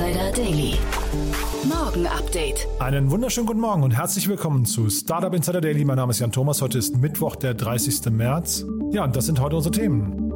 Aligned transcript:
Insider 0.00 0.32
Daily. 0.32 0.78
Morgen 1.68 2.06
Update. 2.06 2.66
Einen 2.78 3.10
wunderschönen 3.10 3.46
guten 3.46 3.60
Morgen 3.60 3.82
und 3.82 3.90
herzlich 3.90 4.28
willkommen 4.28 4.64
zu 4.64 4.88
Startup 4.88 5.34
Insider 5.34 5.60
Daily. 5.60 5.84
Mein 5.84 5.96
Name 5.96 6.12
ist 6.12 6.20
Jan 6.20 6.32
Thomas. 6.32 6.62
Heute 6.62 6.78
ist 6.78 6.96
Mittwoch, 6.96 7.36
der 7.36 7.52
30. 7.52 8.06
März. 8.10 8.64
Ja, 8.92 9.04
und 9.04 9.14
das 9.14 9.26
sind 9.26 9.40
heute 9.40 9.56
unsere 9.56 9.74
Themen. 9.74 10.32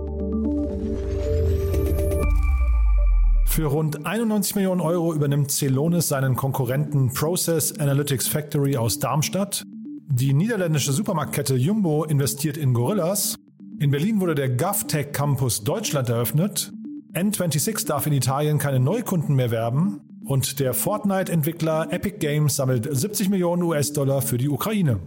Für 3.46 3.64
rund 3.68 4.04
91 4.04 4.54
Millionen 4.54 4.82
Euro 4.82 5.14
übernimmt 5.14 5.50
Celonis 5.50 6.08
seinen 6.08 6.36
Konkurrenten 6.36 7.14
Process 7.14 7.72
Analytics 7.78 8.28
Factory 8.28 8.76
aus 8.76 8.98
Darmstadt. 8.98 9.64
Die 10.08 10.34
niederländische 10.34 10.92
Supermarktkette 10.92 11.54
Jumbo 11.54 12.04
investiert 12.04 12.58
in 12.58 12.74
Gorillas. 12.74 13.36
In 13.80 13.90
Berlin 13.90 14.20
wurde 14.20 14.34
der 14.34 14.50
GovTech 14.50 15.12
Campus 15.12 15.64
Deutschland 15.64 16.10
eröffnet. 16.10 16.73
N26 17.14 17.86
darf 17.86 18.06
in 18.06 18.12
Italien 18.12 18.58
keine 18.58 18.80
Neukunden 18.80 19.36
mehr 19.36 19.52
werben. 19.52 20.00
Und 20.24 20.58
der 20.58 20.74
Fortnite-Entwickler 20.74 21.92
Epic 21.92 22.16
Games 22.18 22.56
sammelt 22.56 22.88
70 22.90 23.28
Millionen 23.28 23.62
US-Dollar 23.62 24.20
für 24.20 24.38
die 24.38 24.48
Ukraine. 24.48 24.98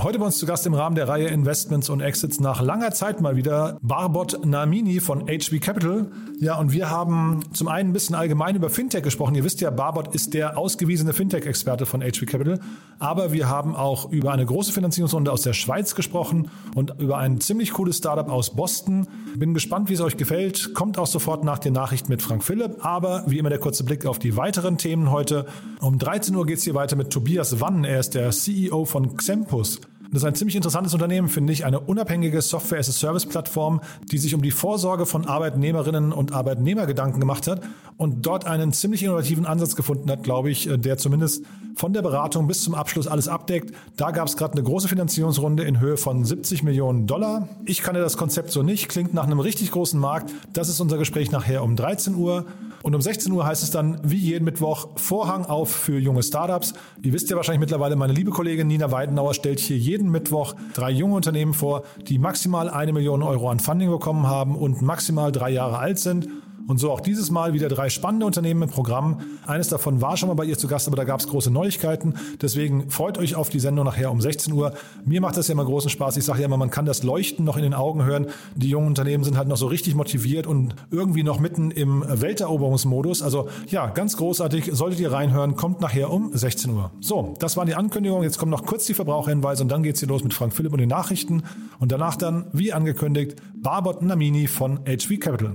Heute 0.00 0.20
bei 0.20 0.26
uns 0.26 0.38
zu 0.38 0.46
Gast 0.46 0.64
im 0.64 0.74
Rahmen 0.74 0.94
der 0.94 1.08
Reihe 1.08 1.26
Investments 1.26 1.88
und 1.88 2.00
Exits 2.00 2.38
nach 2.38 2.62
langer 2.62 2.92
Zeit 2.92 3.20
mal 3.20 3.34
wieder 3.34 3.78
Barbot 3.82 4.46
Namini 4.46 5.00
von 5.00 5.22
HB 5.22 5.58
Capital. 5.60 6.12
Ja, 6.38 6.56
und 6.56 6.70
wir 6.70 6.88
haben 6.88 7.42
zum 7.52 7.66
einen 7.66 7.90
ein 7.90 7.92
bisschen 7.92 8.14
allgemein 8.14 8.54
über 8.54 8.70
Fintech 8.70 9.02
gesprochen. 9.02 9.34
Ihr 9.34 9.42
wisst 9.42 9.60
ja, 9.60 9.70
Barbot 9.70 10.14
ist 10.14 10.34
der 10.34 10.56
ausgewiesene 10.56 11.12
Fintech-Experte 11.12 11.84
von 11.84 12.00
HB 12.00 12.26
Capital. 12.26 12.60
Aber 13.00 13.32
wir 13.32 13.48
haben 13.48 13.74
auch 13.74 14.12
über 14.12 14.30
eine 14.30 14.46
große 14.46 14.72
Finanzierungsrunde 14.72 15.32
aus 15.32 15.42
der 15.42 15.52
Schweiz 15.52 15.96
gesprochen 15.96 16.48
und 16.76 16.94
über 17.00 17.18
ein 17.18 17.40
ziemlich 17.40 17.72
cooles 17.72 17.96
Startup 17.96 18.28
aus 18.28 18.54
Boston. 18.54 19.08
Bin 19.34 19.52
gespannt, 19.52 19.88
wie 19.88 19.94
es 19.94 20.00
euch 20.00 20.16
gefällt. 20.16 20.74
Kommt 20.74 20.96
auch 20.96 21.08
sofort 21.08 21.42
nach 21.42 21.58
den 21.58 21.72
Nachrichten 21.72 22.12
mit 22.12 22.22
Frank 22.22 22.44
Philipp. 22.44 22.84
Aber 22.86 23.24
wie 23.26 23.38
immer 23.38 23.50
der 23.50 23.58
kurze 23.58 23.82
Blick 23.82 24.06
auf 24.06 24.20
die 24.20 24.36
weiteren 24.36 24.78
Themen 24.78 25.10
heute. 25.10 25.46
Um 25.80 25.98
13 25.98 26.36
Uhr 26.36 26.46
geht 26.46 26.58
es 26.58 26.64
hier 26.64 26.74
weiter 26.74 26.94
mit 26.94 27.10
Tobias 27.10 27.60
Wann. 27.60 27.82
Er 27.82 27.98
ist 27.98 28.14
der 28.14 28.30
CEO 28.30 28.84
von 28.84 29.16
Xempus. 29.16 29.80
Das 30.10 30.22
ist 30.22 30.26
ein 30.26 30.34
ziemlich 30.34 30.56
interessantes 30.56 30.94
Unternehmen, 30.94 31.28
finde 31.28 31.52
ich. 31.52 31.66
Eine 31.66 31.80
unabhängige 31.80 32.40
Software-as-a-Service-Plattform, 32.40 33.82
die 34.10 34.16
sich 34.16 34.34
um 34.34 34.40
die 34.40 34.50
Vorsorge 34.50 35.04
von 35.04 35.26
Arbeitnehmerinnen 35.26 36.12
und 36.12 36.32
Arbeitnehmer 36.32 36.86
Gedanken 36.86 37.20
gemacht 37.20 37.46
hat 37.46 37.60
und 37.98 38.24
dort 38.24 38.46
einen 38.46 38.72
ziemlich 38.72 39.02
innovativen 39.02 39.44
Ansatz 39.44 39.76
gefunden 39.76 40.10
hat, 40.10 40.22
glaube 40.22 40.50
ich, 40.50 40.68
der 40.72 40.96
zumindest 40.96 41.44
von 41.74 41.92
der 41.92 42.00
Beratung 42.00 42.46
bis 42.46 42.62
zum 42.62 42.74
Abschluss 42.74 43.06
alles 43.06 43.28
abdeckt. 43.28 43.74
Da 43.96 44.10
gab 44.10 44.28
es 44.28 44.36
gerade 44.36 44.54
eine 44.54 44.62
große 44.62 44.88
Finanzierungsrunde 44.88 45.64
in 45.64 45.78
Höhe 45.78 45.98
von 45.98 46.24
70 46.24 46.62
Millionen 46.62 47.06
Dollar. 47.06 47.48
Ich 47.66 47.82
kannte 47.82 48.00
das 48.00 48.16
Konzept 48.16 48.50
so 48.50 48.62
nicht, 48.62 48.88
klingt 48.88 49.12
nach 49.12 49.24
einem 49.24 49.40
richtig 49.40 49.70
großen 49.70 50.00
Markt. 50.00 50.32
Das 50.54 50.70
ist 50.70 50.80
unser 50.80 50.96
Gespräch 50.96 51.30
nachher 51.30 51.62
um 51.62 51.76
13 51.76 52.14
Uhr. 52.14 52.46
Und 52.82 52.94
um 52.94 53.00
16 53.00 53.32
Uhr 53.32 53.44
heißt 53.44 53.62
es 53.62 53.70
dann, 53.70 54.00
wie 54.04 54.16
jeden 54.16 54.44
Mittwoch, 54.44 54.88
Vorhang 54.96 55.44
auf 55.44 55.70
für 55.70 55.98
junge 55.98 56.22
Startups. 56.22 56.74
Ihr 57.02 57.12
wisst 57.12 57.28
ja 57.28 57.36
wahrscheinlich 57.36 57.60
mittlerweile, 57.60 57.96
meine 57.96 58.12
liebe 58.12 58.30
Kollegin 58.30 58.68
Nina 58.68 58.92
Weidenauer 58.92 59.34
stellt 59.34 59.58
hier 59.58 59.76
jeden 59.76 59.97
Mittwoch 60.06 60.54
drei 60.74 60.90
junge 60.90 61.16
Unternehmen 61.16 61.54
vor, 61.54 61.82
die 62.08 62.18
maximal 62.18 62.70
eine 62.70 62.92
Million 62.92 63.22
Euro 63.22 63.50
an 63.50 63.58
Funding 63.58 63.90
bekommen 63.90 64.26
haben 64.26 64.54
und 64.54 64.82
maximal 64.82 65.32
drei 65.32 65.50
Jahre 65.50 65.78
alt 65.78 65.98
sind. 65.98 66.28
Und 66.68 66.78
so 66.78 66.92
auch 66.92 67.00
dieses 67.00 67.30
Mal 67.30 67.54
wieder 67.54 67.68
drei 67.68 67.88
spannende 67.88 68.26
Unternehmen 68.26 68.64
im 68.64 68.68
Programm. 68.68 69.22
Eines 69.46 69.68
davon 69.68 70.02
war 70.02 70.18
schon 70.18 70.28
mal 70.28 70.34
bei 70.34 70.44
ihr 70.44 70.58
zu 70.58 70.68
Gast, 70.68 70.86
aber 70.86 70.96
da 70.96 71.04
gab 71.04 71.18
es 71.18 71.26
große 71.26 71.50
Neuigkeiten. 71.50 72.14
Deswegen 72.42 72.90
freut 72.90 73.16
euch 73.16 73.34
auf 73.36 73.48
die 73.48 73.58
Sendung 73.58 73.86
nachher 73.86 74.12
um 74.12 74.20
16 74.20 74.52
Uhr. 74.52 74.74
Mir 75.06 75.22
macht 75.22 75.38
das 75.38 75.48
ja 75.48 75.52
immer 75.52 75.64
großen 75.64 75.88
Spaß. 75.88 76.18
Ich 76.18 76.26
sage 76.26 76.40
ja 76.40 76.44
immer, 76.44 76.58
man 76.58 76.70
kann 76.70 76.84
das 76.84 77.02
Leuchten 77.02 77.46
noch 77.46 77.56
in 77.56 77.62
den 77.62 77.72
Augen 77.72 78.04
hören. 78.04 78.26
Die 78.54 78.68
jungen 78.68 78.86
Unternehmen 78.86 79.24
sind 79.24 79.38
halt 79.38 79.48
noch 79.48 79.56
so 79.56 79.66
richtig 79.66 79.94
motiviert 79.94 80.46
und 80.46 80.76
irgendwie 80.90 81.22
noch 81.22 81.40
mitten 81.40 81.70
im 81.70 82.04
Welteroberungsmodus. 82.06 83.22
Also 83.22 83.48
ja, 83.68 83.86
ganz 83.86 84.18
großartig. 84.18 84.68
Solltet 84.74 85.00
ihr 85.00 85.10
reinhören, 85.10 85.56
kommt 85.56 85.80
nachher 85.80 86.12
um 86.12 86.36
16 86.36 86.72
Uhr. 86.72 86.90
So, 87.00 87.32
das 87.38 87.56
waren 87.56 87.66
die 87.66 87.76
Ankündigungen. 87.76 88.24
Jetzt 88.24 88.36
kommen 88.36 88.50
noch 88.50 88.66
kurz 88.66 88.84
die 88.84 88.94
Verbraucherhinweise 88.94 89.62
und 89.62 89.70
dann 89.70 89.82
geht's 89.82 90.00
hier 90.00 90.08
los 90.08 90.22
mit 90.22 90.34
Frank 90.34 90.52
Philipp 90.52 90.72
und 90.72 90.80
den 90.80 90.90
Nachrichten. 90.90 91.44
Und 91.78 91.92
danach 91.92 92.16
dann, 92.16 92.48
wie 92.52 92.74
angekündigt, 92.74 93.36
Barbot 93.56 94.02
Namini 94.02 94.48
von 94.48 94.80
HV 94.84 95.18
Capital. 95.18 95.54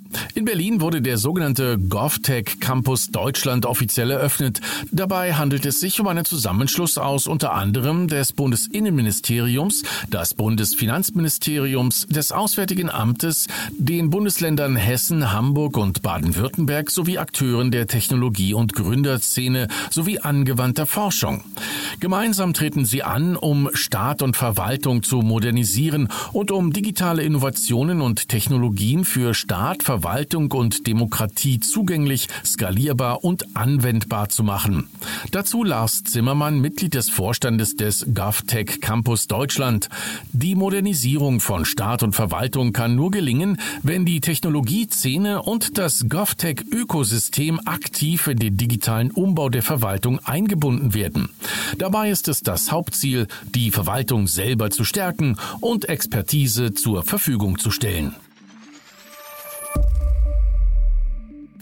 In 0.33 0.45
Berlin 0.45 0.81
wurde 0.81 1.01
der 1.01 1.17
sogenannte 1.17 1.77
GovTech 1.77 2.59
Campus 2.59 3.07
Deutschland 3.07 3.65
offiziell 3.65 4.11
eröffnet. 4.11 4.61
Dabei 4.91 5.33
handelt 5.33 5.65
es 5.65 5.79
sich 5.79 5.99
um 5.99 6.07
einen 6.07 6.25
Zusammenschluss 6.25 6.97
aus 6.97 7.27
unter 7.27 7.53
anderem 7.53 8.07
des 8.07 8.33
Bundesinnenministeriums, 8.33 9.83
des 10.07 10.33
Bundesfinanzministeriums, 10.33 12.07
des 12.07 12.31
Auswärtigen 12.31 12.89
Amtes, 12.89 13.47
den 13.77 14.09
Bundesländern 14.09 14.75
Hessen, 14.75 15.31
Hamburg 15.31 15.77
und 15.77 16.01
Baden-Württemberg 16.01 16.89
sowie 16.91 17.17
Akteuren 17.17 17.71
der 17.71 17.87
Technologie- 17.87 18.53
und 18.53 18.73
Gründerszene 18.73 19.67
sowie 19.89 20.19
angewandter 20.19 20.85
Forschung. 20.85 21.43
Gemeinsam 21.99 22.53
treten 22.53 22.85
sie 22.85 23.03
an, 23.03 23.35
um 23.35 23.69
Staat 23.73 24.21
und 24.21 24.35
Verwaltung 24.35 25.03
zu 25.03 25.17
modernisieren 25.17 26.09
und 26.31 26.51
um 26.51 26.73
digitale 26.73 27.23
Innovationen 27.23 28.01
und 28.01 28.29
Technologien 28.29 29.05
für 29.05 29.33
Staat, 29.33 29.83
Verwaltung 29.83 30.00
und 30.03 30.87
Demokratie 30.87 31.59
zugänglich, 31.59 32.27
skalierbar 32.43 33.23
und 33.23 33.55
anwendbar 33.55 34.29
zu 34.29 34.43
machen. 34.43 34.89
Dazu 35.31 35.63
Lars 35.63 36.03
Zimmermann, 36.03 36.59
Mitglied 36.59 36.93
des 36.93 37.09
Vorstandes 37.09 37.75
des 37.75 38.05
GovTech 38.13 38.81
Campus 38.81 39.27
Deutschland. 39.27 39.89
Die 40.31 40.55
Modernisierung 40.55 41.39
von 41.39 41.65
Staat 41.65 42.03
und 42.03 42.15
Verwaltung 42.15 42.73
kann 42.73 42.95
nur 42.95 43.11
gelingen, 43.11 43.59
wenn 43.83 44.05
die 44.05 44.21
Technologieszene 44.21 45.41
und 45.41 45.77
das 45.77 46.09
GovTech-Ökosystem 46.09 47.59
aktiv 47.65 48.27
in 48.27 48.39
den 48.39 48.57
digitalen 48.57 49.11
Umbau 49.11 49.49
der 49.49 49.63
Verwaltung 49.63 50.19
eingebunden 50.19 50.93
werden. 50.93 51.29
Dabei 51.77 52.09
ist 52.09 52.27
es 52.27 52.41
das 52.41 52.71
Hauptziel, 52.71 53.27
die 53.55 53.71
Verwaltung 53.71 54.27
selber 54.27 54.69
zu 54.71 54.83
stärken 54.83 55.37
und 55.59 55.89
Expertise 55.89 56.73
zur 56.73 57.03
Verfügung 57.03 57.59
zu 57.59 57.71
stellen. 57.71 58.15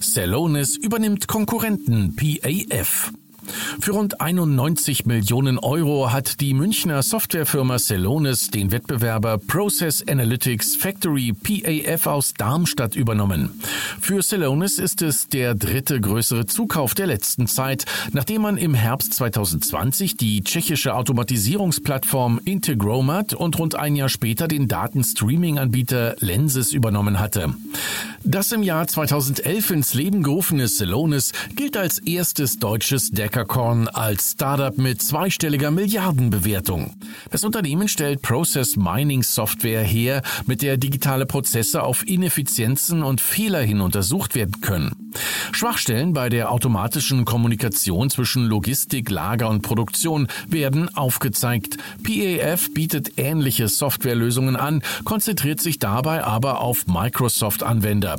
Celonis 0.01 0.75
übernimmt 0.77 1.27
Konkurrenten 1.27 2.15
PAF. 2.15 3.11
Für 3.79 3.91
rund 3.91 4.21
91 4.21 5.05
Millionen 5.05 5.57
Euro 5.57 6.11
hat 6.11 6.41
die 6.41 6.53
Münchner 6.53 7.01
Softwarefirma 7.01 7.79
Celonis 7.79 8.49
den 8.49 8.71
Wettbewerber 8.71 9.37
Process 9.37 10.03
Analytics 10.07 10.75
Factory 10.75 11.33
PAF 11.33 12.07
aus 12.07 12.33
Darmstadt 12.33 12.95
übernommen. 12.95 13.61
Für 14.01 14.21
Celonis 14.21 14.79
ist 14.79 15.01
es 15.01 15.27
der 15.27 15.55
dritte 15.55 15.99
größere 15.99 16.45
Zukauf 16.45 16.93
der 16.93 17.07
letzten 17.07 17.47
Zeit, 17.47 17.85
nachdem 18.11 18.41
man 18.41 18.57
im 18.57 18.73
Herbst 18.73 19.13
2020 19.13 20.17
die 20.17 20.43
tschechische 20.43 20.95
Automatisierungsplattform 20.95 22.39
Integromat 22.43 23.33
und 23.33 23.57
rund 23.59 23.75
ein 23.75 23.95
Jahr 23.95 24.09
später 24.09 24.47
den 24.47 24.67
Datenstreaming-Anbieter 24.67 26.15
Lenses 26.19 26.73
übernommen 26.73 27.19
hatte. 27.19 27.53
Das 28.23 28.51
im 28.51 28.63
Jahr 28.63 28.85
2011 28.85 29.71
ins 29.71 29.93
Leben 29.93 30.23
gerufene 30.23 30.67
Celonis 30.67 31.31
gilt 31.55 31.77
als 31.77 31.99
erstes 31.99 32.59
deutsches 32.59 33.11
Deckerkorn 33.39 33.87
als 33.87 34.31
Startup 34.31 34.77
mit 34.77 35.01
zweistelliger 35.01 35.71
Milliardenbewertung. 35.71 36.95
Das 37.31 37.45
Unternehmen 37.45 37.87
stellt 37.87 38.21
Process 38.21 38.75
Mining 38.75 39.23
Software 39.23 39.81
her, 39.81 40.23
mit 40.45 40.61
der 40.61 40.75
digitale 40.75 41.25
Prozesse 41.25 41.83
auf 41.83 42.05
Ineffizienzen 42.05 43.01
und 43.01 43.21
Fehler 43.21 43.61
hin 43.61 43.79
untersucht 43.79 44.35
werden 44.35 44.59
können. 44.59 44.91
Schwachstellen 45.53 46.11
bei 46.11 46.27
der 46.27 46.51
automatischen 46.51 47.23
Kommunikation 47.23 48.09
zwischen 48.09 48.45
Logistik, 48.45 49.09
Lager 49.09 49.47
und 49.47 49.61
Produktion 49.61 50.27
werden 50.47 50.93
aufgezeigt. 50.97 51.77
PAF 52.03 52.73
bietet 52.73 53.17
ähnliche 53.17 53.69
Softwarelösungen 53.69 54.57
an, 54.57 54.83
konzentriert 55.05 55.61
sich 55.61 55.79
dabei 55.79 56.25
aber 56.25 56.59
auf 56.59 56.87
Microsoft-Anwender. 56.87 58.17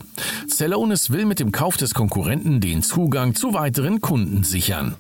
Celonis 0.49 1.11
will 1.11 1.27
mit 1.27 1.41
dem 1.41 1.53
Kauf 1.53 1.77
des 1.77 1.93
Konkurrenten 1.93 2.61
den 2.63 2.83
Zugang 2.83 3.35
zu 3.35 3.53
weiteren 3.53 4.01
Kunden 4.01 4.45
sichern. 4.45 4.97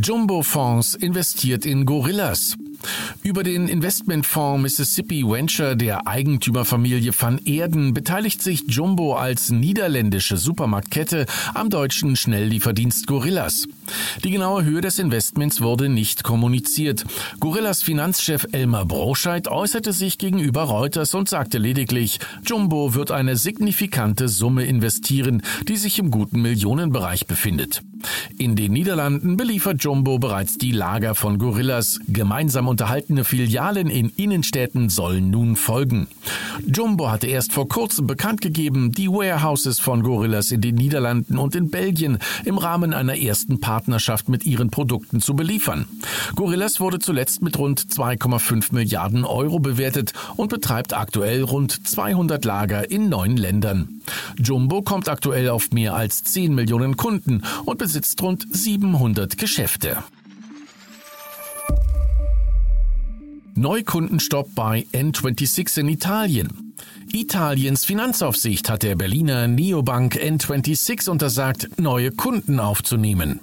Jumbo 0.00 0.42
Fonds 0.42 0.94
investiert 0.94 1.66
in 1.66 1.84
Gorillas. 1.84 2.56
Über 3.24 3.42
den 3.42 3.66
Investmentfonds 3.66 4.62
Mississippi 4.62 5.24
Venture 5.24 5.74
der 5.74 6.06
Eigentümerfamilie 6.06 7.12
van 7.18 7.38
Erden 7.38 7.94
beteiligt 7.94 8.40
sich 8.40 8.62
Jumbo 8.68 9.16
als 9.16 9.50
niederländische 9.50 10.36
Supermarktkette 10.36 11.26
am 11.52 11.68
deutschen 11.68 12.14
Schnelllieferdienst 12.14 13.08
Gorillas. 13.08 13.66
Die 14.24 14.30
genaue 14.30 14.64
Höhe 14.64 14.80
des 14.80 14.98
Investments 14.98 15.60
wurde 15.60 15.88
nicht 15.88 16.24
kommuniziert. 16.24 17.04
Gorillas 17.40 17.82
Finanzchef 17.82 18.46
Elmar 18.52 18.84
Broscheid 18.84 19.48
äußerte 19.48 19.92
sich 19.92 20.18
gegenüber 20.18 20.62
Reuters 20.62 21.14
und 21.14 21.28
sagte 21.28 21.58
lediglich, 21.58 22.18
Jumbo 22.44 22.94
wird 22.94 23.10
eine 23.10 23.36
signifikante 23.36 24.28
Summe 24.28 24.64
investieren, 24.64 25.42
die 25.66 25.76
sich 25.76 25.98
im 25.98 26.10
guten 26.10 26.42
Millionenbereich 26.42 27.26
befindet. 27.26 27.82
In 28.38 28.54
den 28.54 28.72
Niederlanden 28.72 29.36
beliefert 29.36 29.82
Jumbo 29.82 30.18
bereits 30.18 30.56
die 30.56 30.70
Lager 30.70 31.16
von 31.16 31.38
Gorillas. 31.38 31.98
Gemeinsam 32.06 32.68
unterhaltene 32.68 33.24
Filialen 33.24 33.90
in 33.90 34.10
Innenstädten 34.10 34.88
sollen 34.88 35.30
nun 35.30 35.56
folgen. 35.56 36.06
Jumbo 36.64 37.10
hatte 37.10 37.26
erst 37.26 37.52
vor 37.52 37.68
kurzem 37.68 38.06
bekannt 38.06 38.40
gegeben, 38.40 38.92
die 38.92 39.08
Warehouses 39.08 39.80
von 39.80 40.02
Gorillas 40.04 40.52
in 40.52 40.60
den 40.60 40.76
Niederlanden 40.76 41.38
und 41.38 41.56
in 41.56 41.70
Belgien 41.70 42.18
im 42.44 42.58
Rahmen 42.58 42.94
einer 42.94 43.18
ersten 43.18 43.58
Partnerschaft 43.58 43.77
mit 44.28 44.44
ihren 44.44 44.70
Produkten 44.70 45.20
zu 45.20 45.34
beliefern. 45.34 45.86
Gorillas 46.34 46.80
wurde 46.80 46.98
zuletzt 46.98 47.42
mit 47.42 47.58
rund 47.58 47.80
2,5 47.80 48.74
Milliarden 48.74 49.24
Euro 49.24 49.58
bewertet 49.58 50.12
und 50.36 50.48
betreibt 50.48 50.94
aktuell 50.94 51.42
rund 51.42 51.86
200 51.86 52.44
Lager 52.44 52.90
in 52.90 53.08
neun 53.08 53.36
Ländern. 53.36 54.00
Jumbo 54.36 54.82
kommt 54.82 55.08
aktuell 55.08 55.48
auf 55.50 55.70
mehr 55.70 55.94
als 55.94 56.24
10 56.24 56.54
Millionen 56.54 56.96
Kunden 56.96 57.42
und 57.64 57.78
besitzt 57.78 58.20
rund 58.22 58.46
700 58.50 59.38
Geschäfte. 59.38 59.98
Neukundenstopp 63.54 64.54
bei 64.54 64.86
N26 64.92 65.80
in 65.80 65.88
Italien. 65.88 66.67
Italiens 67.12 67.84
Finanzaufsicht 67.84 68.68
hat 68.68 68.82
der 68.82 68.94
Berliner 68.94 69.48
Neobank 69.48 70.16
N26 70.16 71.08
untersagt, 71.08 71.78
neue 71.78 72.10
Kunden 72.10 72.60
aufzunehmen. 72.60 73.40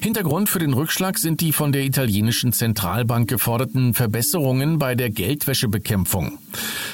Hintergrund 0.00 0.48
für 0.48 0.58
den 0.58 0.72
Rückschlag 0.72 1.18
sind 1.18 1.40
die 1.40 1.52
von 1.52 1.72
der 1.72 1.84
italienischen 1.84 2.52
Zentralbank 2.52 3.28
geforderten 3.28 3.92
Verbesserungen 3.92 4.78
bei 4.78 4.94
der 4.94 5.10
Geldwäschebekämpfung. 5.10 6.38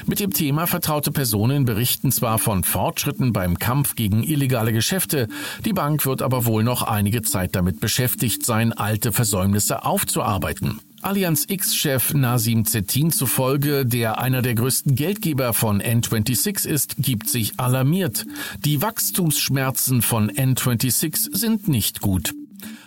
Mit 0.06 0.18
dem 0.20 0.32
Thema 0.32 0.66
vertraute 0.66 1.12
Personen 1.12 1.64
berichten 1.64 2.10
zwar 2.10 2.38
von 2.38 2.64
Fortschritten 2.64 3.32
beim 3.32 3.58
Kampf 3.58 3.94
gegen 3.94 4.22
illegale 4.22 4.72
Geschäfte, 4.72 5.28
die 5.64 5.72
Bank 5.72 6.04
wird 6.04 6.22
aber 6.22 6.46
wohl 6.46 6.64
noch 6.64 6.82
einige 6.82 7.22
Zeit 7.22 7.54
damit 7.54 7.78
beschäftigt 7.78 8.44
sein, 8.44 8.72
alte 8.72 9.12
Versäumnisse 9.12 9.84
aufzuarbeiten. 9.84 10.80
Allianz 11.00 11.44
X-Chef 11.48 12.12
Nasim 12.12 12.64
Zettin 12.64 13.12
zufolge, 13.12 13.86
der 13.86 14.18
einer 14.18 14.42
der 14.42 14.54
größten 14.54 14.96
Geldgeber 14.96 15.52
von 15.52 15.80
N26 15.80 16.66
ist, 16.66 16.96
gibt 16.98 17.28
sich 17.28 17.60
alarmiert. 17.60 18.26
Die 18.64 18.82
Wachstumsschmerzen 18.82 20.02
von 20.02 20.30
N26 20.30 21.36
sind 21.36 21.68
nicht 21.68 22.00
gut. 22.00 22.34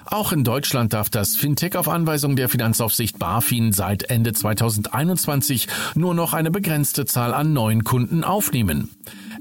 Auch 0.06 0.34
in 0.34 0.44
Deutschland 0.44 0.92
darf 0.92 1.10
das 1.10 1.38
Fintech 1.38 1.78
auf 1.78 1.88
Anweisung 1.88 2.36
der 2.36 2.50
Finanzaufsicht 2.50 3.18
BaFin 3.18 3.72
seit 3.72 4.04
Ende 4.04 4.34
2021 4.34 5.69
nur 5.96 6.14
noch 6.14 6.34
eine 6.34 6.52
begrenzte 6.52 7.06
Zahl 7.06 7.34
an 7.34 7.54
neuen 7.54 7.86
Kunden 7.86 8.25
aufnehmen. 8.25 8.90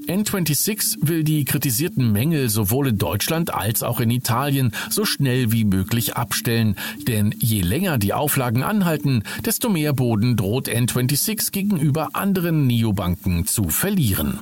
N26 0.07 0.97
will 1.01 1.23
die 1.23 1.45
kritisierten 1.45 2.11
Mängel 2.11 2.49
sowohl 2.49 2.89
in 2.89 2.97
Deutschland 2.97 3.53
als 3.53 3.83
auch 3.83 3.99
in 3.99 4.09
Italien 4.09 4.71
so 4.89 5.05
schnell 5.05 5.51
wie 5.51 5.63
möglich 5.63 6.15
abstellen, 6.15 6.75
denn 7.07 7.33
je 7.39 7.61
länger 7.61 7.97
die 7.97 8.13
Auflagen 8.13 8.63
anhalten, 8.63 9.23
desto 9.45 9.69
mehr 9.69 9.93
Boden 9.93 10.35
droht 10.35 10.67
N26 10.67 11.51
gegenüber 11.51 12.09
anderen 12.13 12.67
Neobanken 12.67 13.45
zu 13.45 13.69
verlieren. 13.69 14.39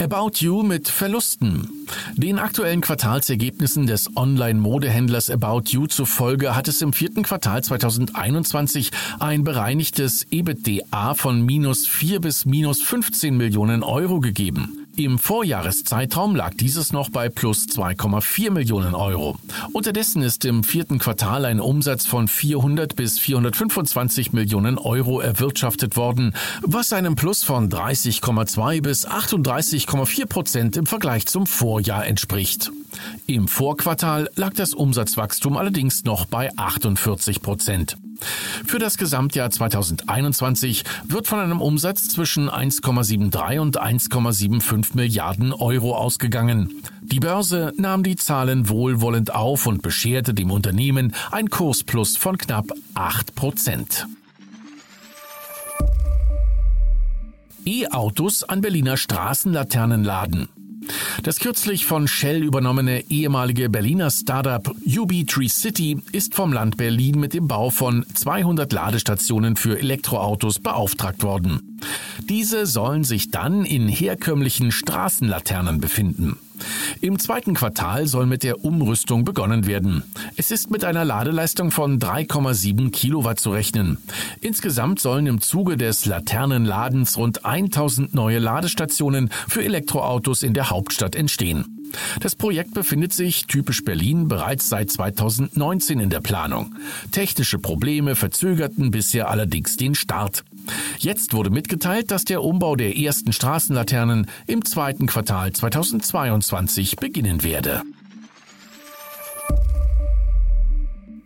About 0.00 0.32
You 0.40 0.62
mit 0.62 0.88
Verlusten. 0.88 1.86
Den 2.14 2.38
aktuellen 2.38 2.80
Quartalsergebnissen 2.80 3.86
des 3.86 4.14
Online-Modehändlers 4.16 5.30
About 5.30 5.62
You 5.70 5.86
zufolge 5.86 6.54
hat 6.54 6.68
es 6.68 6.82
im 6.82 6.92
vierten 6.92 7.22
Quartal 7.22 7.64
2021 7.64 8.90
ein 9.18 9.44
bereinigtes 9.44 10.26
EBITDA 10.30 11.14
von 11.14 11.42
minus 11.42 11.86
4 11.86 12.20
bis 12.20 12.44
minus 12.44 12.82
15 12.82 13.36
Millionen 13.36 13.82
Euro 13.82 14.20
gegeben. 14.20 14.85
Im 14.96 15.18
Vorjahreszeitraum 15.18 16.34
lag 16.34 16.54
dieses 16.54 16.94
noch 16.94 17.10
bei 17.10 17.28
plus 17.28 17.66
2,4 17.66 18.50
Millionen 18.50 18.94
Euro. 18.94 19.36
Unterdessen 19.72 20.22
ist 20.22 20.46
im 20.46 20.64
vierten 20.64 20.98
Quartal 20.98 21.44
ein 21.44 21.60
Umsatz 21.60 22.06
von 22.06 22.28
400 22.28 22.96
bis 22.96 23.18
425 23.18 24.32
Millionen 24.32 24.78
Euro 24.78 25.20
erwirtschaftet 25.20 25.98
worden, 25.98 26.34
was 26.62 26.94
einem 26.94 27.14
Plus 27.14 27.44
von 27.44 27.68
30,2 27.68 28.80
bis 28.80 29.06
38,4 29.06 30.26
Prozent 30.26 30.76
im 30.78 30.86
Vergleich 30.86 31.26
zum 31.26 31.46
Vorjahr 31.46 32.06
entspricht. 32.06 32.72
Im 33.26 33.48
Vorquartal 33.48 34.30
lag 34.34 34.54
das 34.54 34.72
Umsatzwachstum 34.72 35.58
allerdings 35.58 36.04
noch 36.04 36.24
bei 36.24 36.48
48 36.56 37.42
Prozent. 37.42 37.98
Für 38.66 38.78
das 38.78 38.96
Gesamtjahr 38.96 39.50
2021 39.50 40.84
wird 41.06 41.26
von 41.26 41.38
einem 41.38 41.60
Umsatz 41.60 42.08
zwischen 42.08 42.50
1,73 42.50 43.58
und 43.58 43.80
1,75 43.80 44.94
Milliarden 44.94 45.52
Euro 45.52 45.96
ausgegangen. 45.96 46.82
Die 47.02 47.20
Börse 47.20 47.72
nahm 47.76 48.02
die 48.02 48.16
Zahlen 48.16 48.68
wohlwollend 48.68 49.34
auf 49.34 49.66
und 49.66 49.82
bescherte 49.82 50.34
dem 50.34 50.50
Unternehmen 50.50 51.14
ein 51.30 51.50
Kursplus 51.50 52.16
von 52.16 52.38
knapp 52.38 52.66
8 52.94 53.34
Prozent. 53.34 54.06
E-Autos 57.64 58.44
an 58.44 58.60
Berliner 58.60 58.96
Straßenlaternenladen. 58.96 60.48
Das 61.22 61.40
kürzlich 61.40 61.86
von 61.86 62.08
Shell 62.08 62.42
übernommene 62.42 63.04
ehemalige 63.10 63.68
Berliner 63.68 64.10
Startup 64.10 64.68
UB 64.86 65.24
Tree 65.26 65.48
City 65.48 66.02
ist 66.12 66.34
vom 66.34 66.52
Land 66.52 66.76
Berlin 66.76 67.18
mit 67.18 67.34
dem 67.34 67.48
Bau 67.48 67.70
von 67.70 68.04
200 68.14 68.72
Ladestationen 68.72 69.56
für 69.56 69.78
Elektroautos 69.78 70.58
beauftragt 70.58 71.22
worden. 71.22 71.75
Diese 72.28 72.66
sollen 72.66 73.04
sich 73.04 73.30
dann 73.30 73.64
in 73.64 73.88
herkömmlichen 73.88 74.72
Straßenlaternen 74.72 75.80
befinden. 75.80 76.38
Im 77.00 77.18
zweiten 77.18 77.54
Quartal 77.54 78.06
soll 78.06 78.26
mit 78.26 78.42
der 78.42 78.64
Umrüstung 78.64 79.24
begonnen 79.24 79.66
werden. 79.66 80.02
Es 80.36 80.50
ist 80.50 80.70
mit 80.70 80.84
einer 80.84 81.04
Ladeleistung 81.04 81.70
von 81.70 81.98
3,7 81.98 82.90
Kilowatt 82.90 83.38
zu 83.38 83.50
rechnen. 83.50 83.98
Insgesamt 84.40 85.00
sollen 85.00 85.26
im 85.26 85.40
Zuge 85.40 85.76
des 85.76 86.06
Laternenladens 86.06 87.18
rund 87.18 87.44
1000 87.44 88.14
neue 88.14 88.38
Ladestationen 88.38 89.30
für 89.48 89.62
Elektroautos 89.62 90.42
in 90.42 90.54
der 90.54 90.70
Hauptstadt 90.70 91.14
entstehen. 91.14 91.76
Das 92.20 92.34
Projekt 92.34 92.74
befindet 92.74 93.12
sich, 93.12 93.46
typisch 93.46 93.84
Berlin, 93.84 94.28
bereits 94.28 94.68
seit 94.68 94.90
2019 94.90 96.00
in 96.00 96.10
der 96.10 96.20
Planung. 96.20 96.74
Technische 97.12 97.58
Probleme 97.58 98.16
verzögerten 98.16 98.90
bisher 98.90 99.30
allerdings 99.30 99.76
den 99.76 99.94
Start. 99.94 100.44
Jetzt 100.98 101.32
wurde 101.32 101.50
mitgeteilt, 101.50 102.10
dass 102.10 102.24
der 102.24 102.42
Umbau 102.42 102.76
der 102.76 102.96
ersten 102.96 103.32
Straßenlaternen 103.32 104.26
im 104.46 104.64
zweiten 104.64 105.06
Quartal 105.06 105.52
2022 105.52 106.96
beginnen 106.96 107.42
werde. 107.42 107.82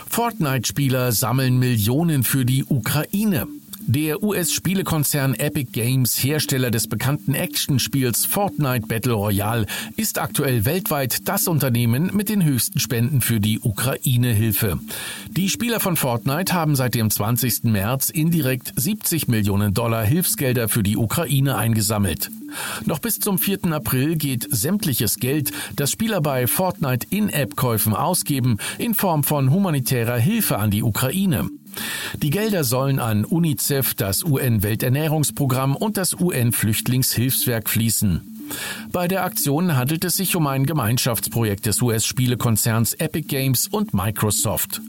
Fortnite-Spieler 0.08 1.12
sammeln 1.12 1.58
Millionen 1.58 2.24
für 2.24 2.44
die 2.44 2.64
Ukraine. 2.64 3.46
Der 3.92 4.22
US-Spielekonzern 4.22 5.34
Epic 5.34 5.72
Games, 5.72 6.22
Hersteller 6.22 6.70
des 6.70 6.86
bekannten 6.86 7.34
Actionspiels 7.34 8.24
Fortnite 8.24 8.86
Battle 8.86 9.14
Royale, 9.14 9.66
ist 9.96 10.20
aktuell 10.20 10.64
weltweit 10.64 11.28
das 11.28 11.48
Unternehmen 11.48 12.12
mit 12.14 12.28
den 12.28 12.44
höchsten 12.44 12.78
Spenden 12.78 13.20
für 13.20 13.40
die 13.40 13.58
Ukraine-Hilfe. 13.58 14.78
Die 15.30 15.48
Spieler 15.48 15.80
von 15.80 15.96
Fortnite 15.96 16.54
haben 16.54 16.76
seit 16.76 16.94
dem 16.94 17.10
20. 17.10 17.64
März 17.64 18.10
indirekt 18.10 18.72
70 18.76 19.26
Millionen 19.26 19.74
Dollar 19.74 20.04
Hilfsgelder 20.04 20.68
für 20.68 20.84
die 20.84 20.96
Ukraine 20.96 21.56
eingesammelt. 21.56 22.30
Noch 22.84 23.00
bis 23.00 23.18
zum 23.18 23.40
4. 23.40 23.72
April 23.72 24.14
geht 24.14 24.46
sämtliches 24.52 25.16
Geld, 25.16 25.50
das 25.74 25.90
Spieler 25.90 26.20
bei 26.20 26.46
Fortnite 26.46 27.08
In-App-Käufen 27.10 27.94
ausgeben, 27.94 28.58
in 28.78 28.94
Form 28.94 29.24
von 29.24 29.50
humanitärer 29.50 30.16
Hilfe 30.16 30.58
an 30.58 30.70
die 30.70 30.84
Ukraine. 30.84 31.50
Die 32.22 32.30
Gelder 32.30 32.64
sollen 32.64 32.98
an 32.98 33.24
UNICEF, 33.24 33.94
das 33.94 34.24
UN-Welternährungsprogramm 34.24 35.76
und 35.76 35.96
das 35.96 36.14
UN-Flüchtlingshilfswerk 36.14 37.68
fließen. 37.68 38.30
Bei 38.92 39.06
der 39.06 39.24
Aktion 39.24 39.76
handelt 39.76 40.04
es 40.04 40.14
sich 40.14 40.34
um 40.34 40.46
ein 40.46 40.66
Gemeinschaftsprojekt 40.66 41.66
des 41.66 41.80
US-Spielekonzerns 41.82 42.94
Epic 42.94 43.28
Games 43.28 43.68
und 43.68 43.94
Microsoft. 43.94 44.80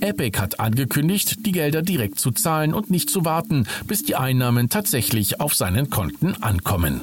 Epic 0.00 0.38
hat 0.38 0.60
angekündigt, 0.60 1.44
die 1.44 1.52
Gelder 1.52 1.82
direkt 1.82 2.18
zu 2.18 2.30
zahlen 2.30 2.72
und 2.72 2.90
nicht 2.90 3.10
zu 3.10 3.24
warten, 3.24 3.66
bis 3.86 4.02
die 4.02 4.16
Einnahmen 4.16 4.68
tatsächlich 4.68 5.40
auf 5.40 5.54
seinen 5.54 5.90
Konten 5.90 6.42
ankommen. 6.42 7.02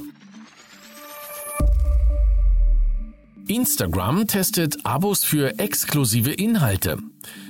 Instagram 3.48 4.28
testet 4.28 4.86
Abos 4.86 5.24
für 5.24 5.58
exklusive 5.58 6.32
Inhalte. 6.32 7.00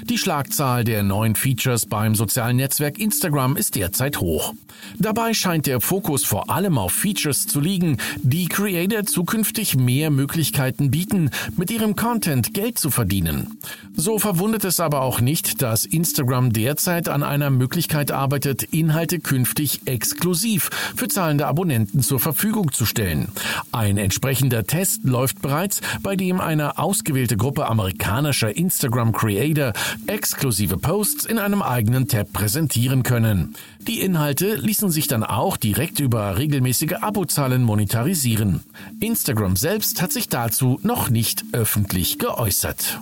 Die 0.09 0.17
Schlagzahl 0.17 0.83
der 0.83 1.03
neuen 1.03 1.35
Features 1.35 1.85
beim 1.85 2.15
sozialen 2.15 2.57
Netzwerk 2.57 2.97
Instagram 2.97 3.55
ist 3.55 3.75
derzeit 3.75 4.19
hoch. 4.19 4.55
Dabei 4.97 5.35
scheint 5.35 5.67
der 5.67 5.81
Fokus 5.81 6.25
vor 6.25 6.49
allem 6.49 6.79
auf 6.79 6.93
Features 6.93 7.45
zu 7.45 7.59
liegen, 7.59 7.97
die 8.17 8.47
Creator 8.47 9.05
zukünftig 9.05 9.75
mehr 9.75 10.09
Möglichkeiten 10.09 10.89
bieten, 10.89 11.29
mit 11.57 11.69
ihrem 11.69 11.95
Content 11.95 12.55
Geld 12.55 12.79
zu 12.79 12.89
verdienen. 12.89 13.59
So 13.95 14.17
verwundert 14.17 14.63
es 14.63 14.79
aber 14.79 15.03
auch 15.03 15.21
nicht, 15.21 15.61
dass 15.61 15.85
Instagram 15.85 16.53
derzeit 16.53 17.07
an 17.07 17.21
einer 17.21 17.51
Möglichkeit 17.51 18.11
arbeitet, 18.11 18.63
Inhalte 18.63 19.19
künftig 19.19 19.81
exklusiv 19.85 20.71
für 20.95 21.07
zahlende 21.07 21.45
Abonnenten 21.45 22.01
zur 22.01 22.19
Verfügung 22.19 22.71
zu 22.71 22.87
stellen. 22.87 23.27
Ein 23.71 23.97
entsprechender 23.97 24.63
Test 24.63 25.03
läuft 25.03 25.43
bereits, 25.43 25.81
bei 26.01 26.15
dem 26.15 26.41
eine 26.41 26.79
ausgewählte 26.79 27.37
Gruppe 27.37 27.67
amerikanischer 27.67 28.57
Instagram 28.57 29.11
Creator 29.11 29.73
exklusive 30.07 30.77
Posts 30.77 31.25
in 31.25 31.39
einem 31.39 31.61
eigenen 31.61 32.07
Tab 32.07 32.33
präsentieren 32.33 33.03
können. 33.03 33.55
Die 33.87 34.01
Inhalte 34.01 34.55
ließen 34.55 34.89
sich 34.89 35.07
dann 35.07 35.23
auch 35.23 35.57
direkt 35.57 35.99
über 35.99 36.37
regelmäßige 36.37 36.93
Abozahlen 37.01 37.63
monetarisieren. 37.63 38.61
Instagram 38.99 39.55
selbst 39.55 40.01
hat 40.01 40.11
sich 40.11 40.29
dazu 40.29 40.79
noch 40.83 41.09
nicht 41.09 41.43
öffentlich 41.51 42.19
geäußert. 42.19 42.99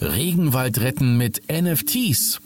Regenwald 0.00 0.80
retten 0.80 1.16
mit 1.16 1.42
NFTs. 1.50 2.40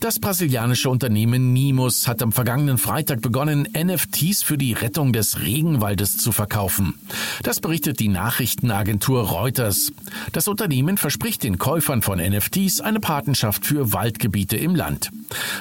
Das 0.00 0.18
brasilianische 0.18 0.88
Unternehmen 0.88 1.52
Nimus 1.52 2.08
hat 2.08 2.22
am 2.22 2.32
vergangenen 2.32 2.78
Freitag 2.78 3.20
begonnen, 3.20 3.68
NFTs 3.76 4.42
für 4.42 4.56
die 4.56 4.72
Rettung 4.72 5.12
des 5.12 5.42
Regenwaldes 5.42 6.16
zu 6.16 6.32
verkaufen. 6.32 6.94
Das 7.42 7.60
berichtet 7.60 8.00
die 8.00 8.08
Nachrichtenagentur 8.08 9.20
Reuters. 9.28 9.92
Das 10.32 10.48
Unternehmen 10.48 10.96
verspricht 10.96 11.42
den 11.42 11.58
Käufern 11.58 12.00
von 12.00 12.18
NFTs 12.18 12.80
eine 12.80 12.98
Patenschaft 12.98 13.66
für 13.66 13.92
Waldgebiete 13.92 14.56
im 14.56 14.74
Land. 14.74 15.10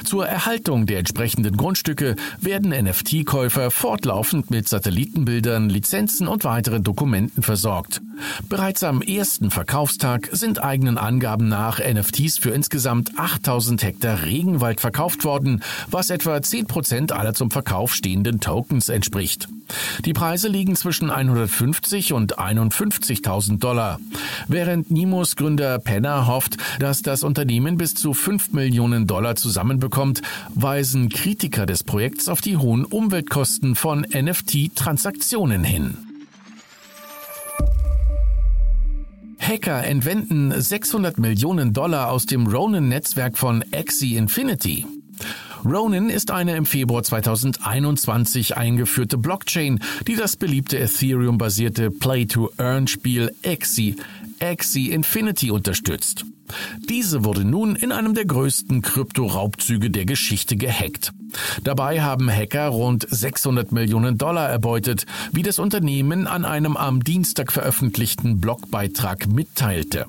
Zur 0.06 0.26
Erhaltung 0.26 0.86
der 0.86 1.00
entsprechenden 1.00 1.58
Grundstücke 1.58 2.16
werden 2.40 2.70
NFT-Käufer 2.70 3.72
fortlaufend 3.72 4.52
mit 4.52 4.70
Satellitenbildern, 4.70 5.68
Lizenzen 5.68 6.30
und 6.30 6.46
weiteren 6.46 6.86
Dokumenten 6.86 7.44
versorgt. 7.44 8.02
Bereits 8.48 8.84
am 8.84 9.02
ersten 9.02 9.52
Verkaufstag 9.52 10.30
sind 10.32 10.64
eigenen 10.64 10.98
Angaben 10.98 11.48
nach 11.48 11.80
NFTs 11.80 12.38
für 12.38 12.52
insgesamt 12.52 13.18
8000 13.18 13.84
Hektar 13.84 14.24
Regenwald 14.24 14.82
verkauft 14.82 15.24
worden, 15.24 15.64
was 15.90 16.10
etwa 16.10 16.42
10 16.42 16.68
Prozent 16.68 17.12
aller 17.12 17.34
zum 17.34 17.52
Verkauf 17.52 17.94
stehenden 17.94 18.40
Tokens 18.40 18.90
entspricht. 18.90 19.48
Die 20.06 20.14
Preise 20.14 20.48
liegen 20.48 20.76
zwischen 20.76 21.10
150 21.10 22.14
und 22.14 22.40
51.000 22.40 23.60
Dollar. 23.60 24.00
Während 24.48 24.92
Nimos 24.92 25.36
Gründer 25.36 25.80
Penner 25.80 26.28
hofft, 26.28 26.58
dass 26.80 27.02
das 27.02 27.24
Unternehmen 27.24 27.78
bis 27.78 27.94
zu 27.94 28.14
5 28.14 28.54
Millionen 28.54 29.08
Dollar 29.08 29.36
zusammenbekommt, 29.36 30.22
weisen 30.56 31.10
Kritiker 31.10 31.66
des 31.66 31.84
Projekts 31.84 32.30
auf 32.30 32.42
die 32.42 32.58
hohen 32.58 32.86
Umweltkosten 32.86 33.76
von 33.76 34.02
NFT-Transaktionen 34.02 35.64
hin. 35.64 36.09
Hacker 39.50 39.84
entwenden 39.84 40.54
600 40.56 41.18
Millionen 41.18 41.74
Dollar 41.74 42.12
aus 42.12 42.28
dem 42.28 42.46
Ronin-Netzwerk 42.46 43.36
von 43.36 43.64
Axie 43.74 44.16
Infinity. 44.16 44.86
Ronin 45.66 46.12
ist 46.12 46.30
eine 46.30 46.56
im 46.56 46.68
Februar 46.68 47.02
2021 47.02 48.58
eingeführte 48.58 49.18
Blockchain, 49.18 49.80
die 50.06 50.16
das 50.16 50.36
beliebte 50.36 50.78
Ethereum-basierte 50.78 51.90
Play-to-Earn-Spiel 51.90 53.32
Axie, 53.44 53.96
Axie 54.40 54.92
Infinity 54.92 55.50
unterstützt. 55.50 56.26
Diese 56.88 57.26
wurde 57.26 57.44
nun 57.44 57.76
in 57.76 57.92
einem 57.92 58.14
der 58.14 58.26
größten 58.26 58.84
Kryptoraubzüge 58.84 59.90
der 59.90 60.06
Geschichte 60.06 60.58
gehackt. 60.58 61.12
Dabei 61.64 62.02
haben 62.02 62.30
Hacker 62.30 62.68
rund 62.68 63.08
600 63.10 63.72
Millionen 63.72 64.18
Dollar 64.18 64.50
erbeutet, 64.50 65.06
wie 65.32 65.44
das 65.44 65.60
Unternehmen 65.60 66.28
an 66.28 66.46
einem 66.46 66.78
am 66.78 67.04
Dienstag 67.04 67.52
veröffentlichten 67.52 68.40
Blogbeitrag 68.40 69.28
mitteilte. 69.28 70.06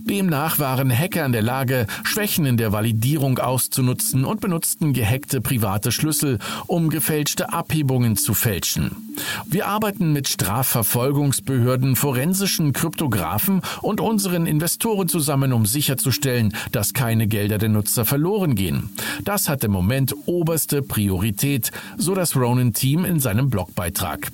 Demnach 0.00 0.58
waren 0.58 0.96
Hacker 0.96 1.24
in 1.24 1.32
der 1.32 1.42
Lage, 1.42 1.86
Schwächen 2.04 2.46
in 2.46 2.56
der 2.56 2.72
Validierung 2.72 3.38
auszunutzen 3.38 4.24
und 4.24 4.40
benutzten 4.40 4.92
gehackte 4.92 5.40
private 5.40 5.92
Schlüssel, 5.92 6.38
um 6.66 6.90
gefälschte 6.90 7.52
Abhebungen 7.52 8.16
zu 8.16 8.34
fälschen. 8.34 9.08
Wir 9.46 9.66
arbeiten 9.66 10.12
mit 10.12 10.28
Strafverfolgungsbehörden, 10.28 11.96
forensischen 11.96 12.72
Kryptografen 12.72 13.62
und 13.82 14.00
unseren 14.00 14.46
Investoren 14.46 15.08
zusammen, 15.08 15.52
um 15.52 15.66
sicherzustellen, 15.66 16.54
dass 16.72 16.92
keine 16.92 17.26
Gelder 17.26 17.58
der 17.58 17.68
Nutzer 17.68 18.04
verloren 18.04 18.54
gehen. 18.54 18.90
Das 19.24 19.48
hat 19.48 19.64
im 19.64 19.72
Moment 19.72 20.14
oberste 20.48 20.80
Priorität, 20.80 21.72
so 21.98 22.14
das 22.14 22.34
Ronin-Team 22.34 23.04
in 23.04 23.20
seinem 23.20 23.50
Blogbeitrag. 23.50 24.32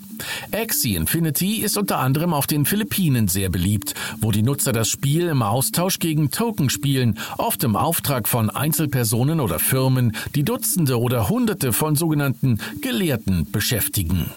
Axie 0.52 0.94
Infinity 0.94 1.56
ist 1.56 1.76
unter 1.76 1.98
anderem 1.98 2.32
auf 2.32 2.46
den 2.46 2.66
Philippinen 2.66 3.26
sehr 3.26 3.48
beliebt, 3.48 3.94
wo 4.20 4.30
die 4.30 4.42
Nutzer 4.42 4.72
das 4.72 4.88
Spiel 4.88 5.26
im 5.26 5.42
Austausch 5.42 5.98
gegen 5.98 6.30
Token 6.30 6.70
spielen, 6.70 7.18
oft 7.36 7.64
im 7.64 7.74
Auftrag 7.74 8.28
von 8.28 8.48
Einzelpersonen 8.48 9.40
oder 9.40 9.58
Firmen, 9.58 10.16
die 10.36 10.44
Dutzende 10.44 11.00
oder 11.00 11.28
Hunderte 11.28 11.72
von 11.72 11.96
sogenannten 11.96 12.60
Gelehrten 12.80 13.50
beschäftigen. 13.50 14.30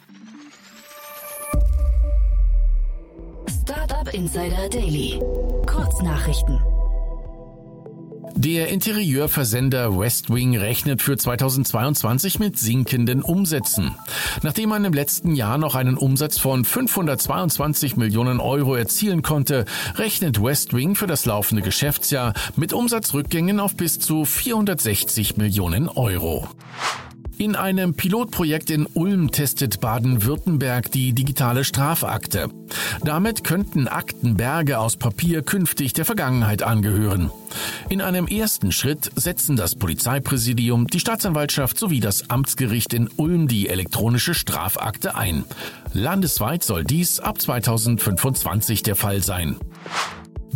Startup 3.61 4.11
Insider 4.15 4.67
Daily. 4.69 5.19
Kurznachrichten. 5.67 6.59
Der 8.35 8.69
Interieurversender 8.69 9.97
Westwing 9.97 10.57
rechnet 10.57 11.01
für 11.01 11.17
2022 11.17 12.39
mit 12.39 12.57
sinkenden 12.57 13.21
Umsätzen. 13.21 13.95
Nachdem 14.43 14.69
man 14.69 14.85
im 14.85 14.93
letzten 14.93 15.35
Jahr 15.35 15.57
noch 15.57 15.75
einen 15.75 15.97
Umsatz 15.97 16.37
von 16.37 16.65
522 16.65 17.97
Millionen 17.97 18.39
Euro 18.39 18.75
erzielen 18.75 19.21
konnte, 19.21 19.65
rechnet 19.95 20.41
Westwing 20.41 20.95
für 20.95 21.07
das 21.07 21.25
laufende 21.25 21.61
Geschäftsjahr 21.61 22.33
mit 22.55 22.73
Umsatzrückgängen 22.73 23.59
auf 23.59 23.75
bis 23.75 23.99
zu 23.99 24.25
460 24.25 25.37
Millionen 25.37 25.89
Euro. 25.89 26.47
In 27.39 27.55
einem 27.55 27.93
Pilotprojekt 27.93 28.71
in 28.71 28.87
Ulm 28.87 29.31
testet 29.31 29.79
Baden-Württemberg 29.79 30.91
die 30.91 31.13
digitale 31.13 31.63
Strafakte. 31.63 32.49
Damit 33.03 33.43
könnten 33.43 33.87
Aktenberge 33.87 34.79
aus 34.79 34.97
Papier 34.97 35.43
künftig 35.43 35.93
der 35.93 36.05
Vergangenheit 36.05 36.63
angehören. 36.63 37.29
In 37.89 38.01
einem 38.01 38.25
ersten 38.25 38.71
Schritt 38.71 39.11
setzen 39.15 39.55
das 39.55 39.75
Polizeipräsidium, 39.75 40.87
die 40.87 40.99
Staatsanwaltschaft 40.99 41.77
sowie 41.77 41.99
das 41.99 42.31
Amtsgericht 42.31 42.91
in 42.95 43.07
Ulm 43.17 43.47
die 43.47 43.69
elektronische 43.69 44.33
Strafakte 44.33 45.15
ein. 45.15 45.45
Landesweit 45.93 46.63
soll 46.63 46.83
dies 46.85 47.19
ab 47.19 47.39
2025 47.39 48.81
der 48.81 48.95
Fall 48.95 49.21
sein. 49.21 49.57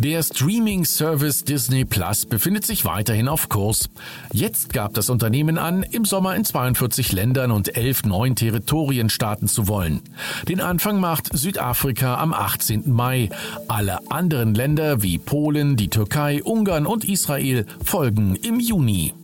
Der 0.02 0.20
Streaming-Service 0.20 1.44
Disney 1.44 1.84
Plus 1.84 2.26
befindet 2.26 2.66
sich 2.66 2.84
weiterhin 2.84 3.28
auf 3.28 3.48
Kurs. 3.48 3.88
Jetzt 4.32 4.72
gab 4.72 4.94
das 4.94 5.10
Unternehmen 5.10 5.58
an, 5.58 5.84
im 5.84 6.04
Sommer 6.04 6.34
in 6.34 6.44
42 6.44 7.12
Ländern 7.12 7.52
und 7.52 7.76
elf 7.76 8.02
neuen 8.02 8.34
Territorien 8.34 9.10
starten 9.10 9.46
zu 9.46 9.68
wollen. 9.68 10.02
Den 10.48 10.60
Anfang 10.60 10.98
macht 10.98 11.28
Südafrika 11.32 12.16
am 12.16 12.34
18. 12.34 12.92
Mai. 12.92 13.30
Alle 13.68 14.10
anderen 14.10 14.56
Länder 14.56 15.04
wie 15.04 15.18
Polen, 15.18 15.76
die 15.76 15.88
Türkei, 15.88 16.42
Ungarn 16.42 16.84
und 16.84 17.04
Israel 17.04 17.64
folgen 17.84 18.34
im 18.34 18.58
Juni. 18.58 19.14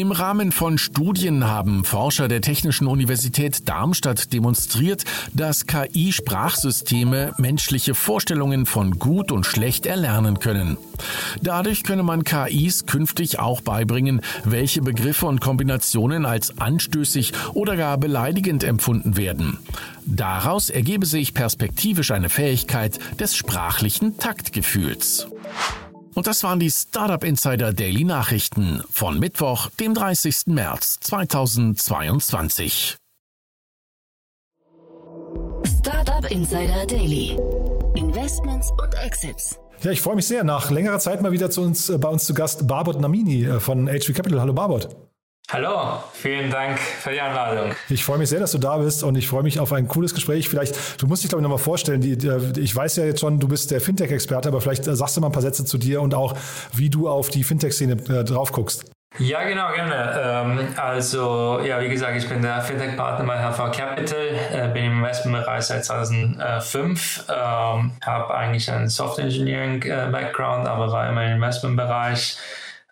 Im 0.00 0.12
Rahmen 0.12 0.50
von 0.50 0.78
Studien 0.78 1.46
haben 1.46 1.84
Forscher 1.84 2.26
der 2.26 2.40
Technischen 2.40 2.86
Universität 2.86 3.68
Darmstadt 3.68 4.32
demonstriert, 4.32 5.04
dass 5.34 5.66
KI-Sprachsysteme 5.66 7.34
menschliche 7.36 7.94
Vorstellungen 7.94 8.64
von 8.64 8.98
gut 8.98 9.30
und 9.30 9.44
schlecht 9.44 9.84
erlernen 9.84 10.38
können. 10.38 10.78
Dadurch 11.42 11.82
könne 11.82 12.02
man 12.02 12.24
KIs 12.24 12.86
künftig 12.86 13.40
auch 13.40 13.60
beibringen, 13.60 14.22
welche 14.44 14.80
Begriffe 14.80 15.26
und 15.26 15.42
Kombinationen 15.42 16.24
als 16.24 16.58
anstößig 16.58 17.34
oder 17.52 17.76
gar 17.76 17.98
beleidigend 17.98 18.64
empfunden 18.64 19.18
werden. 19.18 19.58
Daraus 20.06 20.70
ergebe 20.70 21.04
sich 21.04 21.34
perspektivisch 21.34 22.10
eine 22.10 22.30
Fähigkeit 22.30 22.98
des 23.20 23.36
sprachlichen 23.36 24.16
Taktgefühls. 24.16 25.26
Und 26.14 26.26
das 26.26 26.42
waren 26.42 26.58
die 26.58 26.70
Startup 26.70 27.22
Insider 27.22 27.72
Daily 27.72 28.04
Nachrichten 28.04 28.82
von 28.90 29.18
Mittwoch, 29.18 29.70
dem 29.78 29.94
30. 29.94 30.46
März 30.46 30.98
2022. 31.00 32.96
Startup 35.78 36.30
Insider 36.30 36.86
Daily. 36.86 37.38
Investments 37.94 38.70
und 38.72 38.94
Exits. 38.94 39.58
Ja, 39.82 39.90
ich 39.92 40.00
freue 40.00 40.16
mich 40.16 40.26
sehr. 40.26 40.44
Nach 40.44 40.70
längerer 40.70 40.98
Zeit 40.98 41.22
mal 41.22 41.32
wieder 41.32 41.50
zu 41.50 41.62
uns, 41.62 41.88
äh, 41.88 41.96
bei 41.96 42.08
uns 42.08 42.24
zu 42.24 42.34
Gast 42.34 42.66
Barbot 42.66 43.00
Namini 43.00 43.44
äh, 43.44 43.60
von 43.60 43.86
HV 43.88 44.12
Capital. 44.12 44.40
Hallo 44.40 44.52
Barbot. 44.52 45.09
Hallo, 45.52 45.98
vielen 46.12 46.48
Dank 46.48 46.78
für 46.78 47.10
die 47.10 47.20
Einladung. 47.20 47.72
Ich 47.88 48.04
freue 48.04 48.18
mich 48.18 48.28
sehr, 48.28 48.38
dass 48.38 48.52
du 48.52 48.58
da 48.58 48.78
bist 48.78 49.02
und 49.02 49.16
ich 49.16 49.26
freue 49.26 49.42
mich 49.42 49.58
auf 49.58 49.72
ein 49.72 49.88
cooles 49.88 50.14
Gespräch. 50.14 50.48
Vielleicht, 50.48 51.02
du 51.02 51.08
musst 51.08 51.24
dich 51.24 51.28
glaube 51.28 51.40
ich 51.40 51.42
nochmal 51.42 51.58
vorstellen, 51.58 52.00
die, 52.00 52.16
die, 52.16 52.60
ich 52.60 52.76
weiß 52.76 52.94
ja 52.94 53.04
jetzt 53.04 53.18
schon, 53.18 53.40
du 53.40 53.48
bist 53.48 53.72
der 53.72 53.80
Fintech-Experte, 53.80 54.48
aber 54.48 54.60
vielleicht 54.60 54.86
äh, 54.86 54.94
sagst 54.94 55.16
du 55.16 55.20
mal 55.20 55.26
ein 55.26 55.32
paar 55.32 55.42
Sätze 55.42 55.64
zu 55.64 55.76
dir 55.76 56.02
und 56.02 56.14
auch, 56.14 56.36
wie 56.72 56.88
du 56.88 57.08
auf 57.08 57.30
die 57.30 57.42
Fintech-Szene 57.42 57.94
äh, 57.94 58.22
drauf 58.22 58.52
guckst. 58.52 58.84
Ja, 59.18 59.42
genau, 59.42 59.72
gerne. 59.72 60.20
Ähm, 60.22 60.68
also, 60.76 61.58
ja, 61.64 61.80
wie 61.80 61.88
gesagt, 61.88 62.16
ich 62.16 62.28
bin 62.28 62.42
der 62.42 62.60
Fintech-Partner 62.60 63.26
bei 63.26 63.42
HV 63.42 63.76
Capital, 63.76 64.28
äh, 64.52 64.68
bin 64.68 64.84
im 64.84 64.98
Investmentbereich 64.98 65.64
seit 65.64 65.84
2005, 65.84 67.24
ähm, 67.28 67.90
habe 68.06 68.34
eigentlich 68.34 68.70
einen 68.70 68.88
Software-Engineering-Background, 68.88 70.66
äh, 70.66 70.70
aber 70.70 70.92
war 70.92 71.08
immer 71.08 71.26
im 71.26 71.32
Investmentbereich 71.32 72.38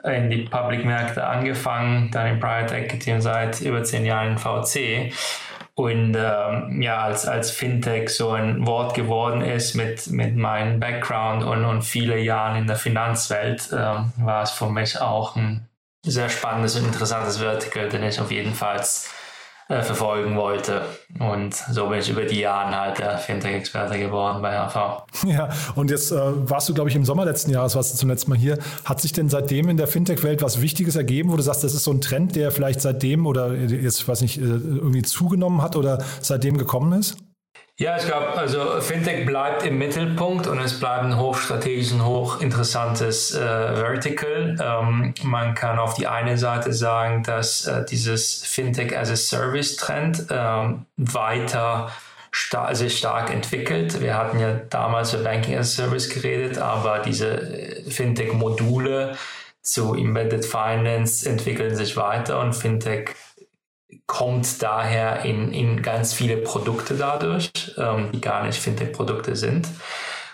in 0.04 0.30
die 0.30 0.42
Public-Märkte 0.42 1.26
angefangen, 1.26 2.10
dann 2.12 2.26
in 2.26 2.40
Private 2.40 2.76
Equity 2.76 3.12
und 3.12 3.20
seit 3.20 3.60
über 3.60 3.82
zehn 3.82 4.04
Jahren 4.04 4.32
in 4.32 4.38
VC. 4.38 5.12
Und 5.74 6.16
ähm, 6.16 6.82
ja, 6.82 7.02
als, 7.02 7.26
als 7.26 7.52
Fintech 7.52 8.08
so 8.08 8.30
ein 8.30 8.66
Wort 8.66 8.94
geworden 8.94 9.42
ist 9.42 9.74
mit, 9.74 10.08
mit 10.08 10.36
meinem 10.36 10.80
Background 10.80 11.44
und, 11.44 11.64
und 11.64 11.82
viele 11.82 12.18
Jahren 12.18 12.56
in 12.56 12.66
der 12.66 12.74
Finanzwelt, 12.74 13.68
ähm, 13.72 14.12
war 14.16 14.42
es 14.42 14.50
für 14.50 14.68
mich 14.70 15.00
auch 15.00 15.36
ein 15.36 15.68
sehr 16.04 16.28
spannendes 16.28 16.74
und 16.76 16.86
interessantes 16.86 17.38
Vertical, 17.38 17.88
den 17.88 18.02
ich 18.02 18.20
auf 18.20 18.32
jeden 18.32 18.54
Fall 18.54 18.80
äh, 19.68 19.82
verfolgen 19.82 20.36
wollte. 20.36 20.82
Und 21.18 21.54
so 21.54 21.88
bin 21.88 21.98
ich 21.98 22.08
über 22.08 22.22
die 22.22 22.40
Jahre 22.40 22.74
halt 22.74 22.98
der 22.98 23.18
Fintech-Experte 23.18 23.98
geworden 23.98 24.40
bei 24.40 24.56
HV. 24.56 25.04
Ja, 25.26 25.50
und 25.74 25.90
jetzt 25.90 26.10
äh, 26.10 26.16
warst 26.16 26.68
du, 26.68 26.74
glaube 26.74 26.88
ich, 26.90 26.96
im 26.96 27.04
Sommer 27.04 27.24
letzten 27.24 27.50
Jahres, 27.50 27.76
warst 27.76 27.92
du 27.92 27.98
zum 27.98 28.08
letzten 28.08 28.30
Mal 28.30 28.38
hier. 28.38 28.58
Hat 28.84 29.00
sich 29.00 29.12
denn 29.12 29.28
seitdem 29.28 29.68
in 29.68 29.76
der 29.76 29.86
Fintech-Welt 29.86 30.42
was 30.42 30.62
Wichtiges 30.62 30.96
ergeben, 30.96 31.30
wo 31.30 31.36
du 31.36 31.42
sagst, 31.42 31.64
das 31.64 31.74
ist 31.74 31.84
so 31.84 31.90
ein 31.90 32.00
Trend, 32.00 32.34
der 32.36 32.50
vielleicht 32.50 32.80
seitdem 32.80 33.26
oder 33.26 33.52
jetzt, 33.54 34.06
weiß 34.08 34.22
nicht, 34.22 34.38
äh, 34.38 34.44
irgendwie 34.44 35.02
zugenommen 35.02 35.60
hat 35.60 35.76
oder 35.76 36.02
seitdem 36.20 36.56
gekommen 36.56 36.98
ist? 36.98 37.18
Ja, 37.80 37.96
ich 37.96 38.06
glaube, 38.06 38.36
also 38.36 38.80
Fintech 38.80 39.24
bleibt 39.24 39.64
im 39.64 39.78
Mittelpunkt 39.78 40.48
und 40.48 40.58
es 40.58 40.80
bleibt 40.80 41.04
ein 41.04 41.16
hochstrategisches 41.16 41.92
und 41.92 42.04
hochinteressantes 42.04 43.36
äh, 43.36 43.38
Vertical. 43.38 44.56
Ähm, 44.60 45.14
man 45.22 45.54
kann 45.54 45.78
auf 45.78 45.94
die 45.94 46.08
eine 46.08 46.36
Seite 46.38 46.72
sagen, 46.72 47.22
dass 47.22 47.68
äh, 47.68 47.84
dieses 47.84 48.44
Fintech 48.44 48.98
as 48.98 49.10
a 49.12 49.16
Service 49.16 49.76
Trend 49.76 50.26
ähm, 50.28 50.86
weiter 50.96 51.92
star 52.34 52.74
sich 52.74 52.98
stark 52.98 53.32
entwickelt. 53.32 54.00
Wir 54.00 54.16
hatten 54.16 54.40
ja 54.40 54.54
damals 54.70 55.14
über 55.14 55.22
Banking 55.22 55.56
as 55.56 55.78
a 55.78 55.84
Service 55.84 56.08
geredet, 56.08 56.58
aber 56.58 56.98
diese 56.98 57.28
äh, 57.28 57.88
Fintech-Module 57.88 59.16
zu 59.62 59.94
Embedded 59.94 60.44
Finance 60.44 61.28
entwickeln 61.28 61.76
sich 61.76 61.96
weiter 61.96 62.40
und 62.40 62.54
Fintech 62.54 63.14
kommt 64.08 64.62
daher 64.62 65.24
in, 65.24 65.52
in 65.52 65.82
ganz 65.82 66.14
viele 66.14 66.38
Produkte 66.38 66.94
dadurch, 66.94 67.50
ähm, 67.76 68.10
die 68.12 68.20
gar 68.20 68.42
nicht 68.42 68.58
Fintech-Produkte 68.58 69.36
sind. 69.36 69.68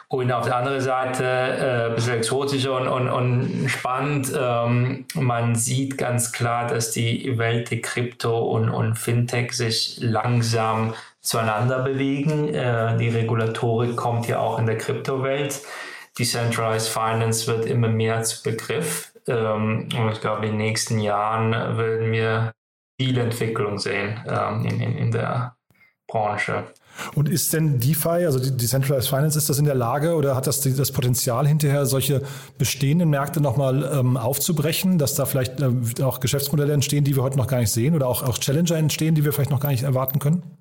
Und 0.08 0.30
auf 0.30 0.44
der 0.44 0.56
anderen 0.56 0.80
Seite 0.80 1.24
äh, 1.24 1.86
ein 1.88 1.94
bisschen 1.96 2.14
exotischer 2.14 2.76
und, 2.76 2.86
und, 2.86 3.08
und 3.08 3.68
spannend. 3.68 4.32
Ähm, 4.38 5.06
man 5.14 5.56
sieht 5.56 5.98
ganz 5.98 6.30
klar, 6.30 6.68
dass 6.68 6.92
die 6.92 7.36
Welt 7.36 7.72
der 7.72 7.80
Krypto 7.80 8.38
und, 8.44 8.70
und 8.70 8.94
Fintech 8.96 9.52
sich 9.52 9.98
langsam 10.00 10.94
zueinander 11.20 11.80
bewegen. 11.80 12.54
Äh, 12.54 12.96
die 12.98 13.08
Regulatorik 13.08 13.96
kommt 13.96 14.28
ja 14.28 14.38
auch 14.38 14.60
in 14.60 14.66
der 14.66 14.78
Kryptowelt. 14.78 15.62
Decentralized 16.16 16.88
Finance 16.88 17.48
wird 17.48 17.66
immer 17.66 17.88
mehr 17.88 18.22
zu 18.22 18.40
Begriff. 18.44 19.12
Ähm, 19.26 19.88
und 19.98 20.12
ich 20.12 20.20
glaube, 20.20 20.46
in 20.46 20.52
den 20.52 20.58
nächsten 20.58 21.00
Jahren 21.00 21.50
werden 21.76 22.12
wir 22.12 22.52
viel 22.98 23.18
Entwicklung 23.18 23.78
sehen 23.78 24.20
ähm, 24.26 24.64
in, 24.64 24.80
in, 24.80 24.96
in 24.96 25.10
der 25.10 25.56
Branche. 26.06 26.64
Und 27.14 27.28
ist 27.28 27.52
denn 27.52 27.80
DeFi, 27.80 28.24
also 28.24 28.38
die 28.38 28.56
Decentralized 28.56 29.08
Finance, 29.08 29.36
ist 29.36 29.48
das 29.48 29.58
in 29.58 29.64
der 29.64 29.74
Lage 29.74 30.14
oder 30.14 30.36
hat 30.36 30.46
das 30.46 30.60
das 30.60 30.92
Potenzial 30.92 31.46
hinterher, 31.46 31.86
solche 31.86 32.22
bestehenden 32.56 33.10
Märkte 33.10 33.40
nochmal 33.40 33.90
ähm, 33.92 34.16
aufzubrechen, 34.16 34.98
dass 34.98 35.14
da 35.14 35.26
vielleicht 35.26 35.60
äh, 35.60 36.02
auch 36.04 36.20
Geschäftsmodelle 36.20 36.72
entstehen, 36.72 37.04
die 37.04 37.16
wir 37.16 37.22
heute 37.22 37.36
noch 37.36 37.48
gar 37.48 37.58
nicht 37.58 37.72
sehen 37.72 37.96
oder 37.96 38.06
auch, 38.06 38.22
auch 38.22 38.38
Challenger 38.38 38.76
entstehen, 38.76 39.14
die 39.14 39.24
wir 39.24 39.32
vielleicht 39.32 39.50
noch 39.50 39.60
gar 39.60 39.70
nicht 39.70 39.82
erwarten 39.82 40.20
können? 40.20 40.56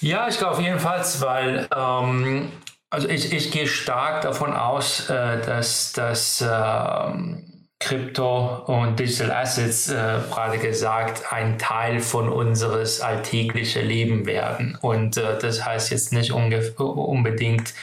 Ja, 0.00 0.28
ich 0.28 0.38
glaube 0.38 0.62
jedenfalls, 0.62 1.20
weil 1.20 1.68
ähm, 1.76 2.52
also 2.90 3.08
ich, 3.08 3.32
ich 3.32 3.50
gehe 3.50 3.66
stark 3.66 4.22
davon 4.22 4.52
aus, 4.52 5.10
äh, 5.10 5.40
dass, 5.42 5.92
dass 5.92 6.44
ähm, 6.46 7.49
Krypto 7.80 8.62
und 8.66 9.00
Digital 9.00 9.32
Assets, 9.32 9.90
äh, 9.90 10.18
gerade 10.30 10.58
gesagt, 10.58 11.32
ein 11.32 11.58
Teil 11.58 12.00
von 12.00 12.28
unseres 12.28 13.00
alltäglichen 13.00 13.86
Leben 13.86 14.26
werden. 14.26 14.78
Und 14.80 15.16
äh, 15.16 15.38
das 15.38 15.64
heißt 15.64 15.90
jetzt 15.90 16.12
nicht 16.12 16.30
unbedingt 16.32 17.74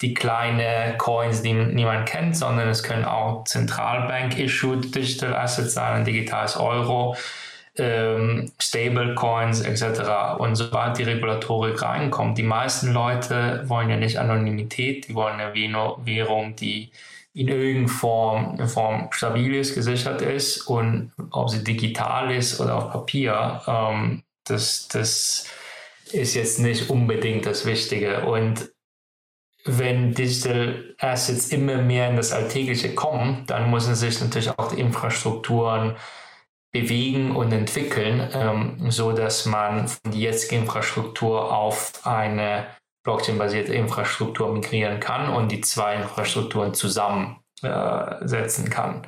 die 0.00 0.14
kleinen 0.14 0.96
Coins, 0.98 1.42
die 1.42 1.52
niemand 1.52 2.08
kennt, 2.08 2.36
sondern 2.36 2.68
es 2.68 2.82
können 2.82 3.04
auch 3.04 3.44
Zentralbank-issued 3.44 4.94
Digital 4.94 5.34
Assets 5.34 5.74
sein, 5.74 5.96
ein 5.96 6.04
digitales 6.04 6.56
Euro, 6.56 7.16
ähm, 7.76 8.52
Stablecoins 8.58 9.62
etc. 9.62 10.38
Und 10.38 10.54
sobald 10.54 10.96
die 10.96 11.02
Regulatorik 11.02 11.82
reinkommt, 11.82 12.38
die 12.38 12.44
meisten 12.44 12.92
Leute 12.92 13.64
wollen 13.68 13.90
ja 13.90 13.96
nicht 13.96 14.18
Anonymität, 14.18 15.08
die 15.08 15.14
wollen 15.14 15.40
eine 15.40 15.54
Währung, 15.54 16.56
die 16.56 16.90
in 17.32 17.48
irgendeiner 17.48 17.88
Form, 17.88 18.68
Form 18.68 19.08
stabil 19.12 19.54
ist, 19.54 19.74
gesichert 19.74 20.22
ist 20.22 20.66
und 20.66 21.12
ob 21.30 21.48
sie 21.50 21.62
digital 21.62 22.34
ist 22.34 22.60
oder 22.60 22.76
auf 22.76 22.90
Papier, 22.90 23.62
ähm, 23.66 24.22
das, 24.44 24.88
das 24.88 25.46
ist 26.12 26.34
jetzt 26.34 26.58
nicht 26.58 26.90
unbedingt 26.90 27.46
das 27.46 27.64
Wichtige. 27.66 28.26
Und 28.26 28.70
wenn 29.64 30.14
Digital 30.14 30.94
Assets 30.98 31.48
immer 31.48 31.76
mehr 31.76 32.08
in 32.08 32.16
das 32.16 32.32
Alltägliche 32.32 32.94
kommen, 32.94 33.44
dann 33.46 33.70
müssen 33.70 33.94
sich 33.94 34.20
natürlich 34.20 34.50
auch 34.58 34.72
die 34.72 34.80
Infrastrukturen 34.80 35.96
bewegen 36.72 37.34
und 37.34 37.52
entwickeln, 37.52 38.28
ähm, 38.32 38.90
so 38.90 39.12
dass 39.12 39.44
man 39.44 39.90
die 40.04 40.22
jetzige 40.22 40.56
Infrastruktur 40.56 41.52
auf 41.52 41.92
eine 42.04 42.66
Blockchain-basierte 43.02 43.74
Infrastruktur 43.74 44.52
migrieren 44.52 45.00
kann 45.00 45.30
und 45.30 45.50
die 45.50 45.60
zwei 45.60 45.96
Infrastrukturen 45.96 46.74
zusammensetzen 46.74 48.66
äh, 48.66 48.70
kann. 48.70 49.06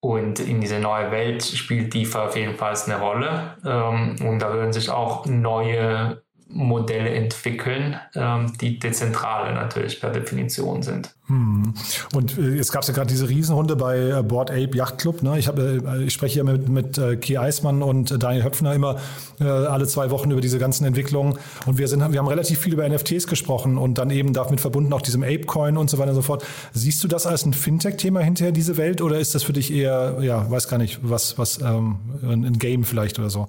Und 0.00 0.38
in 0.40 0.60
dieser 0.60 0.78
neuen 0.78 1.10
Welt 1.10 1.42
spielt 1.42 1.94
DeFi 1.94 2.18
auf 2.18 2.36
jeden 2.36 2.56
Fall 2.56 2.76
eine 2.84 3.00
Rolle. 3.00 3.56
Ähm, 3.64 4.16
und 4.24 4.38
da 4.40 4.52
würden 4.52 4.72
sich 4.72 4.90
auch 4.90 5.26
neue 5.26 6.22
Modelle 6.48 7.10
entwickeln, 7.10 7.98
ähm, 8.14 8.52
die 8.60 8.78
dezentrale 8.78 9.52
natürlich 9.52 10.00
per 10.00 10.10
Definition 10.10 10.82
sind. 10.82 11.12
Hm. 11.26 11.74
Und 12.14 12.38
äh, 12.38 12.54
jetzt 12.54 12.70
gab 12.70 12.82
es 12.82 12.88
ja 12.88 12.94
gerade 12.94 13.08
diese 13.08 13.28
Riesenrunde 13.28 13.74
bei 13.74 13.98
äh, 13.98 14.22
Board 14.22 14.50
Ape 14.50 14.76
Yacht 14.76 14.98
Club. 14.98 15.22
Ne? 15.22 15.38
Ich, 15.38 15.48
hab, 15.48 15.58
äh, 15.58 16.04
ich 16.04 16.12
spreche 16.12 16.34
hier 16.34 16.44
mit, 16.44 16.68
mit 16.68 17.00
Ki 17.20 17.36
Eismann 17.36 17.82
und 17.82 18.22
Daniel 18.22 18.44
Höpfner 18.44 18.74
immer 18.74 18.96
äh, 19.40 19.44
alle 19.44 19.88
zwei 19.88 20.10
Wochen 20.10 20.30
über 20.30 20.40
diese 20.40 20.60
ganzen 20.60 20.84
Entwicklungen. 20.84 21.36
Und 21.66 21.78
wir, 21.78 21.88
sind, 21.88 22.00
wir 22.12 22.18
haben 22.18 22.28
relativ 22.28 22.60
viel 22.60 22.74
über 22.74 22.88
NFTs 22.88 23.26
gesprochen 23.26 23.76
und 23.76 23.98
dann 23.98 24.10
eben 24.10 24.32
damit 24.32 24.60
verbunden 24.60 24.92
auch 24.92 25.02
diesem 25.02 25.24
Ape-Coin 25.24 25.76
und 25.76 25.90
so 25.90 25.98
weiter 25.98 26.10
und 26.10 26.16
so 26.16 26.22
fort. 26.22 26.46
Siehst 26.72 27.02
du 27.02 27.08
das 27.08 27.26
als 27.26 27.44
ein 27.44 27.54
Fintech-Thema 27.54 28.20
hinterher, 28.20 28.52
diese 28.52 28.76
Welt, 28.76 29.02
oder 29.02 29.18
ist 29.18 29.34
das 29.34 29.42
für 29.42 29.52
dich 29.52 29.72
eher, 29.72 30.18
ja, 30.20 30.48
weiß 30.48 30.68
gar 30.68 30.78
nicht, 30.78 31.00
was, 31.02 31.38
was 31.38 31.60
ähm, 31.60 31.98
ein 32.22 32.58
Game 32.58 32.84
vielleicht 32.84 33.18
oder 33.18 33.30
so? 33.30 33.48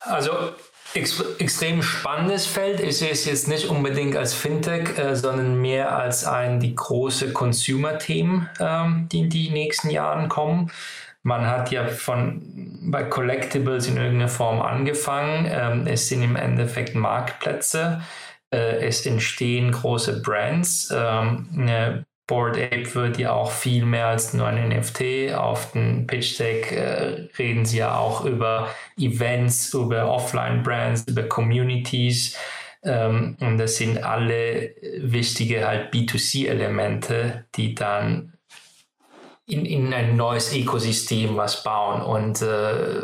Also 0.00 0.30
ex 0.94 1.22
extrem 1.38 1.82
spannendes 1.82 2.46
Feld. 2.46 2.80
Ich 2.80 2.98
sehe 2.98 3.10
es 3.10 3.24
jetzt 3.24 3.48
nicht 3.48 3.66
unbedingt 3.66 4.16
als 4.16 4.34
Fintech, 4.34 4.98
äh, 4.98 5.16
sondern 5.16 5.60
mehr 5.60 5.96
als 5.96 6.24
ein 6.24 6.60
die 6.60 6.74
große 6.74 7.32
Consumer-Themen, 7.32 8.48
ähm, 8.60 9.08
die 9.10 9.20
in 9.20 9.30
die 9.30 9.50
nächsten 9.50 9.90
Jahren 9.90 10.28
kommen. 10.28 10.70
Man 11.22 11.46
hat 11.46 11.70
ja 11.70 11.86
von 11.86 12.42
bei 12.90 13.02
Collectibles 13.02 13.88
in 13.88 13.96
irgendeiner 13.96 14.28
Form 14.28 14.60
angefangen. 14.60 15.48
Ähm, 15.50 15.86
es 15.86 16.08
sind 16.08 16.22
im 16.22 16.36
Endeffekt 16.36 16.94
Marktplätze. 16.94 18.02
Äh, 18.52 18.86
es 18.86 19.06
entstehen 19.06 19.72
große 19.72 20.20
Brands. 20.20 20.92
Ähm, 20.94 21.48
eine 21.56 22.04
Board 22.26 22.56
Ape 22.56 22.94
wird 22.94 23.18
ja 23.18 23.32
auch 23.32 23.50
viel 23.52 23.84
mehr 23.84 24.06
als 24.06 24.32
nur 24.32 24.46
ein 24.46 24.68
NFT. 24.68 25.34
Auf 25.34 25.72
dem 25.72 26.06
Pitch 26.06 26.38
Deck 26.38 26.72
äh, 26.72 27.28
reden 27.38 27.66
sie 27.66 27.78
ja 27.78 27.98
auch 27.98 28.24
über 28.24 28.70
Events, 28.96 29.74
über 29.74 30.08
Offline-Brands, 30.08 31.04
über 31.06 31.24
Communities. 31.24 32.36
Ähm, 32.82 33.36
und 33.40 33.58
das 33.58 33.76
sind 33.76 34.02
alle 34.02 34.74
wichtige 34.98 35.66
halt 35.66 35.92
B2C-Elemente, 35.92 37.44
die 37.56 37.74
dann 37.74 38.32
in, 39.46 39.66
in 39.66 39.92
ein 39.92 40.16
neues 40.16 40.54
Ökosystem 40.54 41.36
was 41.36 41.62
bauen. 41.62 42.00
Und 42.00 42.40
äh, 42.40 43.02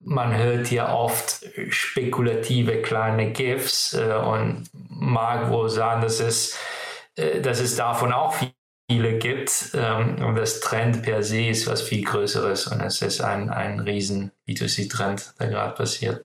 man 0.00 0.34
hört 0.34 0.70
ja 0.70 0.94
oft 0.94 1.44
spekulative 1.68 2.80
kleine 2.80 3.32
GIFs 3.32 3.92
äh, 3.92 4.14
und 4.14 4.64
mag 4.72 5.50
wohl 5.50 5.68
sagen, 5.68 6.00
dass 6.00 6.20
es, 6.20 6.58
äh, 7.16 7.42
dass 7.42 7.60
es 7.60 7.76
davon 7.76 8.12
auch 8.12 8.32
viel 8.32 8.52
viele 8.92 9.18
gibt. 9.18 9.70
Ähm, 9.74 10.22
und 10.24 10.34
das 10.36 10.60
Trend 10.60 11.02
per 11.02 11.22
se 11.22 11.46
ist 11.46 11.66
was 11.66 11.82
viel 11.82 12.04
Größeres 12.04 12.66
und 12.66 12.80
es 12.80 13.00
ist 13.02 13.20
ein, 13.20 13.48
ein 13.50 13.80
riesen 13.80 14.32
B2C-Trend, 14.48 15.34
der 15.40 15.48
gerade 15.48 15.74
passiert. 15.74 16.22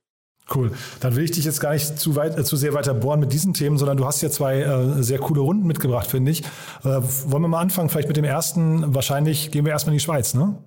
Cool. 0.53 0.71
Dann 1.01 1.15
will 1.15 1.25
ich 1.25 1.31
dich 1.31 1.43
jetzt 1.43 1.59
gar 1.59 1.73
nicht 1.73 1.99
zu, 1.99 2.15
weit, 2.15 2.37
äh, 2.37 2.43
zu 2.43 2.55
sehr 2.55 2.73
weiter 2.73 2.93
bohren 2.93 3.19
mit 3.19 3.33
diesen 3.33 3.53
Themen, 3.53 3.77
sondern 3.77 3.97
du 3.97 4.05
hast 4.05 4.21
ja 4.21 4.29
zwei 4.29 4.61
äh, 4.61 5.03
sehr 5.03 5.19
coole 5.19 5.41
Runden 5.41 5.67
mitgebracht, 5.67 6.07
finde 6.07 6.31
ich. 6.31 6.41
Äh, 6.83 7.01
wollen 7.25 7.41
wir 7.41 7.49
mal 7.49 7.59
anfangen? 7.59 7.89
Vielleicht 7.89 8.07
mit 8.07 8.17
dem 8.17 8.23
ersten. 8.23 8.95
Wahrscheinlich 8.95 9.51
gehen 9.51 9.65
wir 9.65 9.73
erstmal 9.73 9.93
in 9.93 9.97
die 9.97 10.03
Schweiz, 10.03 10.33
ne? 10.33 10.57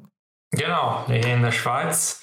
Genau, 0.52 1.04
wir 1.06 1.20
gehen 1.20 1.36
in 1.36 1.42
der 1.42 1.52
Schweiz, 1.52 2.20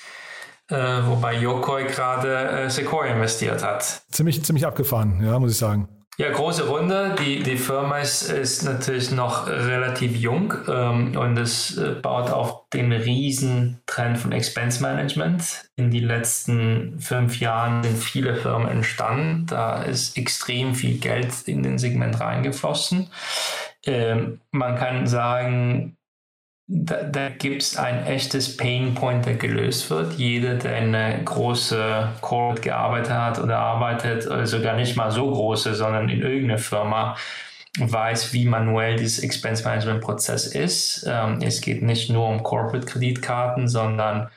äh, 0.69 0.75
wobei 0.75 1.35
Yokoi 1.37 1.85
gerade 1.85 2.35
äh, 2.35 2.69
Sequoia 2.69 3.13
investiert 3.13 3.63
hat. 3.63 4.03
Ziemlich, 4.11 4.43
ziemlich 4.43 4.65
abgefahren, 4.65 5.23
ja, 5.23 5.39
muss 5.39 5.51
ich 5.51 5.57
sagen. 5.57 5.96
Ja, 6.19 6.31
große 6.31 6.67
Runde. 6.67 7.15
Die, 7.19 7.43
die 7.43 7.57
Firma 7.57 7.99
ist, 7.99 8.23
ist 8.23 8.63
natürlich 8.63 9.11
noch 9.11 9.45
relativ 9.45 10.15
jung 10.15 10.51
ähm, 10.67 11.15
und 11.15 11.37
es 11.37 11.77
äh, 11.77 11.91
baut 11.91 12.31
auf 12.31 12.67
den 12.73 12.91
riesen 12.91 13.79
Trend 13.85 14.17
von 14.17 14.31
Expense 14.31 14.81
Management. 14.81 15.69
In 15.75 15.91
den 15.91 16.05
letzten 16.05 16.99
fünf 16.99 17.39
Jahren 17.39 17.83
sind 17.83 17.99
viele 17.99 18.35
Firmen 18.35 18.67
entstanden. 18.67 19.45
Da 19.45 19.83
ist 19.83 20.17
extrem 20.17 20.73
viel 20.73 20.97
Geld 20.97 21.47
in 21.47 21.61
den 21.61 21.77
Segment 21.77 22.19
reingeflossen. 22.19 23.11
Ähm, 23.85 24.41
man 24.49 24.75
kann 24.75 25.05
sagen, 25.05 25.97
da, 26.67 27.03
da 27.03 27.29
gibt 27.29 27.61
es 27.61 27.77
ein 27.77 28.05
echtes 28.05 28.57
Pain 28.57 28.93
Point, 28.93 29.25
der 29.25 29.35
gelöst 29.35 29.89
wird. 29.89 30.13
Jeder, 30.15 30.55
der 30.55 30.77
in 30.77 30.93
eine 30.93 31.23
große 31.23 32.09
Corporate 32.19 32.61
gearbeitet 32.61 33.13
hat 33.13 33.39
oder 33.39 33.57
arbeitet, 33.57 34.27
oder 34.27 34.45
sogar 34.45 34.75
nicht 34.75 34.97
mal 34.97 35.09
so 35.09 35.31
große, 35.31 35.75
sondern 35.75 36.09
in 36.09 36.21
irgendeiner 36.21 36.57
Firma, 36.57 37.15
weiß, 37.79 38.33
wie 38.33 38.45
manuell 38.45 38.97
dieses 38.97 39.19
Expense 39.19 39.63
Management 39.63 40.01
Prozess 40.01 40.47
ist. 40.47 41.05
Ähm, 41.07 41.39
es 41.41 41.61
geht 41.61 41.83
nicht 41.83 42.09
nur 42.09 42.27
um 42.27 42.43
Corporate 42.43 42.85
Kreditkarten, 42.85 43.67
sondern 43.67 44.29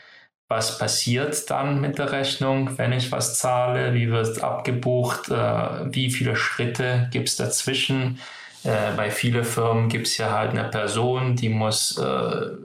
was 0.47 0.79
passiert 0.79 1.51
dann 1.51 1.81
mit 1.81 1.99
der 1.99 2.13
Rechnung, 2.13 2.77
wenn 2.79 2.93
ich 2.93 3.11
was 3.13 3.39
zahle, 3.39 3.95
wie 3.95 4.11
wird 4.11 4.43
abgebucht, 4.43 5.31
äh, 5.31 5.93
wie 5.93 6.11
viele 6.11 6.37
Schritte 6.37 7.09
gibt 7.13 7.29
es 7.29 7.37
dazwischen 7.37 8.19
äh, 8.65 8.93
bei 8.97 9.11
vielen 9.11 9.45
Firmen 9.45 9.89
gibt 9.89 10.07
es 10.07 10.19
ja 10.19 10.31
halt 10.31 10.51
eine 10.51 10.65
Person, 10.65 11.37
die 11.37 11.49
muss 11.49 11.99
äh, 11.99 12.57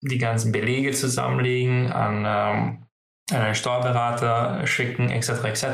die 0.00 0.18
ganzen 0.18 0.52
Belege 0.52 0.92
zusammenlegen, 0.92 1.92
an, 1.92 2.16
ähm, 2.18 2.86
an 3.30 3.42
einen 3.42 3.54
Steuerberater 3.54 4.66
schicken, 4.66 5.10
etc. 5.10 5.44
etc. 5.44 5.64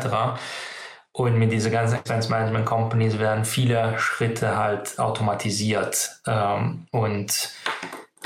Und 1.13 1.39
mit 1.39 1.51
diesen 1.51 1.73
ganzen 1.73 1.99
Expense 1.99 2.31
Management 2.31 2.67
Companies 2.67 3.19
werden 3.19 3.45
viele 3.45 3.99
Schritte 3.99 4.57
halt 4.57 4.99
automatisiert 4.99 6.21
ähm, 6.27 6.87
und 6.93 7.51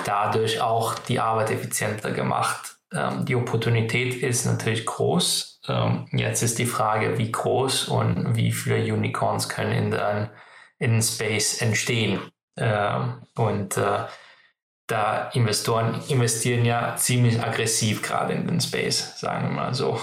dadurch 0.04 0.60
auch 0.60 0.98
die 0.98 1.20
Arbeit 1.20 1.50
effizienter 1.50 2.10
gemacht. 2.10 2.76
Ähm, 2.92 3.24
die 3.24 3.36
Opportunität 3.36 4.14
ist 4.22 4.44
natürlich 4.44 4.84
groß. 4.84 5.60
Ähm, 5.68 6.06
jetzt 6.10 6.42
ist 6.42 6.58
die 6.58 6.66
Frage, 6.66 7.16
wie 7.18 7.30
groß 7.30 7.88
und 7.88 8.36
wie 8.36 8.50
viele 8.50 8.92
Unicorns 8.92 9.48
können 9.48 9.72
in 9.72 9.90
den 9.92 10.28
in 10.82 11.00
Space 11.00 11.62
entstehen. 11.62 12.20
Äh, 12.56 12.98
und 13.36 13.76
äh, 13.76 14.04
da 14.88 15.30
Investoren 15.32 16.02
investieren 16.08 16.64
ja 16.64 16.96
ziemlich 16.96 17.40
aggressiv 17.40 18.02
gerade 18.02 18.34
in 18.34 18.46
den 18.46 18.60
Space, 18.60 19.18
sagen 19.18 19.48
wir 19.48 19.54
mal 19.54 19.74
so. 19.74 19.98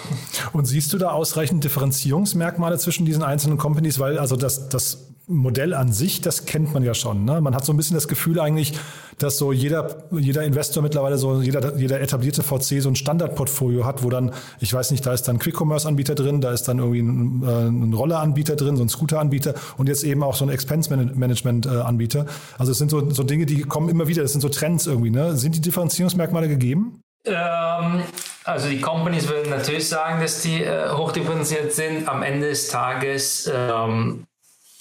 Und 0.53 0.65
siehst 0.65 0.93
du 0.93 0.97
da 0.97 1.11
ausreichend 1.11 1.63
Differenzierungsmerkmale 1.63 2.77
zwischen 2.79 3.05
diesen 3.05 3.21
einzelnen 3.21 3.57
Companies? 3.57 3.99
Weil 3.99 4.17
also 4.17 4.35
das, 4.35 4.69
das 4.69 5.08
Modell 5.29 5.75
an 5.75 5.91
sich, 5.91 6.21
das 6.21 6.45
kennt 6.45 6.73
man 6.73 6.83
ja 6.83 6.95
schon. 6.95 7.23
Ne? 7.23 7.39
Man 7.39 7.53
hat 7.53 7.63
so 7.63 7.71
ein 7.71 7.77
bisschen 7.77 7.93
das 7.93 8.07
Gefühl 8.07 8.39
eigentlich, 8.39 8.73
dass 9.19 9.37
so 9.37 9.51
jeder, 9.51 10.03
jeder 10.11 10.43
Investor 10.43 10.81
mittlerweile 10.81 11.19
so, 11.19 11.41
jeder, 11.41 11.77
jeder 11.77 12.01
etablierte 12.01 12.41
VC 12.41 12.81
so 12.81 12.89
ein 12.89 12.95
Standardportfolio 12.95 13.85
hat, 13.85 14.03
wo 14.03 14.09
dann, 14.09 14.31
ich 14.59 14.73
weiß 14.73 14.89
nicht, 14.89 15.05
da 15.05 15.13
ist 15.13 15.27
dann 15.27 15.37
Quick-Commerce-Anbieter 15.37 16.15
drin, 16.15 16.41
da 16.41 16.51
ist 16.51 16.63
dann 16.63 16.79
irgendwie 16.79 17.01
ein, 17.01 17.43
äh, 17.43 17.67
ein 17.67 17.93
Roller-Anbieter 17.93 18.55
drin, 18.55 18.75
so 18.75 18.83
ein 18.83 18.89
Scooter-Anbieter 18.89 19.53
und 19.77 19.87
jetzt 19.87 20.03
eben 20.03 20.23
auch 20.23 20.35
so 20.35 20.45
ein 20.45 20.49
Expense-Management-Anbieter. 20.49 22.25
Also 22.57 22.71
es 22.71 22.79
sind 22.79 22.89
so, 22.89 23.11
so 23.11 23.21
Dinge, 23.21 23.45
die 23.45 23.61
kommen 23.61 23.89
immer 23.89 24.07
wieder, 24.07 24.23
das 24.23 24.31
sind 24.31 24.41
so 24.41 24.49
Trends 24.49 24.87
irgendwie. 24.87 25.11
Ne? 25.11 25.37
Sind 25.37 25.55
die 25.55 25.61
Differenzierungsmerkmale 25.61 26.47
gegeben? 26.47 27.03
Ähm, 27.25 28.01
also 28.45 28.67
die 28.67 28.81
Companies 28.81 29.27
würden 29.27 29.51
natürlich 29.51 29.87
sagen, 29.87 30.21
dass 30.21 30.41
die 30.41 30.63
äh, 30.63 30.89
hochdifferenziert 30.89 31.71
sind. 31.73 32.07
Am 32.07 32.23
Ende 32.23 32.49
des 32.49 32.69
Tages 32.69 33.51
ähm, 33.53 34.25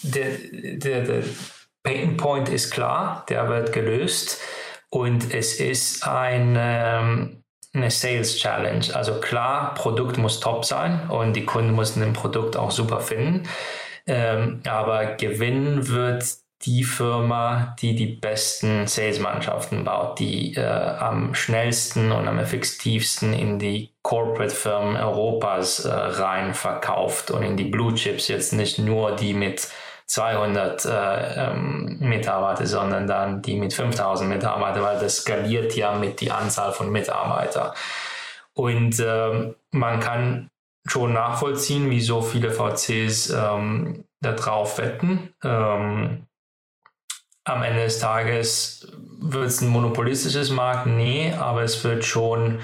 der, 0.03 0.39
der, 0.53 1.05
der 1.05 1.25
Pain 1.83 2.17
Point 2.17 2.49
ist 2.49 2.71
klar, 2.71 3.25
der 3.29 3.49
wird 3.49 3.73
gelöst 3.73 4.41
und 4.91 5.33
es 5.35 5.61
ist 5.61 6.07
ein, 6.07 6.57
ähm, 6.59 7.43
eine 7.73 7.91
Sales 7.91 8.37
Challenge. 8.37 8.85
Also 8.95 9.21
klar, 9.21 9.75
Produkt 9.75 10.19
muss 10.19 10.41
top 10.41 10.65
sein 10.65 11.09
und 11.11 11.35
die 11.35 11.45
Kunden 11.45 11.75
müssen 11.75 12.03
ein 12.03 12.13
Produkt 12.13 12.57
auch 12.57 12.71
super 12.71 13.01
finden. 13.01 13.49
Ähm, 14.07 14.61
aber 14.67 15.17
gewinnen 15.17 15.89
wird 15.89 16.25
die 16.63 16.83
Firma, 16.83 17.77
die 17.81 17.95
die 17.95 18.07
besten 18.07 18.87
Sales-Mannschaften 18.87 19.85
baut, 19.85 20.19
die 20.19 20.55
äh, 20.55 20.65
am 20.65 21.35
schnellsten 21.35 22.11
und 22.11 22.27
am 22.27 22.39
effektivsten 22.39 23.33
in 23.33 23.59
die 23.59 23.93
Corporate-Firmen 24.03 24.97
Europas 24.97 25.85
äh, 25.85 25.91
rein 25.93 26.55
verkauft 26.55 27.31
und 27.31 27.43
in 27.43 27.57
die 27.57 27.65
Blue 27.65 27.95
Chips 27.95 28.27
jetzt 28.27 28.53
nicht 28.53 28.79
nur 28.79 29.15
die 29.15 29.35
mit 29.35 29.69
200 30.09 30.85
äh, 30.87 31.51
ähm, 31.51 31.99
Mitarbeiter, 32.01 32.67
sondern 32.67 33.07
dann 33.07 33.43
die 33.43 33.57
mit 33.57 33.75
5000 33.75 34.29
Mitarbeitern, 34.29 34.83
weil 34.83 34.99
das 34.99 35.19
skaliert 35.19 35.77
ja 35.77 35.93
mit 35.93 36.21
die 36.21 36.31
Anzahl 36.31 36.73
von 36.73 36.91
Mitarbeitern. 36.91 37.73
Und 38.55 38.99
äh, 38.99 39.55
man 39.71 40.01
kann 40.01 40.51
schon 40.87 41.13
nachvollziehen, 41.13 41.91
wie 41.91 42.01
so 42.01 42.23
viele 42.23 42.51
VCs 42.51 43.31
ähm, 43.31 44.05
darauf 44.21 44.79
wetten. 44.79 45.35
Ähm, 45.45 46.27
am 47.45 47.63
Ende 47.63 47.85
des 47.85 47.99
Tages 47.99 48.91
wird 49.21 49.47
es 49.47 49.61
ein 49.61 49.69
monopolistisches 49.69 50.51
Markt? 50.51 50.87
Nee, 50.87 51.35
aber 51.35 51.63
es 51.63 51.85
wird 51.85 52.05
schon 52.05 52.61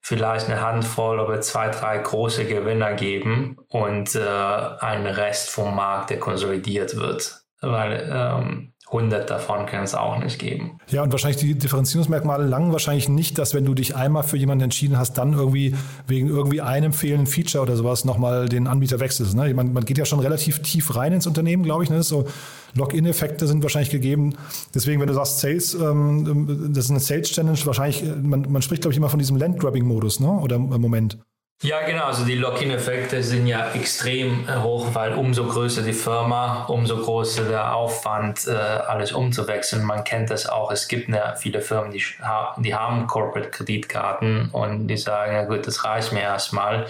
vielleicht 0.00 0.46
eine 0.48 0.60
Handvoll 0.60 1.20
oder 1.20 1.40
zwei, 1.40 1.68
drei 1.68 1.98
große 1.98 2.46
Gewinner 2.46 2.94
geben 2.94 3.56
und 3.68 4.14
äh, 4.14 4.20
ein 4.20 5.06
Rest 5.06 5.50
vom 5.50 5.74
Markt, 5.74 6.10
der 6.10 6.18
konsolidiert 6.18 6.96
wird. 6.96 7.42
Weil 7.60 8.08
ähm, 8.12 8.72
100 8.90 9.28
davon 9.28 9.66
kann 9.66 9.84
es 9.84 9.94
auch 9.94 10.18
nicht 10.18 10.38
geben. 10.38 10.78
Ja, 10.88 11.02
und 11.02 11.12
wahrscheinlich 11.12 11.38
die 11.38 11.54
Differenzierungsmerkmale 11.54 12.46
langen 12.46 12.72
wahrscheinlich 12.72 13.08
nicht, 13.08 13.36
dass 13.36 13.52
wenn 13.52 13.66
du 13.66 13.74
dich 13.74 13.94
einmal 13.94 14.22
für 14.22 14.38
jemanden 14.38 14.64
entschieden 14.64 14.98
hast, 14.98 15.12
dann 15.18 15.34
irgendwie 15.34 15.74
wegen 16.06 16.28
irgendwie 16.28 16.62
einem 16.62 16.94
fehlenden 16.94 17.26
Feature 17.26 17.62
oder 17.62 17.76
sowas 17.76 18.06
nochmal 18.06 18.48
den 18.48 18.66
Anbieter 18.66 18.98
wechselst. 18.98 19.34
Ne? 19.34 19.52
Man, 19.52 19.74
man, 19.74 19.84
geht 19.84 19.98
ja 19.98 20.06
schon 20.06 20.20
relativ 20.20 20.62
tief 20.62 20.96
rein 20.96 21.12
ins 21.12 21.26
Unternehmen, 21.26 21.64
glaube 21.64 21.84
ich. 21.84 21.90
Ne? 21.90 22.02
So 22.02 22.26
Login-Effekte 22.74 23.46
sind 23.46 23.62
wahrscheinlich 23.62 23.90
gegeben. 23.90 24.34
Deswegen, 24.74 25.00
wenn 25.00 25.08
du 25.08 25.14
sagst 25.14 25.40
Sales, 25.40 25.74
ähm, 25.74 26.70
das 26.72 26.86
ist 26.86 26.90
eine 26.90 27.00
Sales-Challenge, 27.00 27.58
wahrscheinlich, 27.64 28.02
man, 28.22 28.46
man 28.50 28.62
spricht, 28.62 28.82
glaube 28.82 28.92
ich, 28.92 28.98
immer 28.98 29.10
von 29.10 29.18
diesem 29.18 29.36
Land-Grabbing-Modus, 29.36 30.20
ne? 30.20 30.30
oder 30.30 30.56
im 30.56 30.80
Moment. 30.80 31.18
Ja, 31.60 31.84
genau. 31.84 32.04
Also 32.04 32.24
die 32.24 32.36
Lock-in-Effekte 32.36 33.20
sind 33.20 33.48
ja 33.48 33.72
extrem 33.72 34.48
äh, 34.48 34.58
hoch, 34.58 34.94
weil 34.94 35.14
umso 35.14 35.44
größer 35.44 35.82
die 35.82 35.92
Firma, 35.92 36.66
umso 36.66 36.98
größer 36.98 37.48
der 37.48 37.74
Aufwand, 37.74 38.46
äh, 38.46 38.52
alles 38.52 39.10
umzuwechseln. 39.10 39.82
Man 39.84 40.04
kennt 40.04 40.30
das 40.30 40.48
auch. 40.48 40.70
Es 40.70 40.86
gibt 40.86 41.08
ja 41.08 41.34
viele 41.34 41.60
Firmen, 41.60 41.90
die, 41.90 42.00
die 42.58 42.74
haben 42.76 43.08
Corporate-Kreditkarten 43.08 44.50
und 44.50 44.86
die 44.86 44.96
sagen, 44.96 45.32
ja 45.34 45.44
gut, 45.46 45.66
das 45.66 45.84
reicht 45.84 46.12
mir 46.12 46.20
erstmal. 46.20 46.86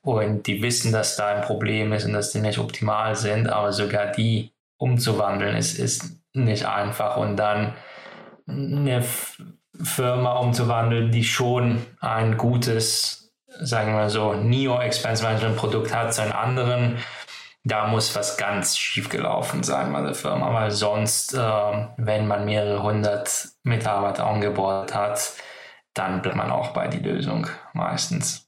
Und 0.00 0.46
die 0.46 0.62
wissen, 0.62 0.92
dass 0.92 1.16
da 1.16 1.26
ein 1.28 1.42
Problem 1.42 1.92
ist 1.92 2.06
und 2.06 2.14
dass 2.14 2.32
die 2.32 2.40
nicht 2.40 2.58
optimal 2.58 3.16
sind, 3.16 3.50
aber 3.50 3.74
sogar 3.74 4.12
die 4.12 4.50
umzuwandeln 4.78 5.56
ist, 5.56 5.78
ist 5.78 6.22
nicht 6.32 6.64
einfach. 6.66 7.18
Und 7.18 7.36
dann 7.36 7.74
eine 8.48 9.04
Firma 9.82 10.38
umzuwandeln, 10.38 11.10
die 11.10 11.24
schon 11.24 11.84
ein 12.00 12.38
gutes 12.38 13.25
sagen 13.60 13.96
wir 13.96 14.10
so, 14.10 14.34
Neo 14.34 14.80
Expense 14.80 15.22
Management 15.22 15.56
Produkt 15.56 15.94
hat, 15.94 16.14
seinen 16.14 16.32
anderen, 16.32 16.98
da 17.64 17.88
muss 17.88 18.14
was 18.14 18.36
ganz 18.36 18.76
schief 18.78 19.08
gelaufen 19.08 19.62
sein 19.62 19.92
bei 19.92 20.00
der 20.00 20.14
Firma, 20.14 20.54
weil 20.54 20.70
sonst, 20.70 21.34
äh, 21.34 21.38
wenn 21.96 22.26
man 22.26 22.44
mehrere 22.44 22.82
hundert 22.82 23.48
Mitarbeiter 23.64 24.26
angebordet 24.26 24.94
hat, 24.94 25.32
dann 25.92 26.22
bleibt 26.22 26.36
man 26.36 26.50
auch 26.50 26.70
bei 26.70 26.88
die 26.88 26.98
Lösung 26.98 27.48
meistens. 27.72 28.46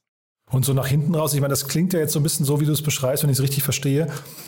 Und 0.51 0.65
so 0.65 0.73
nach 0.73 0.87
hinten 0.87 1.13
raus, 1.13 1.33
ich 1.33 1.41
meine, 1.41 1.51
das 1.51 1.67
klingt 1.67 1.93
ja 1.93 1.99
jetzt 1.99 2.13
so 2.13 2.19
ein 2.19 2.23
bisschen 2.23 2.45
so, 2.45 2.59
wie 2.59 2.65
du 2.65 2.71
es 2.71 2.81
beschreibst, 2.81 3.21
wenn 3.21 3.29
ich 3.29 3.37
es 3.37 3.43
richtig 3.43 3.63
verstehe, 3.63 4.07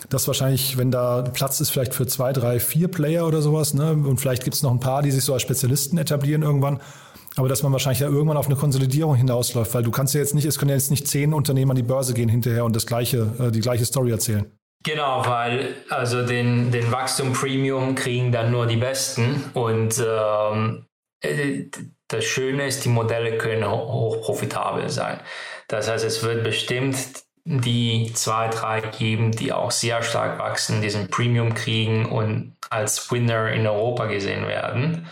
dass 0.10 0.26
wahrscheinlich, 0.26 0.78
wenn 0.78 0.90
da 0.90 1.22
Platz 1.22 1.60
ist, 1.60 1.70
vielleicht 1.70 1.94
für 1.94 2.08
zwei, 2.08 2.34
drei, 2.34 2.60
vier 2.60 2.88
Player 2.88 3.28
oder 3.28 3.42
sowas, 3.42 3.76
ne? 3.76 3.92
und 3.92 4.20
vielleicht 4.20 4.44
gibt 4.44 4.56
es 4.56 4.64
noch 4.64 4.72
ein 4.72 4.80
paar, 4.80 5.04
die 5.04 5.12
sich 5.12 5.24
so 5.24 5.34
als 5.34 5.44
Spezialisten 5.44 6.00
etablieren 6.00 6.42
irgendwann, 6.42 6.80
aber 7.38 7.48
dass 7.48 7.64
man 7.64 7.72
wahrscheinlich 7.72 8.02
ja 8.02 8.08
irgendwann 8.08 8.38
auf 8.38 8.48
eine 8.48 8.56
Konsolidierung 8.56 9.16
hinausläuft, 9.16 9.74
weil 9.74 9.84
du 9.84 9.92
kannst 9.92 10.14
ja 10.14 10.20
jetzt 10.20 10.36
nicht, 10.36 10.46
es 10.46 10.60
können 10.60 10.70
ja 10.70 10.76
jetzt 10.76 10.92
nicht 10.92 11.08
zehn 11.08 11.34
Unternehmen 11.34 11.72
an 11.72 11.78
die 11.78 11.84
Börse 11.84 12.14
gehen 12.14 12.30
hinterher 12.30 12.66
und 12.66 12.76
das 12.76 12.86
gleiche, 12.86 13.34
äh, 13.40 13.52
die 13.52 13.62
gleiche 13.62 13.86
Story 13.86 14.12
erzählen. 14.12 14.52
Genau, 14.84 15.24
weil 15.26 15.76
also 15.90 16.26
den, 16.26 16.72
den 16.72 16.92
Wachstum 16.92 17.34
Premium 17.34 17.94
kriegen 17.96 18.32
dann 18.32 18.52
nur 18.52 18.66
die 18.66 18.78
Besten 18.78 19.44
und 19.54 20.04
ähm, 20.06 20.86
äh, 21.22 21.66
das 22.08 22.26
Schöne 22.26 22.68
ist, 22.68 22.84
die 22.84 22.90
Modelle 22.90 23.38
können 23.38 23.70
hoch 23.70 24.22
profitabel 24.22 24.90
sein. 24.90 25.20
Das 25.68 25.90
heißt, 25.90 26.04
es 26.04 26.24
wird 26.24 26.44
bestimmt 26.44 26.98
die 27.46 28.12
zwei, 28.14 28.50
drei 28.50 28.82
geben, 28.82 29.32
die 29.32 29.54
auch 29.54 29.72
sehr 29.72 30.04
stark 30.04 30.38
wachsen, 30.40 30.82
diesen 30.82 31.10
Premium 31.10 31.54
kriegen 31.54 32.06
und 32.06 32.56
als 32.70 33.12
Winner 33.12 33.52
in 33.52 33.66
Europa 33.66 34.06
gesehen 34.06 34.48
werden. 34.48 35.08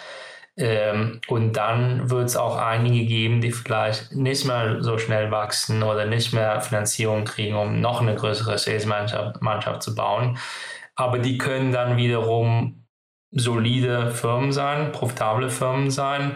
Ähm, 0.60 1.22
und 1.28 1.54
dann 1.54 2.10
wird 2.10 2.26
es 2.26 2.36
auch 2.36 2.58
einige 2.58 3.06
geben, 3.06 3.39
die 3.39 3.54
vielleicht 3.54 4.13
nicht 4.13 4.45
mehr 4.45 4.84
so 4.84 4.98
schnell 4.98 5.32
wachsen 5.32 5.84
oder 5.84 6.06
nicht 6.06 6.34
mehr 6.34 6.60
Finanzierung 6.60 7.24
kriegen, 7.24 7.56
um 7.56 7.80
noch 7.80 8.02
eine 8.02 8.15
größere 8.15 8.58
Sales-Mannschaft 8.58 9.82
zu 9.82 9.95
bauen. 9.95 10.38
Aber 10.95 11.19
die 11.19 11.38
können 11.38 11.72
dann 11.72 11.95
wiederum 11.95 12.86
solide 13.32 14.12
Firmen 14.12 14.52
sein, 14.52 14.91
profitable 14.91 15.50
Firmen 15.50 15.91
sein. 15.91 16.36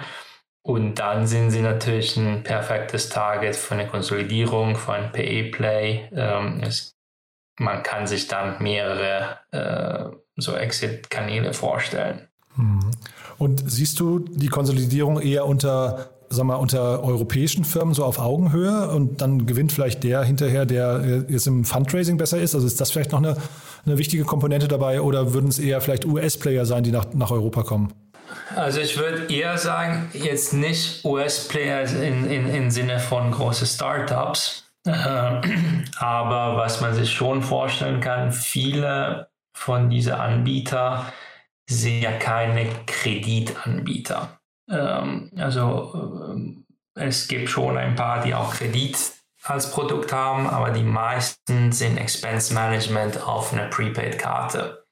Und 0.61 0.95
dann 0.95 1.27
sind 1.27 1.51
sie 1.51 1.61
natürlich 1.61 2.15
ein 2.15 2.43
perfektes 2.43 3.09
Target 3.09 3.57
für 3.57 3.73
eine 3.73 3.87
Konsolidierung, 3.87 4.77
für 4.77 4.93
ein 4.93 5.11
PE-Play. 5.11 6.09
Ähm, 6.15 6.61
man 7.59 7.83
kann 7.83 8.07
sich 8.07 8.29
dann 8.29 8.63
mehrere 8.63 9.39
äh, 9.51 10.15
so 10.37 10.55
Exit-Kanäle 10.55 11.53
vorstellen. 11.53 12.29
Mhm. 12.55 12.91
Und 13.37 13.63
siehst 13.69 13.99
du 13.99 14.19
die 14.19 14.47
Konsolidierung 14.47 15.19
eher 15.19 15.45
unter, 15.45 16.09
sag 16.29 16.45
mal, 16.45 16.55
unter 16.55 17.03
europäischen 17.03 17.65
Firmen 17.65 17.93
so 17.93 18.03
auf 18.03 18.19
Augenhöhe 18.19 18.89
und 18.89 19.21
dann 19.21 19.45
gewinnt 19.45 19.71
vielleicht 19.71 20.03
der 20.03 20.23
hinterher, 20.23 20.65
der 20.65 21.25
jetzt 21.27 21.47
im 21.47 21.65
Fundraising 21.65 22.17
besser 22.17 22.39
ist? 22.39 22.55
Also 22.55 22.67
ist 22.67 22.79
das 22.79 22.91
vielleicht 22.91 23.11
noch 23.11 23.19
eine, 23.19 23.35
eine 23.85 23.97
wichtige 23.97 24.23
Komponente 24.23 24.67
dabei 24.67 25.01
oder 25.01 25.33
würden 25.33 25.49
es 25.49 25.59
eher 25.59 25.81
vielleicht 25.81 26.05
US-Player 26.05 26.65
sein, 26.65 26.83
die 26.83 26.91
nach, 26.91 27.13
nach 27.13 27.31
Europa 27.31 27.63
kommen? 27.63 27.93
Also 28.55 28.79
ich 28.79 28.97
würde 28.97 29.31
eher 29.33 29.57
sagen, 29.57 30.09
jetzt 30.13 30.53
nicht 30.53 31.03
US-Player 31.05 31.83
in, 32.01 32.29
in, 32.29 32.49
im 32.53 32.71
Sinne 32.71 32.99
von 32.99 33.31
große 33.31 33.65
Startups, 33.65 34.63
äh, 34.85 34.91
aber 34.91 36.57
was 36.57 36.81
man 36.81 36.93
sich 36.93 37.11
schon 37.11 37.41
vorstellen 37.41 37.99
kann, 37.99 38.31
viele 38.31 39.27
von 39.53 39.89
diesen 39.89 40.13
Anbietern 40.13 41.05
sind 41.69 42.01
ja 42.01 42.11
keine 42.13 42.69
Kreditanbieter. 42.85 44.39
Ähm, 44.69 45.31
also 45.37 46.35
äh, 46.95 47.05
es 47.05 47.27
gibt 47.27 47.49
schon 47.49 47.77
ein 47.77 47.95
paar, 47.95 48.23
die 48.23 48.33
auch 48.33 48.53
Kredit 48.53 48.97
als 49.43 49.71
Produkt 49.71 50.13
haben, 50.13 50.47
aber 50.47 50.71
die 50.71 50.83
meisten 50.83 51.71
sind 51.71 51.97
Expense 51.97 52.53
Management 52.53 53.21
auf 53.21 53.51
einer 53.51 53.67
Prepaid-Karte. 53.67 54.85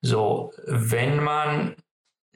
So, 0.00 0.52
wenn 0.66 1.22
man 1.22 1.76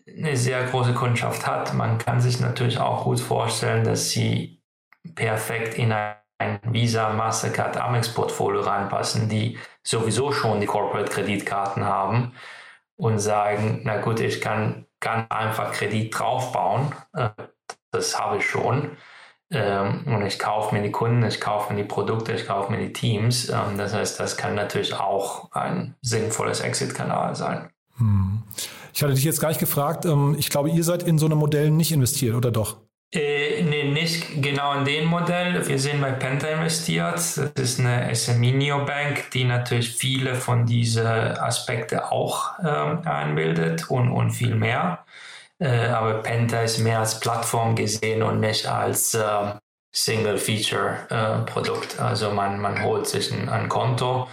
eine 0.07 0.37
sehr 0.37 0.65
große 0.65 0.93
Kundschaft 0.93 1.47
hat, 1.47 1.73
man 1.73 1.97
kann 1.97 2.21
sich 2.21 2.41
natürlich 2.41 2.79
auch 2.79 3.05
gut 3.05 3.21
vorstellen, 3.21 3.85
dass 3.85 4.11
sie 4.11 4.61
perfekt 5.15 5.79
in 5.79 5.93
ein 5.93 6.59
Visa, 6.65 7.11
Mastercard, 7.15 7.79
Amex 7.79 8.13
Portfolio 8.13 8.61
reinpassen, 8.61 9.31
die 9.31 9.59
sowieso 9.83 10.31
schon 10.33 10.61
die 10.61 10.67
Corporate 10.67 11.11
Kreditkarten 11.11 11.85
haben 11.85 12.35
und 12.97 13.19
sagen, 13.19 13.81
na 13.85 14.01
gut, 14.01 14.21
ich 14.21 14.41
kann, 14.41 14.87
kann 15.01 15.31
einfach 15.31 15.73
Kredit 15.73 16.19
draufbauen. 16.19 16.93
Äh, 17.13 17.31
das 17.91 18.19
habe 18.19 18.39
ich 18.39 18.47
schon. 18.47 18.97
Ähm, 19.51 20.03
und 20.07 20.27
ich 20.27 20.39
kaufe 20.39 20.75
mir 20.75 20.83
die 20.83 20.91
Kunden, 20.91 21.25
ich 21.25 21.41
kaufe 21.41 21.73
mir 21.73 21.83
die 21.83 21.89
Produkte, 21.89 22.33
ich 22.33 22.47
kaufe 22.47 22.73
mir 22.73 22.79
die 22.79 22.93
Teams. 22.93 23.49
Ähm, 23.49 23.77
das 23.79 23.95
heißt, 23.95 24.19
das 24.19 24.37
kann 24.37 24.55
natürlich 24.55 24.95
auch 24.95 25.53
ein 25.53 25.95
sinnvolles 26.03 26.61
Exit-Kanal 26.61 27.37
sein. 27.37 27.71
Hm. 27.99 28.43
Ich 28.93 29.03
hatte 29.03 29.15
dich 29.15 29.25
jetzt 29.25 29.41
gar 29.41 29.49
nicht 29.49 29.61
gefragt. 29.61 30.05
Ähm, 30.07 30.37
ich 30.39 30.51
glaube, 30.51 30.71
ihr 30.71 30.85
seid 30.85 31.03
in 31.03 31.19
so 31.19 31.27
einem 31.27 31.39
Modell 31.39 31.71
nicht 31.71 31.93
investiert, 31.93 32.35
oder 32.35 32.51
doch? 32.51 32.79
Äh, 33.13 33.63
nee, 33.63 33.85
nicht 33.85 34.43
genau 34.43 34.75
in 34.75 34.85
dem 34.85 35.07
Modell. 35.07 35.67
Wir 35.69 35.79
sind 35.79 36.01
bei 36.01 36.13
Penta 36.13 36.49
investiert. 36.49 37.15
Das 37.15 37.37
ist 37.37 37.79
eine 37.79 38.13
SME-Neobank, 38.15 39.31
die 39.31 39.45
natürlich 39.45 39.93
viele 39.93 40.35
von 40.35 40.67
diesen 40.67 41.07
Aspekten 41.07 42.01
auch 42.01 42.59
äh, 42.59 43.09
einbildet 43.09 43.89
und, 43.89 44.11
und 44.11 44.33
viel 44.33 44.57
mehr. 44.57 45.05
Äh, 45.61 45.87
aber 45.89 46.23
Penta 46.23 46.63
ist 46.63 46.79
mehr 46.79 47.01
als 47.01 47.21
Plattform 47.21 47.77
gesehen 47.77 48.23
und 48.23 48.41
nicht 48.41 48.67
als 48.67 49.15
äh, 49.15 49.55
Single-Feature-Produkt. 49.95 52.01
also 52.01 52.33
man, 52.33 52.61
man 52.61 52.83
holt 52.83 53.07
sich 53.07 53.33
ein, 53.33 53.49
ein 53.49 53.69
Konto 53.69 54.29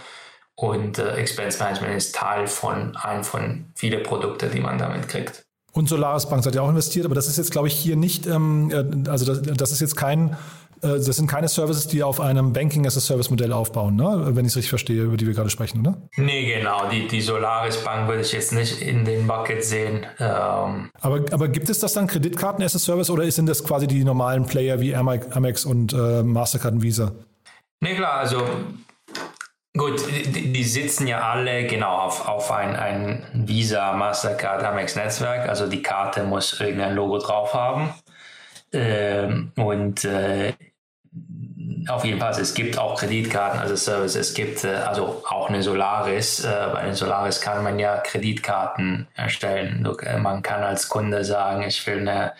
und 0.56 0.98
äh, 0.98 1.14
Expense 1.14 1.62
Management 1.62 1.94
ist 1.94 2.14
Teil 2.14 2.46
von 2.48 2.96
einem 2.96 3.24
von 3.24 3.72
vielen 3.76 4.02
Produkten, 4.02 4.50
die 4.50 4.60
man 4.60 4.78
damit 4.78 5.08
kriegt. 5.08 5.44
Und 5.72 5.88
Solaris 5.88 6.28
Bank 6.28 6.44
seid 6.44 6.54
ihr 6.54 6.62
auch 6.62 6.68
investiert, 6.68 7.06
aber 7.06 7.14
das 7.14 7.28
ist 7.28 7.38
jetzt, 7.38 7.50
glaube 7.50 7.68
ich, 7.68 7.74
hier 7.74 7.96
nicht, 7.96 8.26
ähm, 8.26 8.70
äh, 8.70 9.08
also 9.08 9.24
das, 9.24 9.42
das, 9.42 9.72
ist 9.72 9.80
jetzt 9.80 9.96
kein, 9.96 10.36
äh, 10.82 10.98
das 10.98 11.16
sind 11.16 11.28
keine 11.28 11.48
Services, 11.48 11.86
die 11.86 12.02
auf 12.02 12.20
einem 12.20 12.52
Banking 12.52 12.86
as 12.86 12.98
a 12.98 13.00
Service 13.00 13.30
Modell 13.30 13.54
aufbauen, 13.54 13.96
ne? 13.96 14.30
wenn 14.32 14.44
ich 14.44 14.52
es 14.52 14.56
richtig 14.56 14.68
verstehe, 14.68 15.02
über 15.04 15.16
die 15.16 15.26
wir 15.26 15.32
gerade 15.32 15.48
sprechen, 15.48 15.80
oder? 15.80 15.96
Nee, 16.16 16.54
genau. 16.54 16.90
Die, 16.90 17.08
die 17.08 17.22
Solaris 17.22 17.78
Bank 17.78 18.06
würde 18.06 18.20
ich 18.20 18.32
jetzt 18.32 18.52
nicht 18.52 18.82
in 18.82 19.06
den 19.06 19.26
Bucket 19.26 19.64
sehen. 19.64 20.04
Ähm 20.18 20.90
aber, 21.00 21.24
aber 21.30 21.48
gibt 21.48 21.70
es 21.70 21.78
das 21.78 21.94
dann 21.94 22.06
Kreditkarten 22.06 22.62
as 22.62 22.76
a 22.76 22.78
Service 22.78 23.08
oder 23.08 23.30
sind 23.30 23.46
das 23.46 23.64
quasi 23.64 23.86
die 23.86 24.04
normalen 24.04 24.44
Player 24.44 24.78
wie 24.80 24.94
Amex 24.94 25.64
und 25.64 25.94
äh, 25.94 26.22
Mastercard 26.22 26.74
und 26.74 26.82
Visa? 26.82 27.12
Nee, 27.80 27.96
klar, 27.96 28.18
also 28.18 28.44
Gut, 29.74 30.02
die, 30.06 30.64
sitzen 30.64 31.06
ja 31.06 31.30
alle 31.30 31.66
genau 31.66 31.96
auf, 31.96 32.28
auf 32.28 32.52
ein, 32.52 32.76
ein 32.76 33.26
Visa, 33.32 33.94
Mastercard, 33.94 34.62
Amex 34.62 34.96
Netzwerk. 34.96 35.48
Also 35.48 35.66
die 35.66 35.80
Karte 35.80 36.24
muss 36.24 36.60
irgendein 36.60 36.94
Logo 36.94 37.16
drauf 37.16 37.54
haben. 37.54 37.94
Ähm, 38.74 39.52
und 39.56 40.04
äh, 40.04 40.52
auf 41.88 42.04
jeden 42.04 42.20
Fall, 42.20 42.32
es 42.32 42.52
gibt 42.52 42.78
auch 42.78 43.00
Kreditkarten, 43.00 43.60
also 43.60 43.74
Service, 43.76 44.14
es 44.14 44.34
gibt 44.34 44.62
äh, 44.64 44.74
also 44.74 45.22
auch 45.26 45.48
eine 45.48 45.62
Solaris. 45.62 46.44
Äh, 46.44 46.68
bei 46.72 46.84
den 46.84 46.94
Solaris 46.94 47.40
kann 47.40 47.64
man 47.64 47.78
ja 47.78 47.96
Kreditkarten 47.96 49.08
erstellen. 49.14 49.88
Äh, 50.02 50.18
man 50.18 50.42
kann 50.42 50.62
als 50.62 50.90
Kunde 50.90 51.24
sagen, 51.24 51.62
ich 51.62 51.86
will 51.86 52.00
eine 52.00 52.34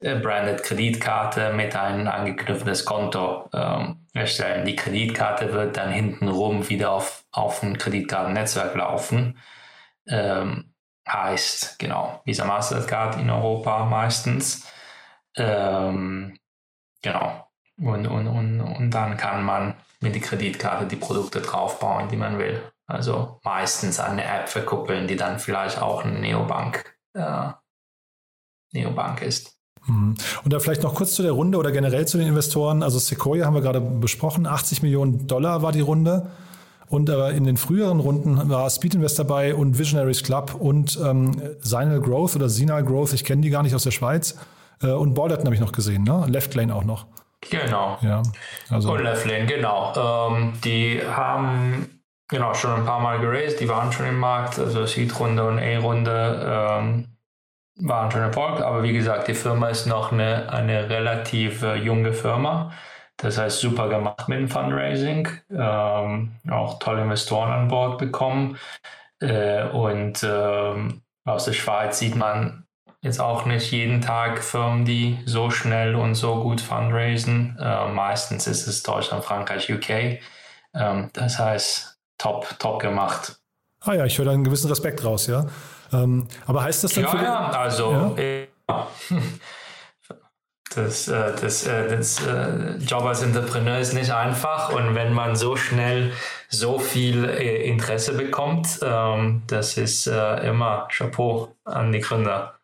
branded 0.00 0.62
Kreditkarte 0.62 1.52
mit 1.52 1.76
einem 1.76 2.08
angeknüpftes 2.08 2.84
Konto 2.84 3.48
ähm, 3.52 4.06
erstellen. 4.14 4.64
Die 4.64 4.76
Kreditkarte 4.76 5.52
wird 5.52 5.76
dann 5.76 5.90
hintenrum 5.90 6.68
wieder 6.68 6.92
auf, 6.92 7.24
auf 7.32 7.62
ein 7.62 7.76
Kreditkartennetzwerk 7.76 8.74
laufen. 8.74 9.38
Ähm, 10.08 10.72
heißt, 11.06 11.78
genau, 11.78 12.22
Visa 12.24 12.44
Mastercard 12.44 13.16
in 13.16 13.30
Europa 13.30 13.84
meistens. 13.84 14.66
Ähm, 15.36 16.38
genau. 17.02 17.46
Und, 17.78 18.06
und, 18.06 18.26
und, 18.26 18.60
und 18.60 18.90
dann 18.90 19.16
kann 19.16 19.44
man 19.44 19.74
mit 20.00 20.14
der 20.14 20.22
Kreditkarte 20.22 20.86
die 20.86 20.96
Produkte 20.96 21.40
draufbauen, 21.40 22.08
die 22.08 22.16
man 22.16 22.38
will. 22.38 22.62
Also 22.86 23.38
meistens 23.44 24.00
eine 24.00 24.24
App 24.24 24.48
verkuppeln, 24.48 25.06
die 25.06 25.16
dann 25.16 25.38
vielleicht 25.38 25.80
auch 25.80 26.04
eine 26.04 26.18
Neobank, 26.18 26.98
äh, 27.14 27.50
Neobank 28.72 29.22
ist. 29.22 29.59
Mhm. 29.86 30.14
Und 30.44 30.52
da 30.52 30.58
vielleicht 30.58 30.82
noch 30.82 30.94
kurz 30.94 31.14
zu 31.14 31.22
der 31.22 31.32
Runde 31.32 31.58
oder 31.58 31.72
generell 31.72 32.06
zu 32.06 32.18
den 32.18 32.28
Investoren. 32.28 32.82
Also 32.82 32.98
Sequoia 32.98 33.46
haben 33.46 33.54
wir 33.54 33.62
gerade 33.62 33.80
besprochen, 33.80 34.46
80 34.46 34.82
Millionen 34.82 35.26
Dollar 35.26 35.62
war 35.62 35.72
die 35.72 35.80
Runde. 35.80 36.30
Und 36.88 37.08
aber 37.08 37.30
in 37.30 37.44
den 37.44 37.56
früheren 37.56 38.00
Runden 38.00 38.50
war 38.50 38.68
Speed 38.68 38.96
Invest 38.96 39.18
dabei 39.18 39.54
und 39.54 39.78
Visionaries 39.78 40.24
Club 40.24 40.56
und 40.58 40.98
ähm, 41.00 41.40
Signal 41.60 42.00
Growth 42.00 42.34
oder 42.34 42.48
Sinal 42.48 42.82
Growth, 42.82 43.12
ich 43.12 43.24
kenne 43.24 43.42
die 43.42 43.50
gar 43.50 43.62
nicht 43.62 43.76
aus 43.76 43.84
der 43.84 43.92
Schweiz. 43.92 44.36
Äh, 44.82 44.88
und 44.88 45.14
Balderton 45.14 45.46
habe 45.46 45.54
ich 45.54 45.60
noch 45.60 45.70
gesehen, 45.70 46.02
ne? 46.02 46.26
Left 46.28 46.54
Lane 46.56 46.74
auch 46.74 46.82
noch. 46.82 47.06
Genau. 47.48 47.96
Ja, 48.02 48.22
also. 48.70 48.92
Und 48.92 49.02
Left 49.04 49.24
Lane, 49.24 49.46
genau. 49.46 50.28
Ähm, 50.32 50.54
die 50.64 51.00
haben 51.00 52.00
genau 52.26 52.54
schon 52.54 52.72
ein 52.72 52.84
paar 52.84 53.00
Mal 53.00 53.20
geraced, 53.20 53.60
die 53.60 53.68
waren 53.68 53.92
schon 53.92 54.06
im 54.06 54.18
Markt, 54.18 54.58
also 54.58 54.84
Seed-Runde 54.84 55.46
und 55.46 55.58
A-Runde. 55.60 56.46
Ähm, 56.46 57.04
waren 57.76 58.10
schon 58.10 58.22
Erfolg, 58.22 58.60
aber 58.60 58.82
wie 58.82 58.92
gesagt, 58.92 59.28
die 59.28 59.34
Firma 59.34 59.68
ist 59.68 59.86
noch 59.86 60.12
eine, 60.12 60.52
eine 60.52 60.88
relativ 60.88 61.62
äh, 61.62 61.76
junge 61.76 62.12
Firma. 62.12 62.72
Das 63.16 63.36
heißt, 63.38 63.60
super 63.60 63.88
gemacht 63.88 64.28
mit 64.28 64.38
dem 64.38 64.48
Fundraising, 64.48 65.28
ähm, 65.50 66.32
auch 66.50 66.78
tolle 66.78 67.02
Investoren 67.02 67.50
an 67.50 67.68
Bord 67.68 67.98
bekommen. 67.98 68.56
Äh, 69.20 69.64
und 69.68 70.22
ähm, 70.22 71.02
aus 71.24 71.44
der 71.44 71.52
Schweiz 71.52 71.98
sieht 71.98 72.16
man 72.16 72.64
jetzt 73.02 73.20
auch 73.20 73.46
nicht 73.46 73.70
jeden 73.72 74.00
Tag 74.00 74.42
Firmen, 74.42 74.84
die 74.84 75.18
so 75.26 75.50
schnell 75.50 75.94
und 75.94 76.14
so 76.14 76.42
gut 76.42 76.60
fundraisen. 76.60 77.58
Äh, 77.60 77.88
meistens 77.88 78.46
ist 78.46 78.66
es 78.66 78.82
Deutschland, 78.82 79.24
Frankreich, 79.24 79.70
UK. 79.70 80.20
Ähm, 80.74 81.10
das 81.12 81.38
heißt, 81.38 81.98
top, 82.18 82.58
top 82.58 82.80
gemacht. 82.80 83.36
Ah 83.80 83.94
ja, 83.94 84.04
ich 84.04 84.18
höre 84.18 84.26
da 84.26 84.32
einen 84.32 84.44
gewissen 84.44 84.68
Respekt 84.68 85.04
raus, 85.04 85.26
ja. 85.26 85.46
Ähm, 85.92 86.26
aber 86.46 86.62
heißt 86.62 86.84
das 86.84 86.94
dann 86.94 87.04
ja, 87.04 87.10
für 87.10 87.16
Ja, 87.18 87.50
also 87.50 88.16
ja? 88.16 88.86
Das, 90.74 91.08
äh, 91.08 91.32
das, 91.40 91.66
äh, 91.66 91.88
das 91.88 92.24
äh, 92.24 92.76
Job 92.78 93.02
als 93.02 93.22
Entrepreneur 93.22 93.78
ist 93.78 93.92
nicht 93.92 94.12
einfach 94.12 94.72
und 94.72 94.94
wenn 94.94 95.12
man 95.12 95.34
so 95.34 95.56
schnell 95.56 96.12
so 96.48 96.78
viel 96.78 97.24
Interesse 97.24 98.14
bekommt, 98.14 98.78
ähm, 98.82 99.42
das 99.48 99.76
ist 99.76 100.06
immer 100.06 100.86
Chapeau 100.88 101.56
an 101.64 101.90
die 101.92 102.00
Gründer. 102.00 102.54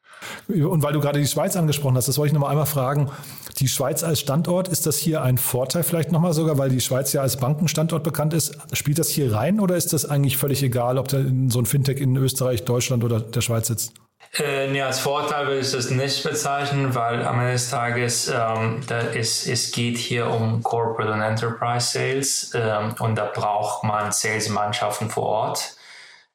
Und 0.48 0.82
weil 0.82 0.92
du 0.92 1.00
gerade 1.00 1.18
die 1.20 1.26
Schweiz 1.26 1.56
angesprochen 1.56 1.96
hast, 1.96 2.08
das 2.08 2.18
wollte 2.18 2.28
ich 2.28 2.32
nochmal 2.32 2.50
einmal 2.50 2.66
fragen. 2.66 3.10
Die 3.58 3.68
Schweiz 3.68 4.02
als 4.02 4.20
Standort, 4.20 4.68
ist 4.68 4.86
das 4.86 4.98
hier 4.98 5.22
ein 5.22 5.38
Vorteil 5.38 5.82
vielleicht 5.82 6.12
nochmal 6.12 6.34
sogar, 6.34 6.58
weil 6.58 6.68
die 6.68 6.80
Schweiz 6.80 7.14
ja 7.14 7.22
als 7.22 7.38
Bankenstandort 7.38 8.04
bekannt 8.04 8.34
ist? 8.34 8.58
Spielt 8.74 8.98
das 8.98 9.08
hier 9.08 9.34
rein 9.34 9.60
oder 9.60 9.76
ist 9.76 9.94
das 9.94 10.04
eigentlich 10.04 10.36
völlig 10.36 10.62
egal, 10.62 10.98
ob 10.98 11.08
da 11.08 11.18
so 11.48 11.58
ein 11.58 11.64
Fintech 11.64 11.98
in 11.98 12.14
Österreich, 12.16 12.64
Deutschland 12.64 13.02
oder 13.02 13.18
der 13.20 13.40
Schweiz 13.40 13.68
sitzt? 13.68 13.94
Äh, 14.38 14.70
nee, 14.70 14.82
als 14.82 14.98
Vorteil 14.98 15.46
würde 15.46 15.60
ich 15.60 15.72
das 15.72 15.90
nicht 15.90 16.22
bezeichnen, 16.22 16.94
weil 16.94 17.24
am 17.24 17.38
Ende 17.40 17.52
des 17.52 17.70
Tages 17.70 18.28
ähm, 18.28 18.82
da 18.86 19.00
ist, 19.00 19.46
es 19.46 19.72
geht 19.72 19.96
hier 19.96 20.26
um 20.26 20.62
Corporate 20.62 21.12
und 21.12 21.22
Enterprise 21.22 21.92
Sales 21.92 22.52
ähm, 22.54 22.94
und 22.98 23.14
da 23.14 23.24
braucht 23.24 23.84
man 23.84 24.12
Sales-Mannschaften 24.12 25.08
vor 25.08 25.24
Ort. 25.24 25.76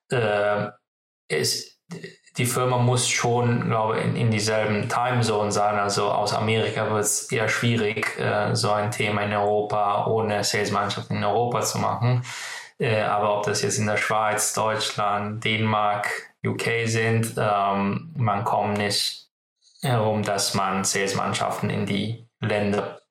Äh, 0.09 0.69
es, 1.27 1.77
die 2.37 2.45
Firma 2.45 2.77
muss 2.77 3.09
schon, 3.09 3.67
glaube 3.67 3.99
ich, 3.99 4.05
in, 4.05 4.15
in 4.15 4.31
dieselben 4.31 4.87
Timezone 4.87 5.51
sein. 5.51 5.77
Also 5.77 6.09
aus 6.09 6.33
Amerika 6.33 6.89
wird 6.89 7.03
es 7.03 7.31
eher 7.31 7.49
schwierig, 7.49 8.17
äh, 8.19 8.55
so 8.55 8.71
ein 8.71 8.91
Thema 8.91 9.23
in 9.23 9.33
Europa 9.33 10.05
ohne 10.07 10.43
Sales-Mannschaften 10.43 11.17
in 11.17 11.23
Europa 11.23 11.61
zu 11.61 11.79
machen. 11.79 12.23
Äh, 12.79 13.01
aber 13.01 13.37
ob 13.37 13.45
das 13.45 13.61
jetzt 13.61 13.77
in 13.77 13.87
der 13.87 13.97
Schweiz, 13.97 14.53
Deutschland, 14.53 15.43
Dänemark, 15.43 16.07
UK 16.45 16.85
sind, 16.85 17.35
ähm, 17.37 18.13
man 18.15 18.43
kommt 18.45 18.77
nicht 18.77 19.27
herum, 19.81 20.23
dass 20.23 20.53
man 20.53 20.83
Sales-Mannschaften 20.83 21.69
in 21.69 21.85
die 21.85 22.27
Länder 22.39 23.01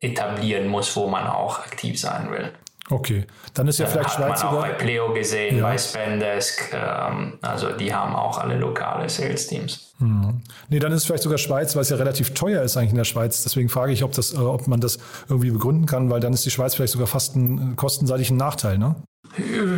etablieren 0.00 0.66
muss, 0.66 0.94
wo 0.96 1.06
man 1.06 1.26
auch 1.26 1.60
aktiv 1.60 1.98
sein 2.00 2.30
will. 2.30 2.52
Okay, 2.88 3.26
dann 3.54 3.66
ist 3.66 3.78
ja 3.78 3.86
vielleicht 3.86 4.10
hat 4.10 4.14
Schweiz 4.14 4.44
man 4.44 4.54
auch 4.54 4.60
bei 4.60 4.72
Pleo 4.72 5.12
gesehen, 5.12 5.58
ja. 5.58 5.64
bei 5.64 5.76
Spendesk, 5.76 6.72
ähm, 6.72 7.38
also 7.42 7.72
die 7.72 7.92
haben 7.92 8.14
auch 8.14 8.38
alle 8.38 8.56
lokale 8.56 9.08
Sales-Teams. 9.08 9.94
Mhm. 9.98 10.42
Nee, 10.68 10.78
dann 10.78 10.92
ist 10.92 10.98
es 10.98 11.06
vielleicht 11.06 11.24
sogar 11.24 11.38
Schweiz, 11.38 11.74
weil 11.74 11.82
es 11.82 11.88
ja 11.88 11.96
relativ 11.96 12.34
teuer 12.34 12.62
ist 12.62 12.76
eigentlich 12.76 12.90
in 12.90 12.96
der 12.96 13.04
Schweiz. 13.04 13.42
Deswegen 13.42 13.68
frage 13.68 13.92
ich, 13.92 14.04
ob, 14.04 14.12
das, 14.12 14.34
äh, 14.34 14.38
ob 14.38 14.68
man 14.68 14.80
das 14.80 14.98
irgendwie 15.28 15.50
begründen 15.50 15.86
kann, 15.86 16.10
weil 16.10 16.20
dann 16.20 16.32
ist 16.32 16.44
die 16.44 16.50
Schweiz 16.50 16.74
vielleicht 16.74 16.92
sogar 16.92 17.08
fast 17.08 17.34
ein 17.34 17.74
kostenseitig 17.74 18.30
ein 18.30 18.36
Nachteil, 18.36 18.78
ne? 18.78 18.94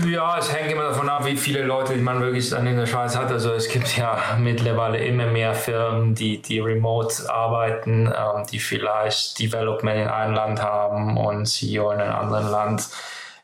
Ja, 0.07 0.39
es 0.39 0.53
hängt 0.53 0.71
immer 0.71 0.85
davon 0.85 1.09
ab, 1.09 1.25
wie 1.27 1.37
viele 1.37 1.63
Leute 1.63 1.97
man 1.97 2.21
wirklich 2.21 2.51
dann 2.51 2.67
in 2.67 2.77
der 2.77 2.87
Schweiz 2.87 3.17
hat. 3.17 3.31
Also 3.31 3.53
es 3.53 3.69
gibt 3.69 3.97
ja 3.97 4.19
mittlerweile 4.39 4.99
immer 4.99 5.27
mehr 5.27 5.55
Firmen, 5.55 6.15
die, 6.15 6.41
die 6.41 6.61
remote 6.61 7.29
arbeiten, 7.29 8.07
ähm, 8.07 8.45
die 8.51 8.59
vielleicht 8.59 9.39
Development 9.39 10.01
in 10.01 10.09
einem 10.09 10.35
Land 10.35 10.63
haben 10.63 11.17
und 11.17 11.47
CEO 11.47 11.91
in 11.91 12.01
einem 12.01 12.15
anderen 12.15 12.51
Land. 12.51 12.89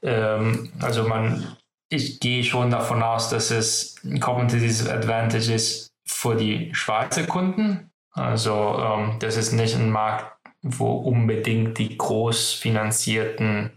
Ähm, 0.02 0.72
also 0.80 1.04
man, 1.04 1.56
ich 1.88 2.20
gehe 2.20 2.44
schon 2.44 2.70
davon 2.70 3.02
aus, 3.02 3.30
dass 3.30 3.50
es 3.50 3.96
ein 4.04 4.20
Competitive 4.20 4.92
Advantage 4.92 5.52
ist 5.52 5.92
für 6.06 6.36
die 6.36 6.74
Schweizer 6.74 7.24
Kunden. 7.24 7.90
Also 8.12 8.78
ähm, 8.78 9.16
das 9.18 9.36
ist 9.36 9.52
nicht 9.52 9.74
ein 9.74 9.90
Markt, 9.90 10.26
wo 10.62 10.92
unbedingt 10.92 11.78
die 11.78 11.98
groß 11.98 12.52
finanzierten 12.52 13.72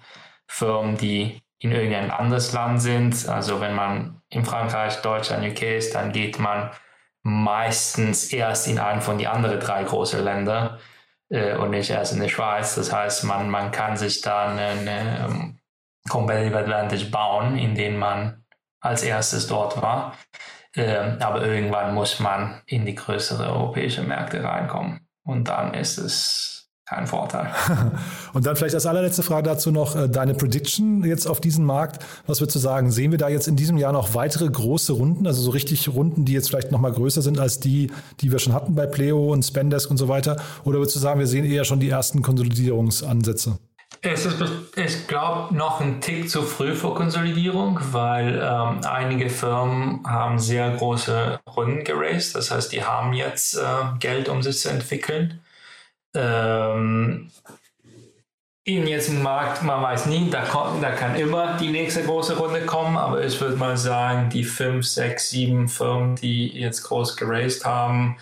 Firmen, 0.48 0.98
die 0.98 1.42
in 1.60 1.72
irgendein 1.72 2.12
anderes 2.12 2.54
Land 2.54 2.82
sind. 2.82 3.28
Also 3.28 3.60
wenn 3.62 3.76
man 3.76 4.22
in 4.30 4.46
Frankreich, 4.46 5.02
Deutschland, 5.02 5.46
UK 5.46 5.64
ist, 5.64 5.96
dann 5.96 6.12
geht 6.12 6.40
man 6.40 6.72
meistens 7.24 8.32
erst 8.32 8.68
in 8.68 8.80
einen 8.80 9.02
von 9.02 9.18
die 9.18 9.28
anderen 9.28 9.60
drei 9.60 9.84
großen 9.84 10.24
Länder 10.24 10.80
äh, 11.30 11.56
und 11.56 11.72
nicht 11.72 11.90
erst 11.90 12.14
in 12.14 12.22
die 12.22 12.30
Schweiz. 12.30 12.76
Das 12.76 12.94
heißt, 12.94 13.24
man, 13.26 13.50
man 13.50 13.72
kann 13.72 13.98
sich 13.98 14.22
da 14.22 14.50
eine, 14.50 15.26
um, 15.28 15.36
ähm, 15.36 15.60
Competitive 16.10 16.58
Advantage 16.58 17.06
bauen, 17.08 17.58
indem 17.58 17.98
man 17.98 18.46
als 18.80 19.04
erstes 19.04 19.48
dort 19.48 19.82
war. 19.82 20.16
Äh, 20.74 21.18
aber 21.20 21.44
irgendwann 21.46 21.94
muss 21.94 22.20
man 22.20 22.62
in 22.66 22.86
die 22.86 22.96
größeren 22.96 23.46
europäischen 23.46 24.08
Märkte 24.08 24.42
reinkommen. 24.42 25.08
Und 25.24 25.50
dann 25.50 25.74
ist 25.74 25.98
es 25.98 26.57
kein 26.88 27.06
Vorteil. 27.06 27.52
Und 28.34 28.46
dann 28.46 28.56
vielleicht 28.56 28.76
als 28.76 28.86
allerletzte 28.86 29.22
Frage 29.22 29.50
dazu 29.50 29.72
noch 29.72 29.96
äh, 29.96 30.08
deine 30.08 30.34
Prediction 30.34 31.04
jetzt 31.04 31.28
auf 31.28 31.42
diesen 31.42 31.66
Markt. 31.66 32.04
Was 32.28 32.40
würdest 32.40 32.56
du 32.56 32.60
sagen? 32.60 32.92
Sehen 32.92 33.12
wir 33.12 33.18
da 33.18 33.28
jetzt 33.28 33.48
in 33.48 33.58
diesem 33.58 33.78
Jahr 33.78 33.92
noch 33.92 34.14
weitere 34.14 34.48
große 34.50 34.94
Runden, 34.94 35.28
also 35.28 35.42
so 35.42 35.52
richtig 35.52 35.90
Runden, 35.90 36.24
die 36.24 36.32
jetzt 36.32 36.48
vielleicht 36.48 36.72
noch 36.72 36.80
mal 36.80 36.94
größer 36.94 37.22
sind 37.22 37.40
als 37.40 37.60
die, 37.60 37.92
die 38.22 38.32
wir 38.32 38.40
schon 38.40 38.54
hatten 38.54 38.74
bei 38.74 38.86
Pleo 38.86 39.34
und 39.34 39.44
Spendesk 39.44 39.92
und 39.92 39.98
so 39.98 40.08
weiter? 40.08 40.38
Oder 40.64 40.80
würdest 40.80 40.96
du 40.96 41.00
sagen, 41.00 41.20
wir 41.20 41.28
sehen 41.28 41.44
eher 41.44 41.66
schon 41.66 41.82
die 41.82 41.90
ersten 41.90 42.22
Konsolidierungsansätze? 42.22 43.60
Es 44.02 44.26
ist, 44.26 44.42
ich 44.76 45.08
glaube, 45.08 45.54
noch 45.56 45.82
ein 45.82 46.00
Tick 46.00 46.30
zu 46.30 46.44
früh 46.44 46.74
für 46.74 46.94
Konsolidierung, 46.94 47.80
weil 47.92 48.42
ähm, 48.42 48.82
einige 48.86 49.30
Firmen 49.30 50.06
haben 50.06 50.40
sehr 50.40 50.70
große 50.72 51.40
Runden 51.56 51.84
geraced. 51.84 52.36
Das 52.36 52.52
heißt, 52.52 52.72
die 52.72 52.84
haben 52.84 53.14
jetzt 53.14 53.58
äh, 53.58 53.62
Geld, 54.00 54.30
um 54.30 54.42
sich 54.42 54.60
zu 54.60 54.70
entwickeln. 54.70 55.42
Ähm, 56.18 57.30
im 58.68 59.24
Markt, 59.24 59.64
man 59.64 59.82
weiß 59.82 60.08
nie, 60.08 60.30
da, 60.30 60.42
kommt, 60.42 60.84
da 60.84 60.92
kann 60.92 61.16
immer 61.16 61.56
die 61.58 61.70
nächste 61.70 62.04
große 62.04 62.38
Runde 62.38 62.66
kommen, 62.66 62.98
aber 62.98 63.24
ich 63.24 63.40
würde 63.40 63.56
mal 63.56 63.78
sagen, 63.78 64.30
die 64.30 64.44
fünf, 64.44 64.86
sechs, 64.86 65.30
sieben 65.30 65.70
Firmen, 65.70 66.18
die 66.18 66.50
jetzt 66.50 66.84
groß 66.84 67.16
geraced 67.16 67.64
haben, 67.64 68.18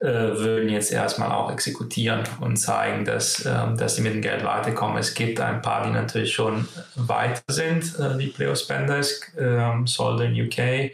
äh, 0.00 0.06
würden 0.06 0.68
jetzt 0.68 0.92
erstmal 0.92 1.32
auch 1.32 1.50
exekutieren 1.50 2.24
und 2.40 2.58
zeigen, 2.58 3.06
dass, 3.06 3.46
äh, 3.46 3.74
dass 3.76 3.96
sie 3.96 4.02
mit 4.02 4.12
dem 4.12 4.20
Geld 4.20 4.44
weiterkommen. 4.44 4.98
Es 4.98 5.14
gibt 5.14 5.40
ein 5.40 5.62
paar, 5.62 5.86
die 5.86 5.92
natürlich 5.92 6.34
schon 6.34 6.68
weiter 6.96 7.40
sind, 7.48 7.98
äh, 7.98 8.18
wie 8.18 8.26
Pleo 8.26 8.54
Spendesk, 8.54 9.34
äh, 9.38 9.86
Solden 9.86 10.38
UK, 10.38 10.92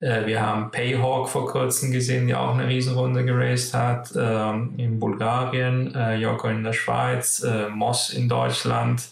äh, 0.00 0.26
wir 0.26 0.40
haben 0.40 0.70
Payhawk 0.70 1.28
vor 1.28 1.48
kurzem 1.48 1.90
gesehen, 1.90 2.26
die 2.26 2.34
auch 2.34 2.54
eine 2.54 2.68
Riesenrunde 2.68 3.24
geraced 3.24 3.74
hat. 3.74 4.12
Ähm, 4.16 4.74
in 4.76 4.98
Bulgarien, 5.00 5.94
äh, 5.94 6.16
Joko 6.16 6.48
in 6.48 6.62
der 6.62 6.72
Schweiz, 6.72 7.42
äh, 7.42 7.68
Moss 7.68 8.10
in 8.10 8.28
Deutschland. 8.28 9.08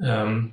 Ähm, 0.00 0.52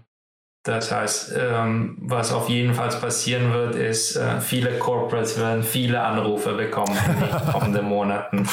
das 0.63 0.91
heißt, 0.91 1.33
ähm, 1.37 1.97
was 2.01 2.33
auf 2.33 2.49
jeden 2.49 2.73
Fall 2.73 2.89
passieren 2.89 3.53
wird, 3.53 3.75
ist, 3.75 4.17
äh, 4.17 4.41
viele 4.41 4.77
Corporates 4.77 5.39
werden 5.39 5.63
viele 5.63 6.01
Anrufe 6.01 6.53
bekommen 6.53 6.95
in 7.07 7.19
den 7.19 7.51
kommenden 7.51 7.85
Monaten. 7.85 8.47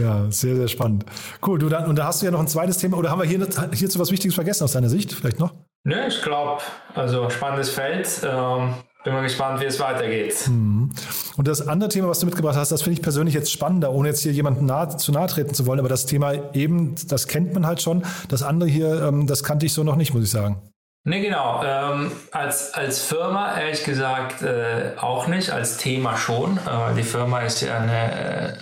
ja, 0.00 0.28
sehr, 0.30 0.56
sehr 0.56 0.68
spannend. 0.68 1.06
Cool, 1.44 1.58
du 1.58 1.68
dann, 1.68 1.86
und 1.86 1.96
da 1.96 2.06
hast 2.06 2.20
du 2.20 2.26
ja 2.26 2.32
noch 2.32 2.40
ein 2.40 2.48
zweites 2.48 2.78
Thema, 2.78 2.96
oder 2.96 3.10
haben 3.10 3.20
wir 3.20 3.28
hier, 3.28 3.46
hierzu 3.72 3.98
was 4.00 4.10
Wichtiges 4.10 4.34
vergessen 4.34 4.64
aus 4.64 4.72
deiner 4.72 4.88
Sicht, 4.88 5.12
vielleicht 5.12 5.38
noch? 5.38 5.54
Ne, 5.84 6.08
ich 6.08 6.20
glaube, 6.20 6.60
also 6.94 7.30
spannendes 7.30 7.70
Feld. 7.70 8.08
Ähm, 8.24 8.74
bin 9.04 9.12
mal 9.12 9.22
gespannt, 9.22 9.60
wie 9.60 9.66
es 9.66 9.78
weitergeht. 9.78 10.34
Hm. 10.46 10.90
Und 11.36 11.48
das 11.48 11.68
andere 11.68 11.90
Thema, 11.90 12.08
was 12.08 12.20
du 12.20 12.26
mitgebracht 12.26 12.56
hast, 12.56 12.72
das 12.72 12.82
finde 12.82 12.98
ich 12.98 13.02
persönlich 13.02 13.34
jetzt 13.34 13.52
spannender, 13.52 13.92
ohne 13.92 14.08
jetzt 14.08 14.22
hier 14.22 14.32
jemanden 14.32 14.66
nahe, 14.66 14.96
zu 14.96 15.12
nahe 15.12 15.28
treten 15.28 15.54
zu 15.54 15.66
wollen. 15.66 15.78
Aber 15.78 15.90
das 15.90 16.06
Thema 16.06 16.54
eben, 16.54 16.94
das 17.08 17.28
kennt 17.28 17.52
man 17.52 17.66
halt 17.66 17.82
schon. 17.82 18.02
Das 18.28 18.42
andere 18.42 18.68
hier, 18.68 19.02
ähm, 19.02 19.26
das 19.26 19.44
kannte 19.44 19.66
ich 19.66 19.74
so 19.74 19.84
noch 19.84 19.96
nicht, 19.96 20.14
muss 20.14 20.24
ich 20.24 20.30
sagen. 20.30 20.60
Ne, 21.04 21.20
genau. 21.20 21.62
Ähm, 21.62 22.12
als, 22.32 22.72
als 22.72 23.04
Firma 23.04 23.58
ehrlich 23.58 23.84
gesagt 23.84 24.40
äh, 24.40 24.92
auch 24.98 25.26
nicht, 25.26 25.50
als 25.50 25.76
Thema 25.76 26.16
schon. 26.16 26.56
Äh, 26.56 26.94
die 26.96 27.02
Firma 27.02 27.40
ist 27.40 27.60
ja 27.60 27.78
eine 27.78 28.54
äh, 28.54 28.58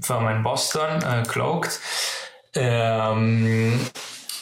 Firma 0.00 0.32
in 0.32 0.42
Boston, 0.42 1.02
äh, 1.02 1.24
Cloaked. 1.28 1.78
Ähm, 2.54 3.78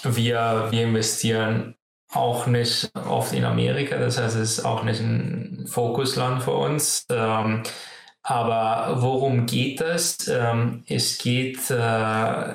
wir, 0.05 0.69
wir 0.71 0.83
investieren 0.85 1.75
auch 2.13 2.47
nicht 2.47 2.91
oft 2.95 3.33
in 3.33 3.45
Amerika, 3.45 3.99
das 3.99 4.19
heißt, 4.19 4.37
es 4.37 4.59
ist 4.59 4.65
auch 4.65 4.85
nicht 4.85 5.01
ein 5.01 5.67
Fokusland 5.67 6.43
für 6.43 6.53
uns. 6.53 7.07
Ähm, 7.11 7.63
aber 8.23 9.03
worum 9.03 9.47
geht 9.47 9.81
es? 9.81 10.29
Ähm, 10.29 10.85
es 10.87 11.19
geht 11.19 11.71
äh, 11.71 12.55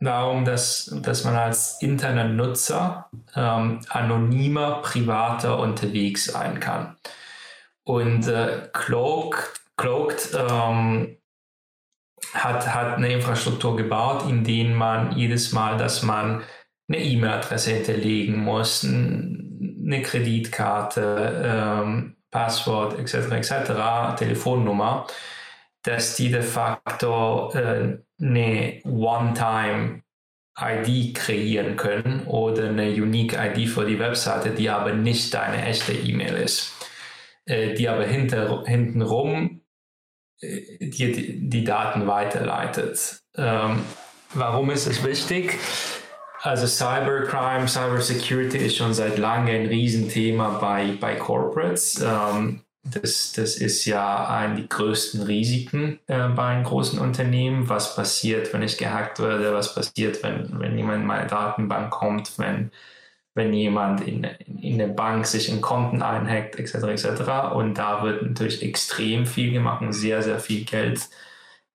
darum, 0.00 0.44
dass, 0.44 0.86
dass 1.02 1.24
man 1.24 1.36
als 1.36 1.82
Internetnutzer 1.82 3.10
ähm, 3.34 3.80
anonymer, 3.88 4.82
privater 4.82 5.58
unterwegs 5.58 6.26
sein 6.26 6.60
kann. 6.60 6.96
Und 7.82 8.26
äh, 8.28 8.68
Cloaked, 8.72 9.60
Cloaked 9.76 10.30
ähm, 10.34 11.18
hat, 12.32 12.74
hat 12.74 12.96
eine 12.96 13.12
Infrastruktur 13.12 13.76
gebaut, 13.76 14.24
in 14.28 14.44
der 14.44 14.74
man 14.74 15.12
jedes 15.12 15.52
Mal, 15.52 15.76
dass 15.76 16.02
man 16.02 16.42
eine 16.88 17.02
E-Mail-Adresse 17.02 17.72
hinterlegen 17.72 18.36
muss, 18.36 18.84
eine 18.84 20.02
Kreditkarte, 20.02 21.42
ähm, 21.44 22.16
Passwort 22.30 22.98
etc. 22.98 23.30
etc. 23.32 24.18
Telefonnummer, 24.18 25.06
dass 25.82 26.16
die 26.16 26.30
de 26.30 26.42
facto 26.42 27.52
äh, 27.52 27.98
eine 28.20 28.80
One-Time 28.84 30.02
ID 30.58 31.14
kreieren 31.14 31.76
können 31.76 32.26
oder 32.26 32.68
eine 32.68 32.90
Unique 32.90 33.34
ID 33.34 33.68
für 33.68 33.84
die 33.84 33.98
Webseite, 33.98 34.50
die 34.50 34.70
aber 34.70 34.92
nicht 34.92 35.34
deine 35.34 35.64
echte 35.64 35.92
E-Mail 35.92 36.34
ist, 36.34 36.72
äh, 37.44 37.74
die 37.74 37.88
aber 37.88 38.04
hinter, 38.04 38.64
hintenrum 38.64 39.62
äh, 40.40 40.60
die, 40.80 41.48
die 41.48 41.64
Daten 41.64 42.06
weiterleitet. 42.06 43.20
Ähm, 43.36 43.84
warum 44.32 44.70
ist 44.70 44.86
es 44.86 45.04
wichtig? 45.04 45.58
Also 46.44 46.66
Cybercrime, 46.66 47.66
Cybersecurity 47.66 48.58
ist 48.58 48.76
schon 48.76 48.92
seit 48.92 49.16
langem 49.16 49.62
ein 49.62 49.66
Riesenthema 49.66 50.58
bei, 50.58 50.94
bei 51.00 51.16
Corporates. 51.16 52.02
Ähm, 52.02 52.60
das, 52.82 53.32
das 53.32 53.56
ist 53.56 53.86
ja 53.86 54.28
ein 54.28 54.56
der 54.56 54.66
größten 54.66 55.22
Risiken 55.22 56.00
äh, 56.06 56.28
bei 56.28 56.60
großen 56.60 56.98
Unternehmen. 56.98 57.70
Was 57.70 57.96
passiert, 57.96 58.52
wenn 58.52 58.60
ich 58.60 58.76
gehackt 58.76 59.20
werde? 59.20 59.54
Was 59.54 59.74
passiert, 59.74 60.22
wenn, 60.22 60.60
wenn 60.60 60.76
jemand 60.76 61.00
in 61.00 61.06
meine 61.06 61.26
Datenbank 61.26 61.90
kommt? 61.90 62.38
Wenn, 62.38 62.72
wenn 63.32 63.54
jemand 63.54 64.06
in, 64.06 64.24
in 64.24 64.76
der 64.76 64.88
Bank 64.88 65.24
sich 65.24 65.48
in 65.48 65.62
Konten 65.62 66.02
einhackt, 66.02 66.56
etc. 66.56 66.74
etc. 66.74 67.54
Und 67.54 67.78
da 67.78 68.02
wird 68.02 68.22
natürlich 68.22 68.62
extrem 68.62 69.24
viel 69.24 69.50
gemacht 69.50 69.80
und 69.80 69.94
sehr, 69.94 70.22
sehr 70.22 70.40
viel 70.40 70.66
Geld 70.66 71.08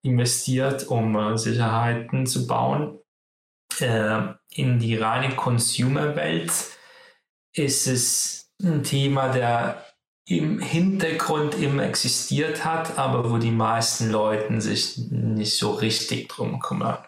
investiert, 0.02 0.86
um 0.86 1.16
äh, 1.16 1.36
Sicherheiten 1.36 2.24
zu 2.24 2.46
bauen 2.46 2.99
äh, 3.82 4.34
in 4.52 4.78
die 4.78 4.96
reine 4.96 5.34
Consumer-Welt 5.34 6.52
ist 7.54 7.86
es 7.86 8.50
ein 8.62 8.82
Thema, 8.82 9.28
der 9.28 9.84
im 10.26 10.60
Hintergrund 10.60 11.54
immer 11.60 11.84
existiert 11.84 12.64
hat, 12.64 12.98
aber 12.98 13.30
wo 13.30 13.38
die 13.38 13.50
meisten 13.50 14.10
Leute 14.10 14.60
sich 14.60 14.96
nicht 15.10 15.56
so 15.56 15.72
richtig 15.72 16.28
drum 16.28 16.60
kümmern. 16.60 16.98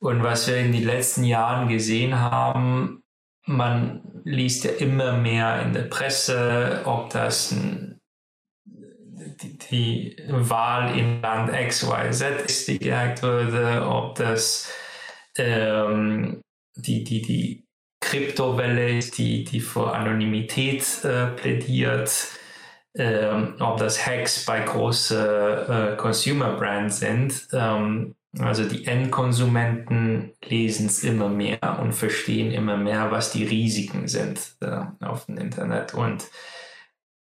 Und 0.00 0.22
was 0.22 0.46
wir 0.46 0.56
in 0.56 0.72
den 0.72 0.84
letzten 0.84 1.24
Jahren 1.24 1.68
gesehen 1.68 2.18
haben, 2.18 3.02
man 3.44 4.02
liest 4.24 4.64
ja 4.64 4.70
immer 4.72 5.12
mehr 5.12 5.62
in 5.62 5.72
der 5.72 5.82
Presse, 5.82 6.82
ob 6.84 7.10
das 7.10 7.50
ein, 7.50 8.00
die, 8.64 9.58
die, 9.58 10.16
Wahl 10.28 10.96
in 10.96 11.20
Land 11.20 11.52
XYZ 11.52 12.22
ist, 12.46 12.68
die 12.68 12.78
gehackt 12.78 13.22
wurde, 13.22 13.86
ob 13.86 14.14
das 14.14 14.70
ähm, 15.38 16.40
die, 16.76 17.04
die, 17.04 17.22
die 17.22 17.64
Kryptowelle, 18.00 19.00
die, 19.00 19.44
die 19.44 19.60
für 19.60 19.92
Anonymität 19.92 21.04
äh, 21.04 21.28
plädiert, 21.28 22.28
ähm, 22.96 23.54
ob 23.60 23.78
das 23.78 24.06
Hacks 24.06 24.44
bei 24.44 24.60
großen 24.60 25.18
äh, 25.18 25.96
Consumer 25.96 26.56
Brands 26.56 27.00
sind. 27.00 27.48
Ähm, 27.52 28.14
also 28.38 28.64
die 28.64 28.86
Endkonsumenten 28.86 30.32
lesen 30.44 30.86
es 30.86 31.02
immer 31.02 31.28
mehr 31.28 31.78
und 31.80 31.92
verstehen 31.92 32.52
immer 32.52 32.76
mehr, 32.76 33.10
was 33.10 33.32
die 33.32 33.44
Risiken 33.44 34.06
sind 34.06 34.56
äh, 34.60 34.84
auf 35.00 35.26
dem 35.26 35.38
Internet. 35.38 35.94
Und 35.94 36.28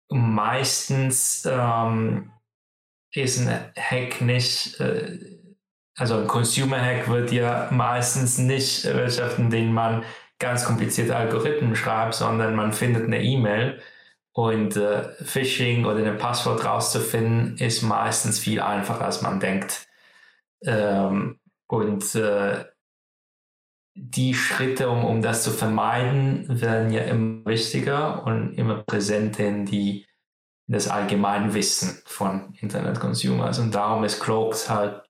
meistens 0.09 1.47
ähm, 1.51 2.31
ist 3.13 3.41
ein 3.41 3.73
Hack 3.77 4.21
nicht 4.21 4.81
äh, 4.81 5.32
also 5.97 6.19
ein 6.19 6.27
Consumer 6.27 6.81
Hack 6.81 7.09
wird 7.09 7.33
ja 7.33 7.69
meistens 7.71 8.39
nicht 8.39 8.85
wirtschaften, 8.85 9.45
indem 9.45 9.73
man 9.73 10.05
ganz 10.39 10.65
komplizierte 10.65 11.17
Algorithmen 11.17 11.77
schreibt, 11.77 12.15
sondern 12.15 12.57
man 12.57 12.73
findet 12.73 13.05
eine 13.05 13.23
E-Mail 13.23 13.81
und 14.33 14.77
äh, 14.77 15.13
Phishing 15.25 15.85
oder 15.85 16.05
ein 16.05 16.19
Passwort 16.19 16.65
rauszufinden 16.65 17.59
ist 17.59 17.83
meistens 17.83 18.39
viel 18.39 18.61
einfacher, 18.61 19.05
als 19.05 19.21
man 19.23 19.41
denkt. 19.41 19.87
Ähm, 20.65 21.39
und 21.67 22.15
äh, 22.15 22.65
die 23.95 24.35
Schritte, 24.35 24.89
um, 24.89 25.05
um 25.05 25.21
das 25.21 25.45
zu 25.45 25.51
vermeiden, 25.51 26.47
werden 26.49 26.93
ja 26.93 27.03
immer 27.03 27.45
wichtiger 27.45 28.25
und 28.27 28.55
immer 28.55 28.83
präsenter 28.83 29.47
in 29.47 29.67
die 29.67 30.07
in 30.69 30.75
das 30.75 30.89
allgemeine 30.89 31.53
Wissen 31.55 32.01
von 32.07 32.55
Internet-Consumers. 32.55 33.59
Und 33.59 33.75
darum 33.75 34.05
ist 34.05 34.21
Cloaks 34.21 34.71
halt 34.71 35.03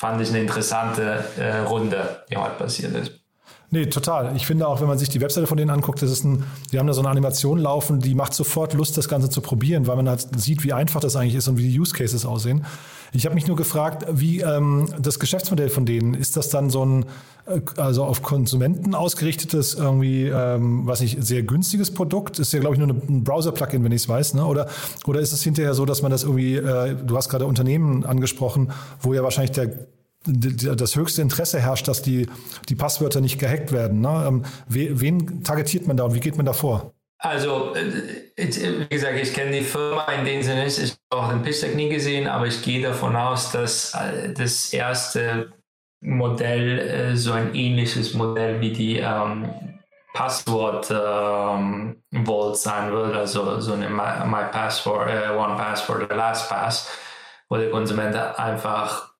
fand 0.00 0.18
ich 0.22 0.30
eine 0.30 0.40
interessante 0.40 1.22
äh, 1.36 1.58
Runde, 1.58 2.24
die 2.30 2.36
heute 2.38 2.54
passiert 2.54 2.94
ist. 2.94 3.20
Nee, 3.68 3.84
total. 3.84 4.34
Ich 4.34 4.46
finde 4.46 4.66
auch, 4.66 4.80
wenn 4.80 4.88
man 4.88 4.96
sich 4.96 5.10
die 5.10 5.20
Webseite 5.20 5.46
von 5.46 5.58
denen 5.58 5.70
anguckt, 5.70 6.00
das 6.00 6.10
ist 6.10 6.24
ein, 6.24 6.42
die 6.72 6.78
haben 6.78 6.86
da 6.86 6.94
so 6.94 7.02
eine 7.02 7.10
Animation 7.10 7.58
laufen, 7.58 8.00
die 8.00 8.14
macht 8.14 8.32
sofort 8.32 8.72
Lust, 8.72 8.96
das 8.96 9.10
Ganze 9.10 9.28
zu 9.28 9.42
probieren, 9.42 9.86
weil 9.86 9.96
man 9.96 10.08
halt 10.08 10.26
sieht, 10.40 10.64
wie 10.64 10.72
einfach 10.72 11.00
das 11.00 11.16
eigentlich 11.16 11.34
ist 11.34 11.48
und 11.48 11.58
wie 11.58 11.68
die 11.68 11.78
Use 11.78 11.92
Cases 11.92 12.24
aussehen. 12.24 12.64
Ich 13.12 13.26
habe 13.26 13.34
mich 13.34 13.46
nur 13.46 13.56
gefragt, 13.56 14.06
wie 14.10 14.40
ähm, 14.40 14.86
das 15.00 15.18
Geschäftsmodell 15.18 15.68
von 15.68 15.84
denen, 15.84 16.14
ist 16.14 16.36
das 16.36 16.48
dann 16.48 16.70
so 16.70 16.84
ein, 16.84 17.04
äh, 17.46 17.60
also 17.76 18.04
auf 18.04 18.22
Konsumenten 18.22 18.94
ausgerichtetes, 18.94 19.74
irgendwie, 19.74 20.26
ähm, 20.26 20.86
was 20.86 21.00
ich, 21.00 21.16
sehr 21.20 21.42
günstiges 21.42 21.92
Produkt? 21.92 22.38
Ist 22.38 22.52
ja, 22.52 22.60
glaube 22.60 22.76
ich, 22.76 22.80
nur 22.80 22.88
ein 22.88 23.24
Browser-Plugin, 23.24 23.82
wenn 23.82 23.92
ich 23.92 24.02
es 24.02 24.08
weiß, 24.08 24.34
ne? 24.34 24.44
Oder, 24.44 24.68
oder 25.06 25.20
ist 25.20 25.32
es 25.32 25.42
hinterher 25.42 25.74
so, 25.74 25.84
dass 25.84 26.02
man 26.02 26.10
das 26.10 26.22
irgendwie, 26.22 26.56
äh, 26.56 26.94
du 26.94 27.16
hast 27.16 27.28
gerade 27.28 27.46
Unternehmen 27.46 28.04
angesprochen, 28.04 28.70
wo 29.00 29.12
ja 29.14 29.22
wahrscheinlich 29.22 29.52
der 29.52 29.86
das 30.26 30.96
höchste 30.96 31.22
Interesse 31.22 31.60
herrscht, 31.60 31.88
dass 31.88 32.02
die, 32.02 32.28
die 32.68 32.74
Passwörter 32.74 33.22
nicht 33.22 33.38
gehackt 33.38 33.72
werden. 33.72 34.00
Ne? 34.00 34.24
Ähm, 34.28 34.44
wen 34.68 35.42
targetiert 35.42 35.86
man 35.86 35.96
da 35.96 36.04
und 36.04 36.14
wie 36.14 36.20
geht 36.20 36.36
man 36.36 36.44
da 36.44 36.52
vor? 36.52 36.92
Also, 37.22 37.74
äh, 37.74 38.30
wie 38.36 38.88
gesagt, 38.88 39.18
ich 39.18 39.34
kenne 39.34 39.52
die 39.52 39.62
Firma 39.62 40.04
in 40.12 40.24
dem 40.24 40.42
Sinne 40.42 40.64
nicht. 40.64 40.78
Ich 40.78 40.96
habe 41.12 41.22
auch 41.22 41.28
den 41.28 41.42
Pitch 41.42 41.62
nie 41.74 41.90
gesehen, 41.90 42.26
aber 42.26 42.46
ich 42.46 42.62
gehe 42.62 42.82
davon 42.82 43.14
aus, 43.14 43.52
dass 43.52 43.94
äh, 43.94 44.32
das 44.32 44.72
erste 44.72 45.52
Modell 46.00 46.78
äh, 46.78 47.16
so 47.16 47.32
ein 47.32 47.54
ähnliches 47.54 48.14
Modell 48.14 48.62
wie 48.62 48.72
die 48.72 48.98
ähm, 49.00 49.80
Passwort 50.14 50.90
ähm, 50.90 52.02
sein 52.54 52.90
wird, 52.90 53.14
also 53.14 53.60
so 53.60 53.74
eine 53.74 53.90
My, 53.90 54.26
My 54.26 54.44
Password, 54.50 55.10
äh, 55.10 55.28
One 55.36 55.56
Password 55.56 56.04
oder 56.04 56.16
LastPass, 56.16 56.90
wo 57.50 57.56
der 57.56 57.70
Konsument 57.70 58.16
einfach 58.16 59.12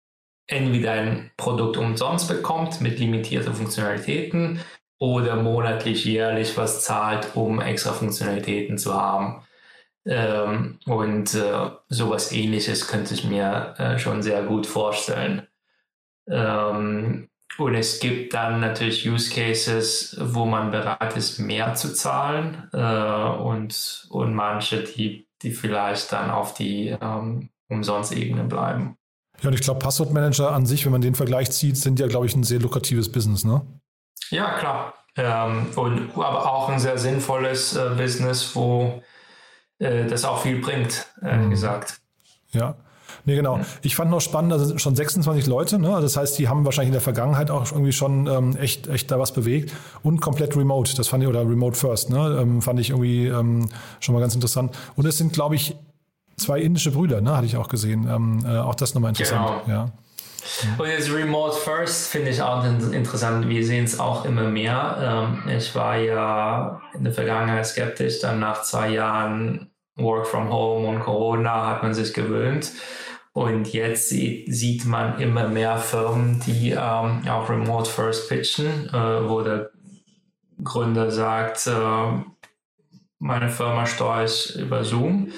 entweder 0.47 0.93
ein 0.93 1.31
Produkt 1.37 1.77
umsonst 1.77 2.29
bekommt 2.29 2.81
mit 2.81 2.99
limitierten 2.99 3.55
Funktionalitäten 3.55 4.61
oder 5.01 5.37
monatlich, 5.37 6.05
jährlich 6.05 6.57
was 6.57 6.85
zahlt, 6.85 7.35
um 7.35 7.61
extra 7.61 7.93
Funktionalitäten 7.93 8.79
zu 8.79 8.95
haben. 8.95 9.43
Ähm, 10.07 10.79
und 10.87 11.35
äh, 11.35 11.71
sowas 11.89 12.33
ähnliches 12.33 12.87
könnte 12.87 13.15
ich 13.15 13.25
mir 13.25 13.75
äh, 13.79 13.99
schon 13.99 14.23
sehr 14.23 14.43
gut 14.43 14.67
vorstellen. 14.67 15.47
Ähm, 16.29 17.29
und 17.59 17.75
es 17.75 17.99
gibt 17.99 18.35
dann 18.35 18.61
natürlich 18.61 19.11
Use 19.11 19.31
Cases, 19.35 20.17
wo 20.21 20.45
man 20.45 20.71
bereit 20.71 21.17
ist, 21.17 21.39
mehr 21.39 21.75
zu 21.75 21.93
zahlen 21.95 22.69
äh, 22.73 23.43
und, 23.43 24.07
und 24.11 24.35
manche, 24.35 24.85
die, 24.85 25.27
die 25.43 25.51
vielleicht 25.51 26.13
dann 26.13 26.31
auf 26.31 26.55
die 26.55 26.97
ähm, 27.01 27.51
Umsonst-Ebene 27.69 28.45
bleiben. 28.45 28.97
Ja, 29.41 29.49
und 29.49 29.55
ich 29.55 29.63
glaube, 29.63 29.81
Passwortmanager 29.81 30.53
an 30.53 30.67
sich, 30.67 30.85
wenn 30.85 30.93
man 30.93 31.01
den 31.01 31.15
Vergleich 31.15 31.51
zieht, 31.51 31.79
sind 31.79 31.99
ja, 31.99 32.07
glaube 32.07 32.27
ich, 32.27 32.37
ein 32.37 32.45
sehr 32.45 32.61
lukratives 32.61 33.11
Business, 33.11 33.45
ne? 33.45 33.63
Ja, 34.31 34.59
klar. 34.59 34.95
Ähm, 35.17 35.67
und 35.77 36.11
aber 36.15 36.53
auch 36.53 36.69
ein 36.69 36.79
sehr 36.79 36.99
sinnvolles 36.99 37.77
äh, 37.77 37.91
Business, 37.97 38.55
wo 38.55 39.03
äh, 39.79 40.07
das 40.07 40.25
auch 40.25 40.43
viel 40.43 40.61
bringt, 40.61 41.07
ehrlich 41.23 41.47
mhm. 41.47 41.51
gesagt. 41.51 42.01
Ja. 42.53 42.77
Nee, 43.25 43.37
genau. 43.37 43.61
Ich 43.83 43.97
fand 43.97 44.11
noch 44.11 44.21
spannend, 44.21 44.53
also 44.53 44.79
schon 44.79 44.97
26 44.97 45.47
Leute, 45.47 45.79
ne? 45.79 45.89
Also 45.89 46.03
das 46.03 46.17
heißt, 46.17 46.39
die 46.39 46.49
haben 46.49 46.65
wahrscheinlich 46.65 46.89
in 46.89 46.95
der 46.95 47.01
Vergangenheit 47.01 47.51
auch 47.51 47.71
irgendwie 47.71 47.93
schon 47.93 48.27
ähm, 48.27 48.57
echt, 48.57 48.87
echt 48.87 49.11
da 49.11 49.19
was 49.19 49.33
bewegt 49.33 49.73
und 50.03 50.21
komplett 50.21 50.57
remote. 50.57 50.95
Das 50.97 51.09
fand 51.09 51.23
ich, 51.23 51.29
oder 51.29 51.41
remote 51.41 51.77
first, 51.77 52.11
ne? 52.11 52.39
Ähm, 52.41 52.63
fand 52.63 52.81
ich 52.81 52.91
irgendwie 52.91 53.27
ähm, 53.27 53.69
schon 53.99 54.15
mal 54.15 54.21
ganz 54.21 54.35
interessant. 54.35 54.77
Und 54.97 55.07
es 55.07 55.19
sind, 55.19 55.33
glaube 55.33 55.57
ich, 55.57 55.77
zwei 56.37 56.61
indische 56.61 56.93
Brüder, 56.93 57.21
ne? 57.21 57.37
Hatte 57.37 57.47
ich 57.47 57.57
auch 57.57 57.69
gesehen. 57.69 58.09
Ähm, 58.09 58.45
äh, 58.47 58.59
auch 58.59 58.75
das 58.75 58.95
nochmal 58.95 59.11
interessant. 59.11 59.65
Genau. 59.67 59.77
Ja. 59.77 59.91
Und 60.79 60.89
jetzt 60.89 61.13
Remote 61.13 61.57
First 61.57 62.11
finde 62.11 62.31
ich 62.31 62.43
auch 62.43 62.65
interessant. 62.65 63.49
Wir 63.49 63.65
sehen 63.65 63.85
es 63.85 63.99
auch 63.99 64.25
immer 64.25 64.45
mehr. 64.45 65.43
Ähm, 65.47 65.57
ich 65.57 65.75
war 65.75 65.97
ja 65.97 66.81
in 66.95 67.05
der 67.05 67.13
Vergangenheit 67.13 67.67
skeptisch, 67.67 68.21
dann 68.21 68.41
nach 68.41 68.63
zwei 68.63 68.91
Jahren 68.91 69.71
Work 69.97 70.27
from 70.27 70.51
Home 70.51 70.89
und 70.89 71.01
Corona 71.01 71.67
hat 71.67 71.83
man 71.83 71.95
sich 71.95 72.15
gewöhnt. 72.15 72.73
Und 73.33 73.73
jetzt 73.73 74.09
sieht, 74.09 74.85
man 74.87 75.21
immer 75.21 75.47
mehr 75.49 75.79
Firmen, 75.79 76.41
die 76.47 76.71
ähm, 76.71 77.29
auch 77.29 77.49
Remote 77.49 77.89
First 77.89 78.29
pitchen, 78.29 78.89
äh, 78.89 79.29
wo 79.29 79.43
der 79.43 79.71
Gründer 80.63 81.11
sagt, 81.11 81.67
äh, 81.67 82.25
meine 83.19 83.49
Firma 83.49 83.87
steuere 83.87 84.25
ich 84.25 84.57
über 84.57 84.85
Zoom. 84.85 85.33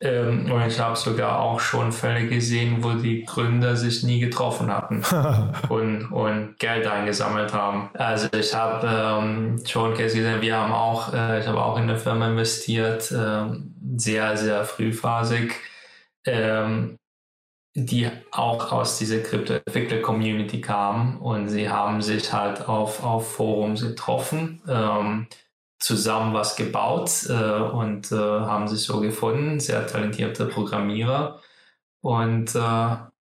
Ähm, 0.00 0.50
und 0.52 0.66
ich 0.66 0.78
habe 0.78 0.94
sogar 0.96 1.40
auch 1.40 1.58
schon 1.58 1.90
Fälle 1.90 2.28
gesehen, 2.28 2.84
wo 2.84 2.92
die 2.92 3.24
Gründer 3.24 3.76
sich 3.76 4.04
nie 4.04 4.20
getroffen 4.20 4.72
hatten 4.72 5.02
und, 5.68 6.12
und 6.12 6.58
Geld 6.58 6.86
eingesammelt 6.86 7.52
haben. 7.52 7.90
Also 7.94 8.28
ich 8.32 8.54
habe 8.54 8.86
ähm, 8.86 9.60
schon 9.66 9.94
gesehen, 9.96 10.40
wir 10.40 10.56
haben 10.56 10.72
auch, 10.72 11.12
äh, 11.12 11.40
ich 11.40 11.46
habe 11.48 11.60
auch 11.60 11.76
in 11.76 11.84
eine 11.84 11.98
Firma 11.98 12.28
investiert, 12.28 13.10
äh, 13.10 13.46
sehr, 13.96 14.36
sehr 14.36 14.64
frühphasig. 14.64 15.54
Ähm, 16.24 16.98
die 17.86 18.08
auch 18.32 18.72
aus 18.72 18.98
dieser 18.98 19.20
Krypto-Entwickler-Community 19.20 20.60
kamen 20.60 21.18
und 21.18 21.48
sie 21.48 21.68
haben 21.68 22.02
sich 22.02 22.32
halt 22.32 22.68
auf, 22.68 23.04
auf 23.04 23.32
Forums 23.34 23.82
getroffen, 23.82 24.60
ähm, 24.68 25.26
zusammen 25.78 26.34
was 26.34 26.56
gebaut 26.56 27.26
äh, 27.28 27.60
und 27.60 28.12
äh, 28.12 28.16
haben 28.16 28.68
sich 28.68 28.82
so 28.82 29.00
gefunden, 29.00 29.60
sehr 29.60 29.86
talentierte 29.86 30.46
Programmierer 30.46 31.40
und 32.00 32.54
äh, 32.54 32.58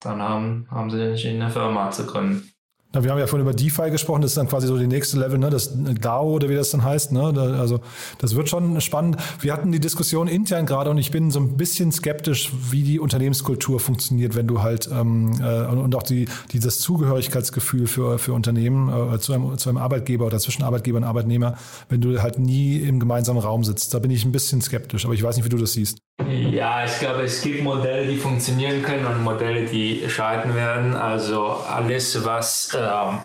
dann 0.00 0.22
haben, 0.22 0.68
haben 0.70 0.90
sie 0.90 0.98
sich 1.12 1.24
in 1.26 1.42
eine 1.42 1.50
Firma 1.50 1.90
zu 1.90 2.06
gründen. 2.06 2.53
Na, 2.94 3.02
wir 3.02 3.10
haben 3.10 3.18
ja 3.18 3.26
vorhin 3.26 3.46
über 3.46 3.54
DeFi 3.54 3.90
gesprochen, 3.90 4.22
das 4.22 4.30
ist 4.30 4.36
dann 4.36 4.46
quasi 4.46 4.68
so 4.68 4.78
die 4.78 4.86
nächste 4.86 5.18
Level, 5.18 5.36
ne? 5.36 5.50
das 5.50 5.72
DAO 5.74 6.30
oder 6.30 6.48
wie 6.48 6.54
das 6.54 6.70
dann 6.70 6.84
heißt. 6.84 7.10
Ne? 7.10 7.32
Da, 7.34 7.58
also 7.58 7.80
das 8.18 8.36
wird 8.36 8.48
schon 8.48 8.80
spannend. 8.80 9.16
Wir 9.40 9.52
hatten 9.52 9.72
die 9.72 9.80
Diskussion 9.80 10.28
intern 10.28 10.64
gerade 10.64 10.90
und 10.90 10.98
ich 10.98 11.10
bin 11.10 11.32
so 11.32 11.40
ein 11.40 11.56
bisschen 11.56 11.90
skeptisch, 11.90 12.52
wie 12.70 12.84
die 12.84 13.00
Unternehmenskultur 13.00 13.80
funktioniert, 13.80 14.36
wenn 14.36 14.46
du 14.46 14.62
halt 14.62 14.88
ähm, 14.92 15.40
äh, 15.42 15.66
und 15.66 15.94
auch 15.96 16.04
die, 16.04 16.26
dieses 16.52 16.78
Zugehörigkeitsgefühl 16.80 17.88
für, 17.88 18.18
für 18.18 18.32
Unternehmen 18.32 18.88
äh, 19.12 19.18
zu, 19.18 19.32
einem, 19.32 19.58
zu 19.58 19.68
einem 19.70 19.78
Arbeitgeber 19.78 20.26
oder 20.26 20.38
zwischen 20.38 20.62
Arbeitgeber 20.62 20.98
und 20.98 21.04
Arbeitnehmer, 21.04 21.56
wenn 21.88 22.00
du 22.00 22.22
halt 22.22 22.38
nie 22.38 22.76
im 22.76 23.00
gemeinsamen 23.00 23.40
Raum 23.40 23.64
sitzt. 23.64 23.92
Da 23.92 23.98
bin 23.98 24.12
ich 24.12 24.24
ein 24.24 24.30
bisschen 24.30 24.62
skeptisch, 24.62 25.04
aber 25.04 25.14
ich 25.14 25.22
weiß 25.22 25.34
nicht, 25.34 25.44
wie 25.44 25.50
du 25.50 25.58
das 25.58 25.72
siehst. 25.72 26.03
Ja, 26.22 26.84
ich 26.84 27.00
glaube, 27.00 27.22
es 27.22 27.42
gibt 27.42 27.64
Modelle, 27.64 28.06
die 28.06 28.16
funktionieren 28.16 28.82
können 28.82 29.04
und 29.04 29.24
Modelle, 29.24 29.66
die 29.66 30.08
scheitern 30.08 30.54
werden. 30.54 30.94
Also 30.94 31.46
alles, 31.46 32.24
was 32.24 32.72
ähm, 32.78 33.18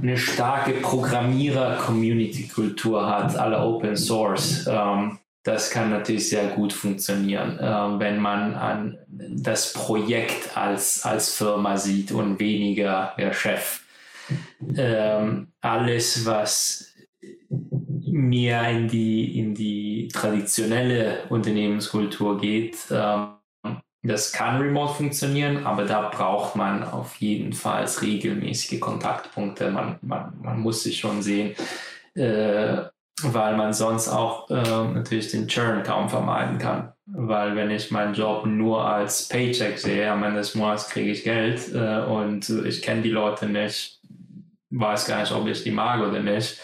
eine 0.00 0.16
starke 0.18 0.74
Programmierer-Community-Kultur 0.74 3.08
hat, 3.08 3.34
alle 3.36 3.60
Open 3.60 3.96
Source, 3.96 4.66
ähm, 4.68 5.18
das 5.42 5.70
kann 5.70 5.88
natürlich 5.90 6.28
sehr 6.28 6.48
gut 6.48 6.70
funktionieren, 6.72 7.58
äh, 7.58 7.98
wenn 7.98 8.18
man 8.18 8.54
an 8.54 8.98
das 9.06 9.72
Projekt 9.72 10.54
als, 10.56 11.02
als 11.04 11.34
Firma 11.34 11.78
sieht 11.78 12.12
und 12.12 12.38
weniger 12.40 13.14
der 13.18 13.32
Chef. 13.32 13.80
Ähm, 14.76 15.48
alles, 15.60 16.24
was 16.24 16.93
mehr 18.14 18.70
in 18.70 18.86
die, 18.86 19.40
in 19.40 19.54
die 19.56 20.08
traditionelle 20.12 21.24
Unternehmenskultur 21.30 22.38
geht, 22.38 22.76
ähm, 22.90 23.34
das 24.04 24.32
kann 24.32 24.60
remote 24.60 24.94
funktionieren, 24.94 25.66
aber 25.66 25.84
da 25.84 26.10
braucht 26.10 26.54
man 26.56 26.84
auf 26.84 27.16
jeden 27.16 27.54
Fall 27.54 27.86
regelmäßige 28.02 28.78
Kontaktpunkte. 28.78 29.70
Man, 29.70 29.98
man, 30.02 30.34
man 30.42 30.60
muss 30.60 30.84
sich 30.84 31.00
schon 31.00 31.22
sehen, 31.22 31.56
äh, 32.14 32.82
weil 33.22 33.56
man 33.56 33.72
sonst 33.72 34.08
auch 34.08 34.48
äh, 34.50 34.54
natürlich 34.54 35.30
den 35.30 35.48
Churn 35.48 35.82
kaum 35.82 36.08
vermeiden 36.08 36.58
kann. 36.58 36.92
Weil 37.06 37.56
wenn 37.56 37.70
ich 37.70 37.90
meinen 37.90 38.14
Job 38.14 38.46
nur 38.46 38.84
als 38.84 39.28
Paycheck 39.28 39.78
sehe, 39.78 40.10
am 40.10 40.22
Ende 40.22 40.38
des 40.38 40.54
Monats 40.54 40.88
kriege 40.88 41.10
ich 41.10 41.24
Geld 41.24 41.74
äh, 41.74 42.04
und 42.04 42.48
ich 42.48 42.82
kenne 42.82 43.02
die 43.02 43.10
Leute 43.10 43.46
nicht, 43.46 44.00
weiß 44.70 45.06
gar 45.06 45.20
nicht, 45.20 45.32
ob 45.32 45.48
ich 45.48 45.64
die 45.64 45.72
mag 45.72 46.00
oder 46.06 46.20
nicht 46.20 46.60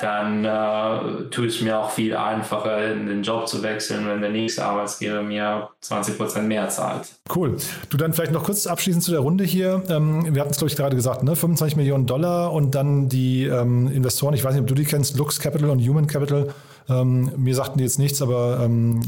dann 0.00 0.44
äh, 0.44 1.28
tut 1.30 1.48
es 1.48 1.60
mir 1.60 1.78
auch 1.78 1.90
viel 1.90 2.16
einfacher, 2.16 2.92
in 2.92 3.06
den 3.06 3.22
Job 3.22 3.46
zu 3.46 3.62
wechseln, 3.62 4.06
wenn 4.08 4.20
der 4.20 4.30
nächste 4.30 4.64
Arbeitsgeber 4.64 5.22
mir 5.22 5.68
20 5.80 6.16
Prozent 6.16 6.48
mehr 6.48 6.68
zahlt. 6.68 7.08
Cool. 7.34 7.56
Du 7.88 7.96
dann 7.96 8.12
vielleicht 8.12 8.32
noch 8.32 8.44
kurz 8.44 8.66
abschließend 8.66 9.04
zu 9.04 9.10
der 9.10 9.20
Runde 9.20 9.44
hier. 9.44 9.82
Ähm, 9.88 10.34
wir 10.34 10.40
hatten 10.40 10.50
es, 10.50 10.58
glaube 10.58 10.70
ich, 10.70 10.76
gerade 10.76 10.96
gesagt, 10.96 11.22
ne? 11.22 11.36
25 11.36 11.76
Millionen 11.76 12.06
Dollar 12.06 12.52
und 12.52 12.74
dann 12.74 13.08
die 13.08 13.44
ähm, 13.44 13.88
Investoren, 13.88 14.34
ich 14.34 14.44
weiß 14.44 14.54
nicht, 14.54 14.62
ob 14.62 14.68
du 14.68 14.74
die 14.74 14.84
kennst, 14.84 15.16
Lux 15.16 15.38
Capital 15.38 15.70
und 15.70 15.80
Human 15.86 16.06
Capital. 16.06 16.52
Ähm, 16.88 17.32
mir 17.36 17.54
sagten 17.54 17.78
die 17.78 17.84
jetzt 17.84 17.98
nichts, 17.98 18.20
aber 18.22 18.60
ähm, 18.62 19.00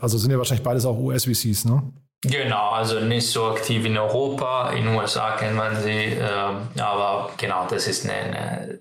also 0.00 0.18
sind 0.18 0.30
ja 0.30 0.38
wahrscheinlich 0.38 0.64
beides 0.64 0.84
auch 0.84 0.98
US-VCs, 0.98 1.64
ne? 1.64 1.82
Genau, 2.22 2.70
also 2.70 3.00
nicht 3.00 3.26
so 3.28 3.44
aktiv 3.44 3.84
in 3.84 3.96
Europa. 3.96 4.70
In 4.70 4.84
den 4.84 4.96
USA 4.96 5.36
kennt 5.36 5.56
man 5.56 5.76
sie, 5.82 5.90
äh, 5.90 6.80
aber 6.80 7.30
genau, 7.36 7.66
das 7.68 7.86
ist 7.86 8.04
eine, 8.04 8.14
eine 8.14 8.78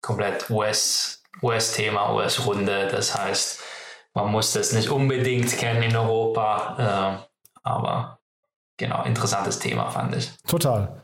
komplett 0.00 0.50
US, 0.50 1.22
US-Thema, 1.42 2.14
US-Runde. 2.14 2.88
Das 2.90 3.16
heißt, 3.18 3.60
man 4.14 4.30
muss 4.30 4.52
das 4.52 4.72
nicht 4.72 4.88
unbedingt 4.90 5.56
kennen 5.56 5.82
in 5.82 5.96
Europa, 5.96 7.24
äh, 7.24 7.60
aber 7.62 8.18
genau, 8.76 9.04
interessantes 9.04 9.58
Thema 9.58 9.90
fand 9.90 10.16
ich. 10.16 10.30
Total. 10.46 11.02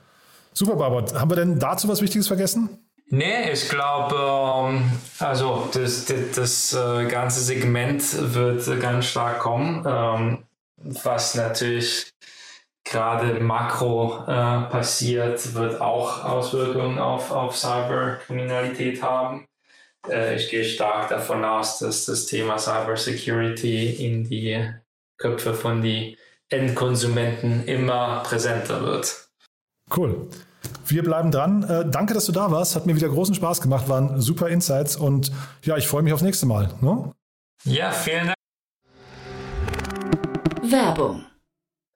Super, 0.53 0.77
Barbara. 0.77 1.21
Haben 1.21 1.31
wir 1.31 1.37
denn 1.37 1.59
dazu 1.59 1.89
was 1.89 2.01
Wichtiges 2.01 2.29
vergessen? 2.29 2.85
Nee, 3.11 3.51
ich 3.53 3.69
glaube, 3.69 4.17
ähm, 4.17 4.91
also 5.19 5.69
das, 5.73 6.07
das, 6.07 6.31
das 6.35 6.73
äh, 6.73 7.07
ganze 7.07 7.41
Segment 7.41 8.03
wird 8.35 8.81
ganz 8.81 9.07
stark 9.07 9.41
kommen, 9.41 9.85
ähm, 9.87 10.45
was 10.77 11.35
natürlich 11.35 12.14
gerade 12.85 13.41
Makro 13.41 14.25
äh, 14.27 14.71
passiert, 14.71 15.55
wird 15.55 15.81
auch 15.81 16.25
Auswirkungen 16.25 16.99
auf, 16.99 17.31
auf 17.31 17.57
Cyberkriminalität 17.57 19.03
haben. 19.03 19.47
Äh, 20.09 20.37
ich 20.37 20.51
gehe 20.51 20.65
stark 20.65 21.09
davon 21.09 21.45
aus, 21.45 21.79
dass 21.79 22.05
das 22.05 22.27
Thema 22.27 22.59
Cybersecurity 22.59 24.07
in 24.07 24.25
die 24.25 24.71
Köpfe 25.17 25.55
von 25.55 25.83
den 25.83 26.17
Endkonsumenten 26.51 27.65
immer 27.65 28.23
präsenter 28.23 28.83
wird. 28.83 29.29
Cool. 29.95 30.29
Wir 30.87 31.03
bleiben 31.03 31.31
dran. 31.31 31.63
Äh, 31.65 31.91
danke, 31.91 32.13
dass 32.13 32.27
du 32.27 32.33
da 32.33 32.51
warst. 32.51 32.77
Hat 32.77 32.85
mir 32.87 32.95
wieder 32.95 33.09
großen 33.09 33.35
Spaß 33.35 33.63
gemacht. 33.63 33.89
Waren 33.89 34.21
super 34.21 34.49
Insights 34.49 34.97
und 34.97 35.33
ja, 35.63 35.77
ich 35.79 35.89
freue 35.89 36.03
mich 36.03 36.13
aufs 36.13 36.23
nächste 36.23 36.47
Mal. 36.47 36.71
Ne? 36.83 37.13
Ja, 37.65 37.91
vielen 37.91 38.27
Dank. 38.27 38.35
Werbung 40.63 41.25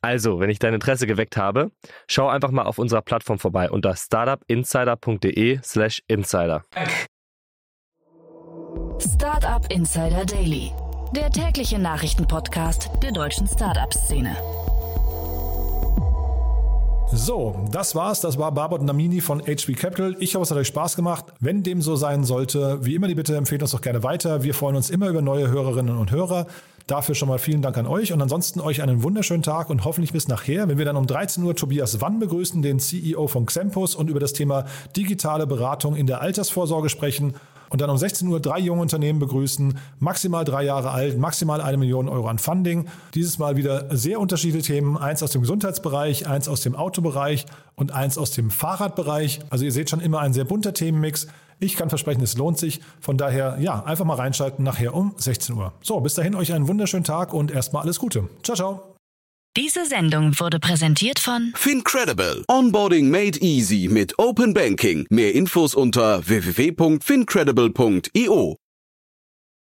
Also, 0.00 0.38
wenn 0.38 0.48
ich 0.48 0.60
dein 0.60 0.74
Interesse 0.74 1.08
geweckt 1.08 1.36
habe, 1.36 1.72
schau 2.06 2.28
einfach 2.28 2.52
mal 2.52 2.62
auf 2.62 2.78
unserer 2.78 3.02
Plattform 3.02 3.40
vorbei 3.40 3.68
unter 3.70 3.96
startupinsider.de/slash 3.96 6.02
insider. 6.06 6.62
Startup 9.00 9.66
Insider 9.72 10.24
Daily, 10.24 10.70
der 11.14 11.30
tägliche 11.30 11.80
Nachrichtenpodcast 11.80 12.90
der 13.02 13.10
deutschen 13.10 13.48
Startup-Szene. 13.48 14.36
So, 17.10 17.66
das 17.72 17.94
war's. 17.94 18.20
Das 18.20 18.38
war 18.38 18.52
Barbot 18.52 18.82
Namini 18.82 19.20
von 19.20 19.40
HB 19.40 19.74
Capital. 19.74 20.14
Ich 20.20 20.34
hoffe, 20.34 20.44
es 20.44 20.50
hat 20.50 20.58
euch 20.58 20.68
Spaß 20.68 20.94
gemacht. 20.94 21.24
Wenn 21.40 21.62
dem 21.62 21.80
so 21.80 21.96
sein 21.96 22.22
sollte, 22.22 22.84
wie 22.84 22.94
immer 22.94 23.08
die 23.08 23.14
Bitte, 23.14 23.34
empfehlt 23.34 23.62
uns 23.62 23.72
doch 23.72 23.80
gerne 23.80 24.02
weiter. 24.02 24.42
Wir 24.42 24.54
freuen 24.54 24.76
uns 24.76 24.90
immer 24.90 25.08
über 25.08 25.22
neue 25.22 25.48
Hörerinnen 25.48 25.96
und 25.96 26.12
Hörer. 26.12 26.46
Dafür 26.88 27.14
schon 27.14 27.28
mal 27.28 27.38
vielen 27.38 27.60
Dank 27.60 27.76
an 27.76 27.86
euch 27.86 28.14
und 28.14 28.22
ansonsten 28.22 28.62
euch 28.62 28.80
einen 28.80 29.02
wunderschönen 29.02 29.42
Tag 29.42 29.68
und 29.68 29.84
hoffentlich 29.84 30.14
bis 30.14 30.26
nachher, 30.26 30.68
wenn 30.68 30.78
wir 30.78 30.86
dann 30.86 30.96
um 30.96 31.06
13 31.06 31.44
Uhr 31.44 31.54
Tobias 31.54 32.00
Wann 32.00 32.18
begrüßen, 32.18 32.62
den 32.62 32.80
CEO 32.80 33.28
von 33.28 33.44
Xempus 33.44 33.94
und 33.94 34.08
über 34.08 34.20
das 34.20 34.32
Thema 34.32 34.64
digitale 34.96 35.46
Beratung 35.46 35.94
in 35.96 36.06
der 36.06 36.22
Altersvorsorge 36.22 36.88
sprechen 36.88 37.34
und 37.68 37.82
dann 37.82 37.90
um 37.90 37.98
16 37.98 38.26
Uhr 38.28 38.40
drei 38.40 38.58
junge 38.58 38.80
Unternehmen 38.80 39.18
begrüßen, 39.18 39.78
maximal 39.98 40.46
drei 40.46 40.64
Jahre 40.64 40.90
alt, 40.90 41.18
maximal 41.18 41.60
eine 41.60 41.76
Million 41.76 42.08
Euro 42.08 42.26
an 42.26 42.38
Funding. 42.38 42.86
Dieses 43.12 43.38
Mal 43.38 43.58
wieder 43.58 43.94
sehr 43.94 44.18
unterschiedliche 44.18 44.72
Themen, 44.72 44.96
eins 44.96 45.22
aus 45.22 45.32
dem 45.32 45.42
Gesundheitsbereich, 45.42 46.26
eins 46.26 46.48
aus 46.48 46.62
dem 46.62 46.74
Autobereich 46.74 47.44
und 47.74 47.92
eins 47.92 48.16
aus 48.16 48.30
dem 48.30 48.50
Fahrradbereich. 48.50 49.40
Also 49.50 49.66
ihr 49.66 49.72
seht 49.72 49.90
schon 49.90 50.00
immer 50.00 50.20
ein 50.20 50.32
sehr 50.32 50.44
bunter 50.44 50.72
Themenmix. 50.72 51.26
Ich 51.60 51.76
kann 51.76 51.88
versprechen, 51.88 52.22
es 52.22 52.36
lohnt 52.36 52.58
sich. 52.58 52.80
Von 53.00 53.16
daher, 53.16 53.56
ja, 53.60 53.82
einfach 53.84 54.04
mal 54.04 54.14
reinschalten 54.14 54.64
nachher 54.64 54.94
um 54.94 55.14
16 55.16 55.56
Uhr. 55.56 55.72
So, 55.82 56.00
bis 56.00 56.14
dahin 56.14 56.34
euch 56.34 56.52
einen 56.52 56.66
wunderschönen 56.68 57.04
Tag 57.04 57.32
und 57.34 57.50
erstmal 57.50 57.82
alles 57.82 57.98
Gute. 57.98 58.28
Ciao, 58.42 58.56
ciao. 58.56 58.94
Diese 59.56 59.86
Sendung 59.86 60.38
wurde 60.38 60.60
präsentiert 60.60 61.18
von 61.18 61.52
Fincredible. 61.56 62.44
Onboarding 62.48 63.10
made 63.10 63.40
easy 63.40 63.88
mit 63.90 64.16
Open 64.18 64.52
Banking. 64.54 65.06
Mehr 65.10 65.34
Infos 65.34 65.74
unter 65.74 66.28
www.fincredible.io. 66.28 68.56